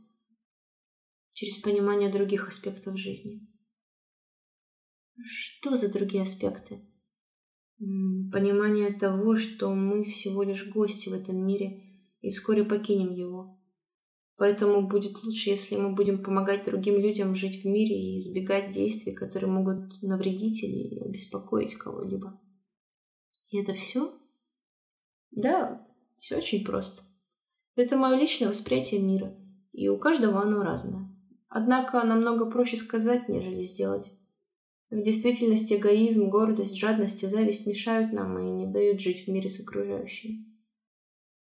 Через 1.33 1.57
понимание 1.57 2.11
других 2.11 2.47
аспектов 2.47 2.97
жизни. 2.97 3.47
Что 5.23 5.75
за 5.75 5.91
другие 5.91 6.23
аспекты? 6.23 6.87
Понимание 7.77 8.93
того, 8.93 9.35
что 9.35 9.73
мы 9.73 10.03
всего 10.03 10.43
лишь 10.43 10.69
гости 10.69 11.09
в 11.09 11.13
этом 11.13 11.45
мире 11.45 11.83
и 12.21 12.29
вскоре 12.29 12.63
покинем 12.63 13.13
его. 13.13 13.60
Поэтому 14.41 14.87
будет 14.87 15.23
лучше, 15.23 15.51
если 15.51 15.75
мы 15.75 15.93
будем 15.93 16.23
помогать 16.23 16.65
другим 16.65 16.97
людям 16.97 17.35
жить 17.35 17.61
в 17.61 17.67
мире 17.67 17.95
и 17.95 18.17
избегать 18.17 18.71
действий, 18.71 19.13
которые 19.13 19.51
могут 19.51 20.01
навредить 20.01 20.63
или 20.63 20.99
обеспокоить 20.99 21.75
кого-либо. 21.75 22.41
И 23.49 23.61
это 23.61 23.73
все? 23.73 24.11
Да, 25.29 25.87
все 26.17 26.37
очень 26.37 26.65
просто. 26.65 27.03
Это 27.75 27.97
мое 27.97 28.15
личное 28.15 28.47
восприятие 28.47 29.01
мира, 29.01 29.37
и 29.73 29.89
у 29.89 29.99
каждого 29.99 30.41
оно 30.41 30.63
разное. 30.63 31.15
Однако 31.47 32.03
намного 32.03 32.49
проще 32.49 32.77
сказать, 32.77 33.29
нежели 33.29 33.61
сделать. 33.61 34.11
В 34.89 35.03
действительности 35.03 35.75
эгоизм, 35.75 36.31
гордость, 36.31 36.77
жадность 36.77 37.21
и 37.21 37.27
зависть 37.27 37.67
мешают 37.67 38.11
нам 38.11 38.39
и 38.39 38.49
не 38.49 38.65
дают 38.65 39.01
жить 39.01 39.27
в 39.27 39.27
мире 39.27 39.51
с 39.51 39.59
окружающими. 39.59 40.47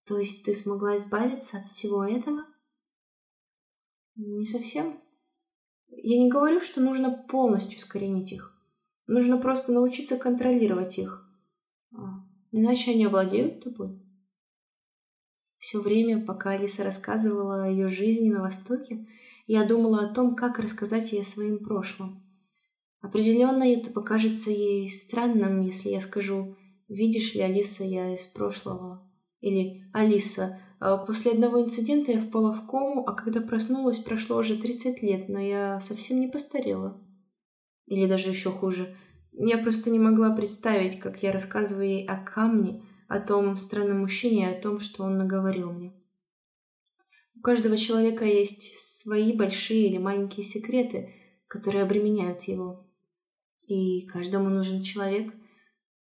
То 0.03 0.19
есть 0.19 0.43
ты 0.43 0.53
смогла 0.53 0.97
избавиться 0.97 1.59
от 1.59 1.65
всего 1.65 2.03
этого? 2.03 2.48
Не 4.21 4.45
совсем. 4.45 4.99
Я 5.87 6.19
не 6.19 6.29
говорю, 6.29 6.59
что 6.59 6.81
нужно 6.81 7.11
полностью 7.29 7.79
искоренить 7.79 8.33
их. 8.33 8.55
Нужно 9.07 9.37
просто 9.37 9.71
научиться 9.71 10.17
контролировать 10.17 10.99
их. 10.99 11.27
А, 11.93 12.25
иначе 12.51 12.91
они 12.91 13.05
овладеют 13.05 13.63
тобой. 13.63 13.99
Все 15.57 15.81
время, 15.81 16.25
пока 16.25 16.51
Алиса 16.51 16.83
рассказывала 16.83 17.63
о 17.63 17.69
ее 17.69 17.87
жизни 17.87 18.29
на 18.29 18.41
Востоке, 18.41 19.07
я 19.47 19.65
думала 19.65 20.01
о 20.01 20.13
том, 20.13 20.35
как 20.35 20.59
рассказать 20.59 21.11
ей 21.11 21.21
о 21.21 21.25
своем 21.25 21.63
прошлом. 21.63 22.23
Определенно 23.01 23.63
это 23.63 23.89
покажется 23.89 24.51
ей 24.51 24.91
странным, 24.91 25.61
если 25.61 25.89
я 25.89 26.01
скажу 26.01 26.57
Видишь 26.89 27.35
ли, 27.35 27.41
Алиса, 27.41 27.83
я 27.83 28.15
из 28.15 28.23
прошлого. 28.23 29.07
Или 29.41 29.83
Алиса, 29.93 30.59
после 30.79 31.33
одного 31.33 31.61
инцидента 31.61 32.11
я 32.11 32.21
впала 32.21 32.53
в 32.53 32.65
кому, 32.65 33.05
а 33.05 33.13
когда 33.13 33.41
проснулась, 33.41 33.97
прошло 33.97 34.37
уже 34.37 34.57
30 34.57 35.01
лет, 35.01 35.27
но 35.27 35.39
я 35.39 35.79
совсем 35.81 36.19
не 36.19 36.27
постарела. 36.27 37.01
Или 37.85 38.07
даже 38.07 38.29
еще 38.29 38.49
хуже. 38.49 38.95
Я 39.31 39.57
просто 39.57 39.89
не 39.89 39.99
могла 39.99 40.35
представить, 40.35 40.99
как 40.99 41.21
я 41.21 41.31
рассказываю 41.31 41.87
ей 41.87 42.05
о 42.05 42.17
камне, 42.17 42.83
о 43.07 43.19
том 43.19 43.57
странном 43.57 44.01
мужчине 44.01 44.43
и 44.43 44.55
о 44.55 44.61
том, 44.61 44.79
что 44.79 45.03
он 45.03 45.17
наговорил 45.17 45.71
мне. 45.71 45.93
У 47.35 47.41
каждого 47.41 47.77
человека 47.77 48.25
есть 48.25 48.77
свои 48.79 49.33
большие 49.33 49.89
или 49.89 49.97
маленькие 49.97 50.43
секреты, 50.43 51.13
которые 51.47 51.83
обременяют 51.83 52.43
его. 52.43 52.89
И 53.65 54.05
каждому 54.07 54.49
нужен 54.49 54.81
человек, 54.81 55.33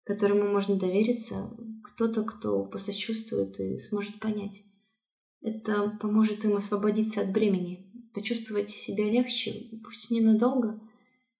которому 0.05 0.51
можно 0.51 0.77
довериться, 0.77 1.51
кто-то, 1.85 2.25
кто 2.25 2.65
посочувствует 2.65 3.59
и 3.61 3.79
сможет 3.79 4.19
понять. 4.21 4.63
Это 5.41 5.97
поможет 6.01 6.45
им 6.45 6.57
освободиться 6.57 7.21
от 7.21 7.33
бремени, 7.33 7.91
почувствовать 8.15 8.71
себя 8.71 9.11
легче, 9.11 9.71
пусть 9.85 10.11
ненадолго. 10.11 10.81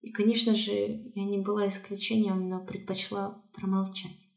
И, 0.01 0.11
конечно 0.11 0.55
же, 0.55 1.11
я 1.15 1.23
не 1.23 1.39
была 1.39 1.69
исключением, 1.69 2.49
но 2.49 2.59
предпочла 2.59 3.41
промолчать. 3.53 4.27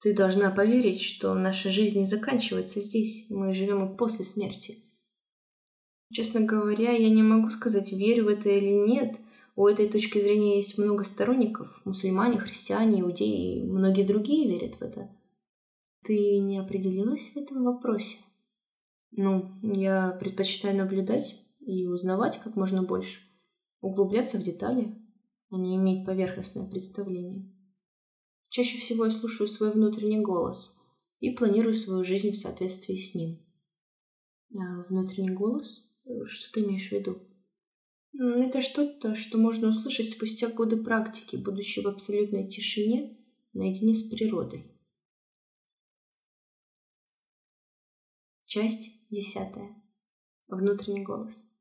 Ты 0.00 0.14
должна 0.14 0.52
поверить, 0.52 1.00
что 1.00 1.34
наша 1.34 1.72
жизнь 1.72 1.98
не 1.98 2.04
заканчивается 2.04 2.80
здесь. 2.80 3.26
Мы 3.30 3.52
живем 3.52 3.92
и 3.92 3.96
после 3.96 4.24
смерти. 4.24 4.78
Честно 6.12 6.40
говоря, 6.40 6.92
я 6.92 7.10
не 7.10 7.22
могу 7.22 7.50
сказать, 7.50 7.92
верю 7.92 8.26
в 8.26 8.28
это 8.28 8.48
или 8.48 8.70
нет. 8.70 9.18
У 9.58 9.66
этой 9.66 9.88
точки 9.88 10.20
зрения 10.20 10.58
есть 10.58 10.78
много 10.78 11.02
сторонников. 11.02 11.80
Мусульмане, 11.84 12.38
христиане, 12.38 13.00
иудеи 13.00 13.58
и 13.58 13.64
многие 13.64 14.06
другие 14.06 14.48
верят 14.48 14.76
в 14.76 14.82
это. 14.82 15.10
Ты 16.04 16.38
не 16.38 16.58
определилась 16.58 17.32
в 17.32 17.36
этом 17.38 17.64
вопросе? 17.64 18.18
Ну, 19.10 19.50
я 19.64 20.16
предпочитаю 20.20 20.76
наблюдать 20.76 21.42
и 21.58 21.88
узнавать 21.88 22.38
как 22.38 22.54
можно 22.54 22.84
больше. 22.84 23.18
Углубляться 23.80 24.38
в 24.38 24.44
детали, 24.44 24.94
а 25.50 25.56
не 25.56 25.74
иметь 25.74 26.06
поверхностное 26.06 26.70
представление. 26.70 27.52
Чаще 28.50 28.78
всего 28.78 29.06
я 29.06 29.10
слушаю 29.10 29.48
свой 29.48 29.72
внутренний 29.72 30.20
голос 30.20 30.78
и 31.18 31.32
планирую 31.32 31.74
свою 31.74 32.04
жизнь 32.04 32.30
в 32.30 32.38
соответствии 32.38 32.96
с 32.96 33.12
ним. 33.16 33.44
А 34.54 34.84
внутренний 34.88 35.34
голос? 35.34 35.90
Что 36.26 36.52
ты 36.52 36.64
имеешь 36.64 36.90
в 36.90 36.92
виду? 36.92 37.27
Это 38.14 38.60
что-то, 38.60 39.14
что 39.14 39.38
можно 39.38 39.68
услышать 39.68 40.10
спустя 40.10 40.48
годы 40.48 40.82
практики, 40.82 41.36
будучи 41.36 41.80
в 41.80 41.86
абсолютной 41.86 42.48
тишине, 42.48 43.18
наедине 43.52 43.94
с 43.94 44.08
природой. 44.08 44.74
Часть 48.46 49.08
десятая. 49.10 49.82
Внутренний 50.48 51.04
голос. 51.04 51.52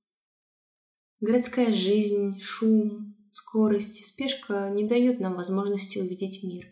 Городская 1.20 1.74
жизнь, 1.74 2.40
шум, 2.40 3.18
скорость 3.32 4.06
спешка 4.06 4.70
не 4.70 4.88
дают 4.88 5.20
нам 5.20 5.36
возможности 5.36 6.00
увидеть 6.00 6.44
мир. 6.44 6.68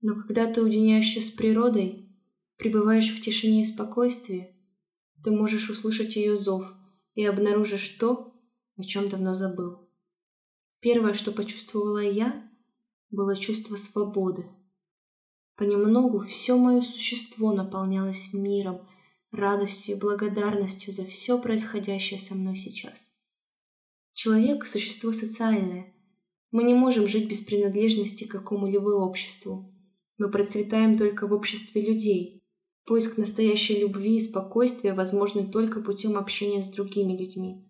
Но 0.00 0.14
когда 0.14 0.52
ты 0.52 0.62
уединяешься 0.62 1.20
с 1.20 1.30
природой, 1.30 2.16
пребываешь 2.56 3.10
в 3.10 3.20
тишине 3.20 3.62
и 3.62 3.66
спокойствии, 3.66 4.56
ты 5.24 5.30
можешь 5.30 5.68
услышать 5.68 6.16
ее 6.16 6.36
зов 6.36 6.64
и 7.14 7.24
обнаружишь 7.24 7.88
то, 7.98 8.39
о 8.80 8.84
чем 8.84 9.08
давно 9.08 9.34
забыл. 9.34 9.88
Первое, 10.80 11.14
что 11.14 11.32
почувствовала 11.32 12.02
я, 12.02 12.50
было 13.10 13.36
чувство 13.36 13.76
свободы. 13.76 14.46
Понемногу 15.56 16.20
все 16.20 16.56
мое 16.56 16.80
существо 16.80 17.52
наполнялось 17.52 18.32
миром, 18.32 18.88
радостью 19.30 19.96
и 19.96 20.00
благодарностью 20.00 20.92
за 20.92 21.04
все 21.04 21.40
происходящее 21.40 22.18
со 22.18 22.34
мной 22.34 22.56
сейчас. 22.56 23.14
Человек– 24.14 24.66
существо 24.66 25.12
социальное. 25.12 25.94
Мы 26.50 26.64
не 26.64 26.74
можем 26.74 27.06
жить 27.06 27.28
без 27.28 27.42
принадлежности 27.42 28.24
к 28.24 28.32
какому-либо 28.32 28.88
обществу. 28.88 29.72
Мы 30.18 30.30
процветаем 30.30 30.98
только 30.98 31.26
в 31.26 31.32
обществе 31.32 31.82
людей. 31.82 32.42
Поиск 32.86 33.18
настоящей 33.18 33.78
любви 33.78 34.16
и 34.16 34.20
спокойствия 34.20 34.94
возможны 34.94 35.46
только 35.46 35.80
путем 35.80 36.16
общения 36.16 36.62
с 36.62 36.70
другими 36.70 37.16
людьми. 37.16 37.69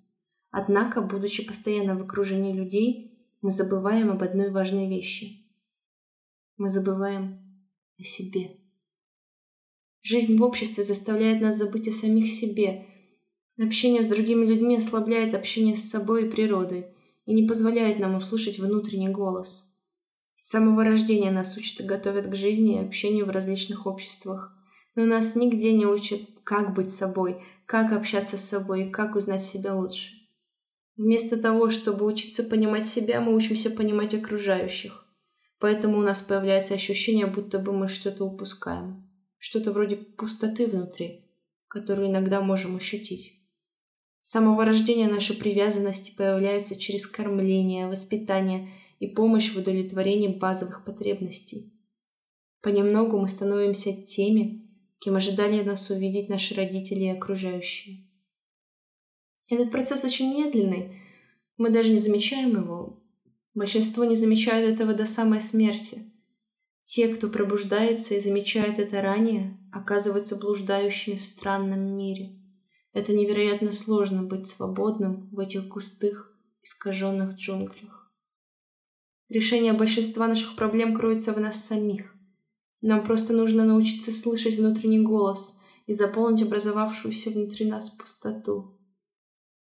Однако, 0.50 1.00
будучи 1.00 1.46
постоянно 1.46 1.96
в 1.96 2.02
окружении 2.02 2.52
людей, 2.52 3.28
мы 3.40 3.50
забываем 3.50 4.10
об 4.10 4.22
одной 4.22 4.50
важной 4.50 4.88
вещи. 4.88 5.46
Мы 6.56 6.68
забываем 6.68 7.40
о 7.98 8.02
себе. 8.02 8.58
Жизнь 10.02 10.36
в 10.36 10.42
обществе 10.42 10.82
заставляет 10.82 11.40
нас 11.40 11.56
забыть 11.56 11.88
о 11.88 11.92
самих 11.92 12.32
себе. 12.32 12.86
Общение 13.58 14.02
с 14.02 14.08
другими 14.08 14.46
людьми 14.46 14.76
ослабляет 14.76 15.34
общение 15.34 15.76
с 15.76 15.88
собой 15.88 16.26
и 16.26 16.30
природой 16.30 16.94
и 17.26 17.34
не 17.34 17.46
позволяет 17.46 17.98
нам 17.98 18.16
услышать 18.16 18.58
внутренний 18.58 19.08
голос– 19.08 19.68
с 20.42 20.50
самого 20.50 20.84
рождения 20.84 21.30
нас 21.30 21.56
учат 21.56 21.80
и 21.80 21.84
готовят 21.84 22.26
к 22.26 22.34
жизни 22.34 22.76
и 22.76 22.84
общению 22.84 23.26
в 23.26 23.30
различных 23.30 23.86
обществах. 23.86 24.56
Но 24.94 25.04
нас 25.04 25.36
нигде 25.36 25.72
не 25.72 25.86
учат, 25.86 26.22
как 26.44 26.74
быть 26.74 26.90
собой, 26.90 27.42
как 27.66 27.92
общаться 27.92 28.38
с 28.38 28.44
собой 28.44 28.86
и 28.86 28.90
как 28.90 29.14
узнать 29.14 29.44
себя 29.44 29.74
лучше. 29.74 30.19
Вместо 31.00 31.38
того, 31.38 31.70
чтобы 31.70 32.04
учиться 32.04 32.42
понимать 32.42 32.84
себя, 32.84 33.22
мы 33.22 33.34
учимся 33.34 33.70
понимать 33.70 34.12
окружающих. 34.12 35.06
Поэтому 35.58 35.96
у 35.96 36.02
нас 36.02 36.20
появляется 36.20 36.74
ощущение, 36.74 37.24
будто 37.24 37.58
бы 37.58 37.72
мы 37.72 37.88
что-то 37.88 38.26
упускаем. 38.26 39.10
Что-то 39.38 39.72
вроде 39.72 39.96
пустоты 39.96 40.66
внутри, 40.66 41.24
которую 41.68 42.08
иногда 42.08 42.42
можем 42.42 42.76
ощутить. 42.76 43.32
С 44.20 44.32
самого 44.32 44.66
рождения 44.66 45.08
наши 45.08 45.32
привязанности 45.32 46.14
появляются 46.14 46.78
через 46.78 47.06
кормление, 47.06 47.86
воспитание 47.86 48.68
и 48.98 49.06
помощь 49.06 49.54
в 49.54 49.56
удовлетворении 49.56 50.28
базовых 50.28 50.84
потребностей. 50.84 51.72
Понемногу 52.60 53.18
мы 53.18 53.28
становимся 53.28 53.90
теми, 53.94 54.68
кем 54.98 55.16
ожидали 55.16 55.62
нас 55.62 55.88
увидеть 55.88 56.28
наши 56.28 56.54
родители 56.54 57.04
и 57.04 57.08
окружающие. 57.16 58.09
Этот 59.50 59.72
процесс 59.72 60.04
очень 60.04 60.32
медленный, 60.32 60.96
мы 61.58 61.70
даже 61.70 61.90
не 61.90 61.98
замечаем 61.98 62.56
его. 62.56 63.02
Большинство 63.52 64.04
не 64.04 64.14
замечают 64.14 64.70
этого 64.72 64.94
до 64.94 65.06
самой 65.06 65.40
смерти. 65.40 66.10
Те, 66.84 67.08
кто 67.08 67.28
пробуждается 67.28 68.14
и 68.14 68.20
замечает 68.20 68.78
это 68.78 69.02
ранее, 69.02 69.58
оказываются 69.72 70.36
блуждающими 70.36 71.16
в 71.16 71.26
странном 71.26 71.96
мире. 71.96 72.38
Это 72.92 73.12
невероятно 73.12 73.72
сложно 73.72 74.22
быть 74.22 74.46
свободным 74.46 75.28
в 75.30 75.38
этих 75.40 75.68
густых, 75.68 76.32
искаженных 76.62 77.34
джунглях. 77.34 78.12
Решение 79.28 79.72
большинства 79.72 80.28
наших 80.28 80.56
проблем 80.56 80.96
кроется 80.96 81.32
в 81.32 81.40
нас 81.40 81.64
самих. 81.64 82.14
Нам 82.80 83.04
просто 83.04 83.32
нужно 83.32 83.64
научиться 83.64 84.12
слышать 84.12 84.56
внутренний 84.56 85.00
голос 85.00 85.60
и 85.86 85.92
заполнить 85.92 86.42
образовавшуюся 86.42 87.30
внутри 87.30 87.66
нас 87.66 87.90
пустоту. 87.90 88.79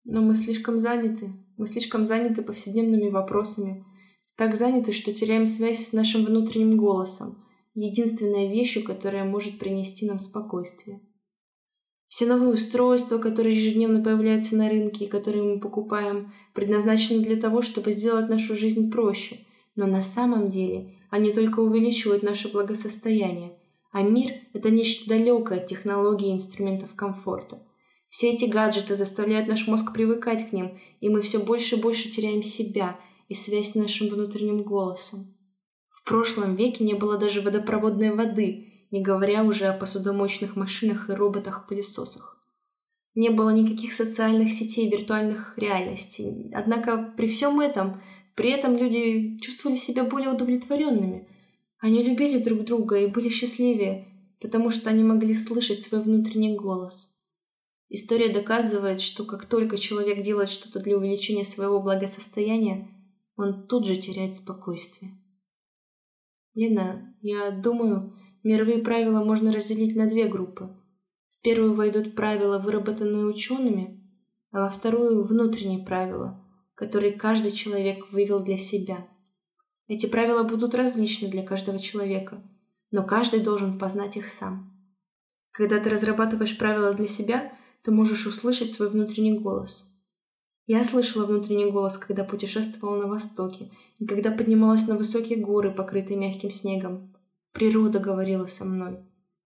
Но 0.04 0.22
мы 0.22 0.34
слишком 0.34 0.78
заняты, 0.78 1.32
мы 1.56 1.66
слишком 1.66 2.04
заняты 2.04 2.42
повседневными 2.42 3.10
вопросами, 3.10 3.84
так 4.36 4.56
заняты, 4.56 4.92
что 4.92 5.12
теряем 5.12 5.46
связь 5.46 5.88
с 5.88 5.92
нашим 5.92 6.24
внутренним 6.24 6.76
голосом, 6.76 7.44
единственной 7.74 8.48
вещью, 8.48 8.84
которая 8.84 9.24
может 9.24 9.58
принести 9.58 10.06
нам 10.06 10.18
спокойствие. 10.18 11.00
Все 12.06 12.26
новые 12.26 12.54
устройства, 12.54 13.18
которые 13.18 13.56
ежедневно 13.56 14.02
появляются 14.02 14.56
на 14.56 14.70
рынке 14.70 15.04
и 15.04 15.08
которые 15.08 15.42
мы 15.42 15.60
покупаем, 15.60 16.32
предназначены 16.54 17.22
для 17.22 17.36
того, 17.36 17.60
чтобы 17.60 17.92
сделать 17.92 18.28
нашу 18.28 18.56
жизнь 18.56 18.90
проще– 18.90 19.40
но 19.78 19.86
на 19.86 20.02
самом 20.02 20.48
деле 20.48 20.98
они 21.08 21.32
только 21.32 21.60
увеличивают 21.60 22.24
наше 22.24 22.50
благосостояние, 22.50 23.56
а 23.92 24.02
мир– 24.02 24.32
это 24.52 24.70
нечто 24.70 25.08
далекое 25.08 25.60
от 25.60 25.66
технологий 25.66 26.30
и 26.30 26.32
инструментов 26.32 26.94
комфорта. 26.96 27.62
Все 28.08 28.32
эти 28.32 28.46
гаджеты 28.46 28.96
заставляют 28.96 29.48
наш 29.48 29.66
мозг 29.66 29.92
привыкать 29.92 30.48
к 30.48 30.52
ним, 30.52 30.78
и 31.00 31.08
мы 31.08 31.20
все 31.22 31.38
больше 31.38 31.76
и 31.76 31.80
больше 31.80 32.10
теряем 32.10 32.42
себя 32.42 32.98
и 33.28 33.34
связь 33.34 33.72
с 33.72 33.74
нашим 33.74 34.08
внутренним 34.08 34.62
голосом. 34.62 35.34
В 35.90 36.04
прошлом 36.04 36.56
веке 36.56 36.84
не 36.84 36.94
было 36.94 37.18
даже 37.18 37.42
водопроводной 37.42 38.14
воды, 38.14 38.86
не 38.90 39.02
говоря 39.02 39.44
уже 39.44 39.66
о 39.66 39.76
посудомоечных 39.76 40.56
машинах 40.56 41.10
и 41.10 41.12
роботах-пылесосах. 41.12 42.38
Не 43.14 43.30
было 43.30 43.50
никаких 43.50 43.92
социальных 43.92 44.52
сетей 44.52 44.90
виртуальных 44.90 45.54
реальностей. 45.58 46.50
Однако 46.54 47.12
при 47.16 47.28
всем 47.28 47.60
этом– 47.60 48.02
при 48.38 48.50
этом 48.50 48.76
люди 48.76 49.36
чувствовали 49.40 49.76
себя 49.76 50.04
более 50.04 50.30
удовлетворенными. 50.30 51.26
Они 51.80 52.04
любили 52.04 52.40
друг 52.40 52.62
друга 52.64 52.96
и 52.96 53.08
были 53.08 53.30
счастливее, 53.30 54.06
потому 54.40 54.70
что 54.70 54.90
они 54.90 55.02
могли 55.02 55.34
слышать 55.34 55.82
свой 55.82 56.02
внутренний 56.04 56.54
голос. 56.54 57.17
История 57.90 58.28
доказывает, 58.28 59.00
что 59.00 59.24
как 59.24 59.46
только 59.46 59.78
человек 59.78 60.22
делает 60.22 60.50
что-то 60.50 60.80
для 60.80 60.96
увеличения 60.96 61.44
своего 61.44 61.80
благосостояния, 61.80 62.88
он 63.36 63.66
тут 63.66 63.86
же 63.86 63.96
теряет 63.96 64.36
спокойствие. 64.36 65.12
Лена, 66.54 67.14
я 67.22 67.50
думаю, 67.50 68.14
мировые 68.42 68.78
правила 68.78 69.24
можно 69.24 69.52
разделить 69.52 69.96
на 69.96 70.06
две 70.06 70.26
группы. 70.26 70.76
В 71.30 71.40
первую 71.40 71.74
войдут 71.74 72.14
правила, 72.14 72.58
выработанные 72.58 73.24
учеными, 73.24 74.04
а 74.50 74.62
во 74.62 74.68
вторую– 74.68 75.22
внутренние 75.24 75.78
правила, 75.78 76.44
которые 76.74 77.12
каждый 77.12 77.52
человек 77.52 78.10
вывел 78.10 78.40
для 78.40 78.58
себя. 78.58 79.06
Эти 79.86 80.06
правила 80.06 80.42
будут 80.42 80.74
различны 80.74 81.28
для 81.28 81.42
каждого 81.42 81.78
человека, 81.78 82.42
но 82.90 83.02
каждый 83.02 83.40
должен 83.40 83.78
познать 83.78 84.16
их 84.16 84.30
сам. 84.30 84.74
Когда 85.52 85.80
ты 85.80 85.88
разрабатываешь 85.88 86.58
правила 86.58 86.92
для 86.92 87.08
себя, 87.08 87.52
ты 87.88 87.94
можешь 87.94 88.26
услышать 88.26 88.70
свой 88.70 88.90
внутренний 88.90 89.38
голос. 89.38 89.98
Я 90.66 90.84
слышала 90.84 91.24
внутренний 91.24 91.70
голос, 91.70 91.96
когда 91.96 92.22
путешествовала 92.22 93.00
на 93.00 93.08
востоке 93.08 93.70
и 93.98 94.04
когда 94.04 94.30
поднималась 94.30 94.86
на 94.86 94.94
высокие 94.94 95.38
горы, 95.38 95.70
покрытые 95.70 96.18
мягким 96.18 96.50
снегом. 96.50 97.16
Природа 97.52 97.98
говорила 97.98 98.44
со 98.44 98.66
мной. 98.66 98.98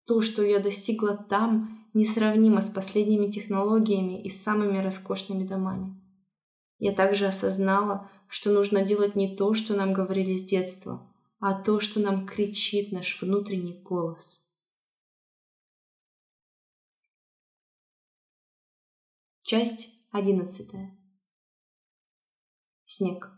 То, 0.09 0.22
что 0.22 0.43
я 0.43 0.59
достигла 0.59 1.16
там, 1.16 1.86
несравнимо 1.95 2.62
с 2.62 2.70
последними 2.70 3.30
технологиями 3.30 4.20
и 4.20 4.28
самыми 4.28 4.78
роскошными 4.78 5.47
домами. 5.47 5.95
Я 6.80 6.90
также 6.90 7.26
осознала, 7.26 8.11
что 8.26 8.51
нужно 8.51 8.82
делать 8.82 9.14
не 9.14 9.36
то, 9.36 9.55
что 9.55 9.76
нам 9.76 9.93
говорили 9.93 10.34
с 10.34 10.45
детства, 10.45 11.09
а 11.38 11.55
то, 11.55 11.78
что 11.78 12.01
нам 12.01 12.26
кричит 12.26 12.90
наш 12.90 13.22
внутренний 13.22 13.80
голос. 13.84 14.51
Часть 19.55 19.90
одиннадцатая. 20.11 20.98
Снег. 22.86 23.30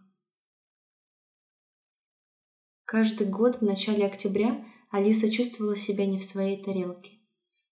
Каждый 2.85 3.27
год 3.27 3.57
в 3.57 3.63
начале 3.63 4.07
октября 4.07 4.65
Алиса 4.93 5.29
чувствовала 5.29 5.75
себя 5.75 6.07
не 6.07 6.21
в 6.21 6.25
своей 6.25 6.63
тарелке. 6.63 7.19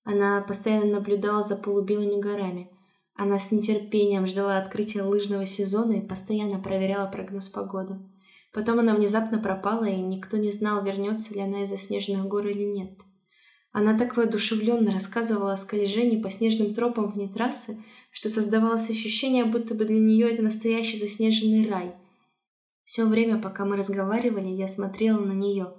Она 0.02 0.40
постоянно 0.40 0.98
наблюдала 0.98 1.44
за 1.44 1.54
полубелыми 1.54 2.20
горами. 2.20 2.76
Она 3.14 3.38
с 3.38 3.52
нетерпением 3.52 4.26
ждала 4.26 4.58
открытия 4.58 5.02
лыжного 5.02 5.46
сезона 5.46 5.92
и 5.92 6.08
постоянно 6.08 6.58
проверяла 6.58 7.06
прогноз 7.08 7.48
погоды. 7.48 8.00
Потом 8.52 8.80
она 8.80 8.96
внезапно 8.96 9.38
пропала, 9.38 9.84
и 9.84 10.00
никто 10.00 10.36
не 10.36 10.50
знал, 10.50 10.82
вернется 10.82 11.32
ли 11.32 11.42
она 11.42 11.62
из 11.62 11.68
заснеженных 11.68 12.26
гор 12.26 12.48
или 12.48 12.64
нет. 12.64 13.02
Она 13.70 13.96
так 13.96 14.16
воодушевленно 14.16 14.92
рассказывала 14.92 15.52
о 15.52 15.56
скольжении 15.56 16.20
по 16.20 16.28
снежным 16.30 16.74
тропам 16.74 17.10
вне 17.10 17.28
трассы, 17.28 17.82
что 18.12 18.28
создавалось 18.28 18.90
ощущение, 18.90 19.44
будто 19.46 19.74
бы 19.74 19.86
для 19.86 19.98
нее 19.98 20.30
это 20.30 20.42
настоящий 20.42 20.98
заснеженный 20.98 21.68
рай. 21.68 21.94
Все 22.84 23.06
время, 23.06 23.40
пока 23.40 23.64
мы 23.64 23.76
разговаривали, 23.76 24.48
я 24.48 24.68
смотрела 24.68 25.18
на 25.18 25.32
нее, 25.32 25.72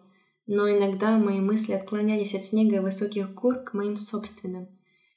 но 0.47 0.69
иногда 0.69 1.17
мои 1.17 1.39
мысли 1.39 1.73
отклонялись 1.73 2.33
от 2.33 2.43
снега 2.43 2.77
и 2.77 2.79
высоких 2.79 3.33
гор 3.33 3.63
к 3.63 3.73
моим 3.73 3.97
собственным. 3.97 4.67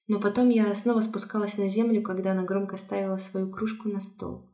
Но 0.07 0.21
потом 0.21 0.51
я 0.51 0.73
снова 0.75 1.01
спускалась 1.01 1.59
на 1.59 1.69
землю, 1.69 2.03
когда 2.03 2.33
она 2.33 2.45
громко 2.45 2.77
ставила 2.77 3.17
свою 3.17 3.51
кружку 3.51 3.89
на 3.89 4.01
стол. 4.01 4.53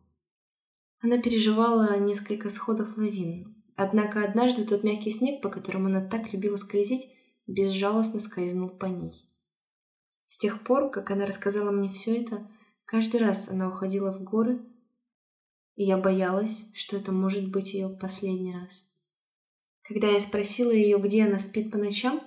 Она 1.01 1.19
переживала 1.19 1.99
несколько 1.99 2.49
сходов 2.49 2.97
лавин. 2.97 3.57
Однако 3.75 4.25
однажды 4.25 4.65
тот 4.65 4.85
мягкий 4.85 5.11
снег, 5.11 5.43
по 5.43 5.49
которому 5.49 5.87
она 5.87 6.01
так 6.01 6.33
любила 6.33 6.57
скользить, 6.57 7.09
безжалостно 7.49 8.21
скользнул 8.21 8.71
по 8.71 8.87
ней. 8.87 9.32
С 10.33 10.39
тех 10.39 10.65
пор, 10.65 10.91
как 10.91 11.11
она 11.11 11.27
рассказала 11.27 11.71
мне 11.71 11.91
все 11.91 12.23
это, 12.23 12.49
каждый 12.87 13.21
раз 13.21 13.51
она 13.51 13.69
уходила 13.69 14.11
в 14.11 14.23
горы, 14.23 14.63
и 15.75 15.85
я 15.85 15.99
боялась, 15.99 16.71
что 16.73 16.97
это 16.97 17.13
может 17.13 17.51
быть 17.51 17.75
ее 17.75 17.91
последний 17.91 18.55
раз. 18.55 18.97
Когда 19.83 20.09
я 20.09 20.19
спросила 20.21 20.71
ее, 20.71 20.97
где 20.97 21.27
она 21.27 21.39
спит 21.39 21.71
по 21.71 21.77
ночам, 21.77 22.19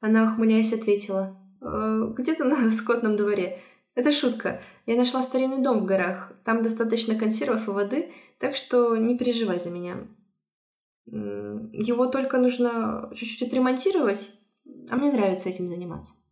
она, 0.00 0.30
ухмыляясь, 0.30 0.74
ответила, 0.74 1.40
«Э, 1.62 2.12
«Где-то 2.14 2.44
на 2.44 2.70
скотном 2.70 3.16
дворе. 3.16 3.58
Это 3.94 4.12
шутка. 4.12 4.60
Я 4.84 4.96
нашла 4.96 5.22
старинный 5.22 5.62
дом 5.62 5.80
в 5.80 5.86
горах. 5.86 6.34
Там 6.44 6.62
достаточно 6.62 7.14
консервов 7.14 7.66
и 7.66 7.70
воды, 7.70 8.12
так 8.38 8.56
что 8.56 8.94
не 8.94 9.16
переживай 9.16 9.58
за 9.58 9.70
меня. 9.70 10.06
Его 11.06 12.08
только 12.08 12.36
нужно 12.36 13.10
чуть-чуть 13.16 13.48
отремонтировать, 13.48 14.38
а 14.90 14.96
мне 14.96 15.10
нравится 15.10 15.48
этим 15.48 15.66
заниматься». 15.66 16.23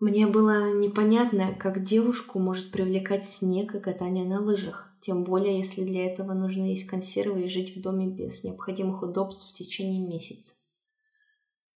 Мне 0.00 0.26
было 0.26 0.72
непонятно, 0.72 1.54
как 1.54 1.82
девушку 1.82 2.38
может 2.38 2.72
привлекать 2.72 3.22
снег 3.26 3.74
и 3.74 3.80
катание 3.80 4.24
на 4.24 4.40
лыжах, 4.40 4.90
тем 5.02 5.24
более 5.24 5.58
если 5.58 5.84
для 5.84 6.06
этого 6.06 6.32
нужно 6.32 6.70
есть 6.70 6.86
консервы 6.86 7.42
и 7.42 7.48
жить 7.48 7.76
в 7.76 7.82
доме 7.82 8.06
без 8.06 8.42
необходимых 8.42 9.02
удобств 9.02 9.50
в 9.50 9.54
течение 9.54 10.00
месяца. 10.00 10.54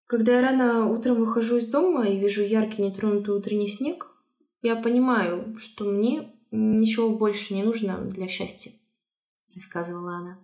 Когда 0.06 0.36
я 0.36 0.42
рано 0.42 0.88
утром 0.88 1.20
выхожу 1.20 1.58
из 1.58 1.68
дома 1.68 2.08
и 2.08 2.18
вижу 2.18 2.44
яркий 2.44 2.82
нетронутый 2.82 3.36
утренний 3.36 3.68
снег, 3.68 4.08
я 4.62 4.78
понимаю, 4.78 5.58
что 5.58 5.84
мне 5.84 6.34
ничего 6.50 7.18
больше 7.18 7.54
не 7.54 7.64
нужно 7.64 7.98
для 8.06 8.30
счастья, 8.30 8.72
рассказывала 9.54 10.16
она. 10.16 10.40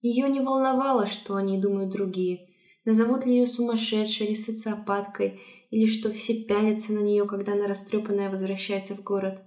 Ее 0.00 0.30
не 0.30 0.40
волновало, 0.40 1.04
что 1.04 1.36
они 1.36 1.60
думают 1.60 1.90
другие, 1.90 2.54
назовут 2.86 3.26
ли 3.26 3.34
ее 3.34 3.46
сумасшедшей 3.46 4.28
или 4.28 4.34
социопаткой– 4.34 5.42
или 5.70 5.86
что 5.86 6.12
все 6.12 6.44
пялятся 6.44 6.92
на 6.92 7.00
нее, 7.00 7.26
когда 7.26 7.52
она 7.52 7.66
растрепанная 7.66 8.30
возвращается 8.30 8.94
в 8.94 9.02
город. 9.02 9.42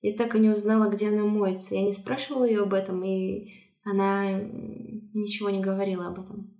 Я 0.00 0.14
так 0.14 0.34
и 0.34 0.40
не 0.40 0.50
узнала, 0.50 0.90
где 0.90 1.08
она 1.08 1.24
моется. 1.24 1.74
Я 1.74 1.82
не 1.82 1.92
спрашивала 1.92 2.44
ее 2.44 2.62
об 2.62 2.74
этом, 2.74 3.04
и 3.04 3.52
она 3.84 4.32
ничего 4.32 5.50
не 5.50 5.60
говорила 5.60 6.08
об 6.08 6.20
этом. 6.20 6.56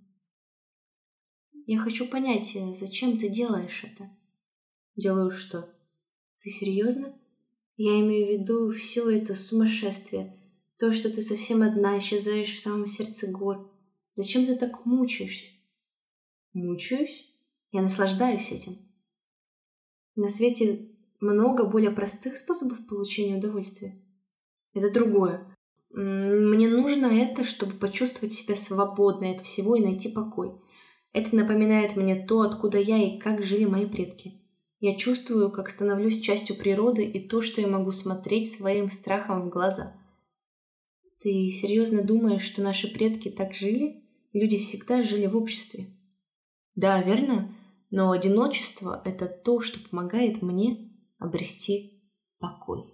Я 1.65 1.79
хочу 1.79 2.07
понять, 2.07 2.57
зачем 2.77 3.17
ты 3.17 3.29
делаешь 3.29 3.83
это? 3.83 4.09
Делаю 4.95 5.31
что? 5.31 5.69
Ты 6.41 6.49
серьезно? 6.49 7.13
Я 7.77 7.99
имею 8.01 8.27
в 8.27 8.41
виду 8.41 8.71
все 8.71 9.09
это 9.09 9.35
сумасшествие. 9.35 10.39
То, 10.77 10.91
что 10.91 11.09
ты 11.09 11.21
совсем 11.21 11.61
одна, 11.61 11.97
исчезаешь 11.99 12.55
в 12.55 12.59
самом 12.59 12.87
сердце 12.87 13.31
гор. 13.31 13.71
Зачем 14.11 14.45
ты 14.45 14.55
так 14.55 14.85
мучаешься? 14.85 15.51
Мучаюсь? 16.53 17.29
Я 17.71 17.81
наслаждаюсь 17.81 18.51
этим. 18.51 18.77
На 20.15 20.29
свете 20.29 20.89
много 21.19 21.65
более 21.65 21.91
простых 21.91 22.37
способов 22.37 22.85
получения 22.87 23.37
удовольствия. 23.37 23.99
Это 24.73 24.91
другое. 24.91 25.47
Мне 25.89 26.67
нужно 26.67 27.05
это, 27.05 27.43
чтобы 27.43 27.73
почувствовать 27.73 28.33
себя 28.33 28.55
свободной 28.55 29.35
от 29.35 29.41
всего 29.41 29.75
и 29.75 29.83
найти 29.83 30.09
покой. 30.09 30.53
Это 31.11 31.35
напоминает 31.35 31.95
мне 31.95 32.25
то, 32.25 32.41
откуда 32.41 32.79
я 32.79 32.97
и 32.97 33.19
как 33.19 33.43
жили 33.43 33.65
мои 33.65 33.85
предки. 33.85 34.41
Я 34.79 34.95
чувствую, 34.95 35.51
как 35.51 35.69
становлюсь 35.69 36.19
частью 36.19 36.57
природы 36.57 37.05
и 37.05 37.25
то, 37.27 37.41
что 37.41 37.61
я 37.61 37.67
могу 37.67 37.91
смотреть 37.91 38.51
своим 38.51 38.89
страхом 38.89 39.43
в 39.43 39.49
глаза. 39.49 39.95
Ты 41.21 41.49
серьезно 41.51 42.03
думаешь, 42.03 42.41
что 42.41 42.61
наши 42.61 42.91
предки 42.91 43.29
так 43.29 43.53
жили? 43.53 44.03
Люди 44.33 44.57
всегда 44.57 45.01
жили 45.01 45.27
в 45.27 45.37
обществе. 45.37 45.87
Да, 46.75 47.01
верно? 47.01 47.55
Но 47.95 48.09
одиночество– 48.09 49.03
это 49.05 49.27
то, 49.27 49.61
что 49.61 49.79
помогает 49.87 50.41
мне 50.41 50.91
обрести 51.19 52.03
покой. 52.39 52.92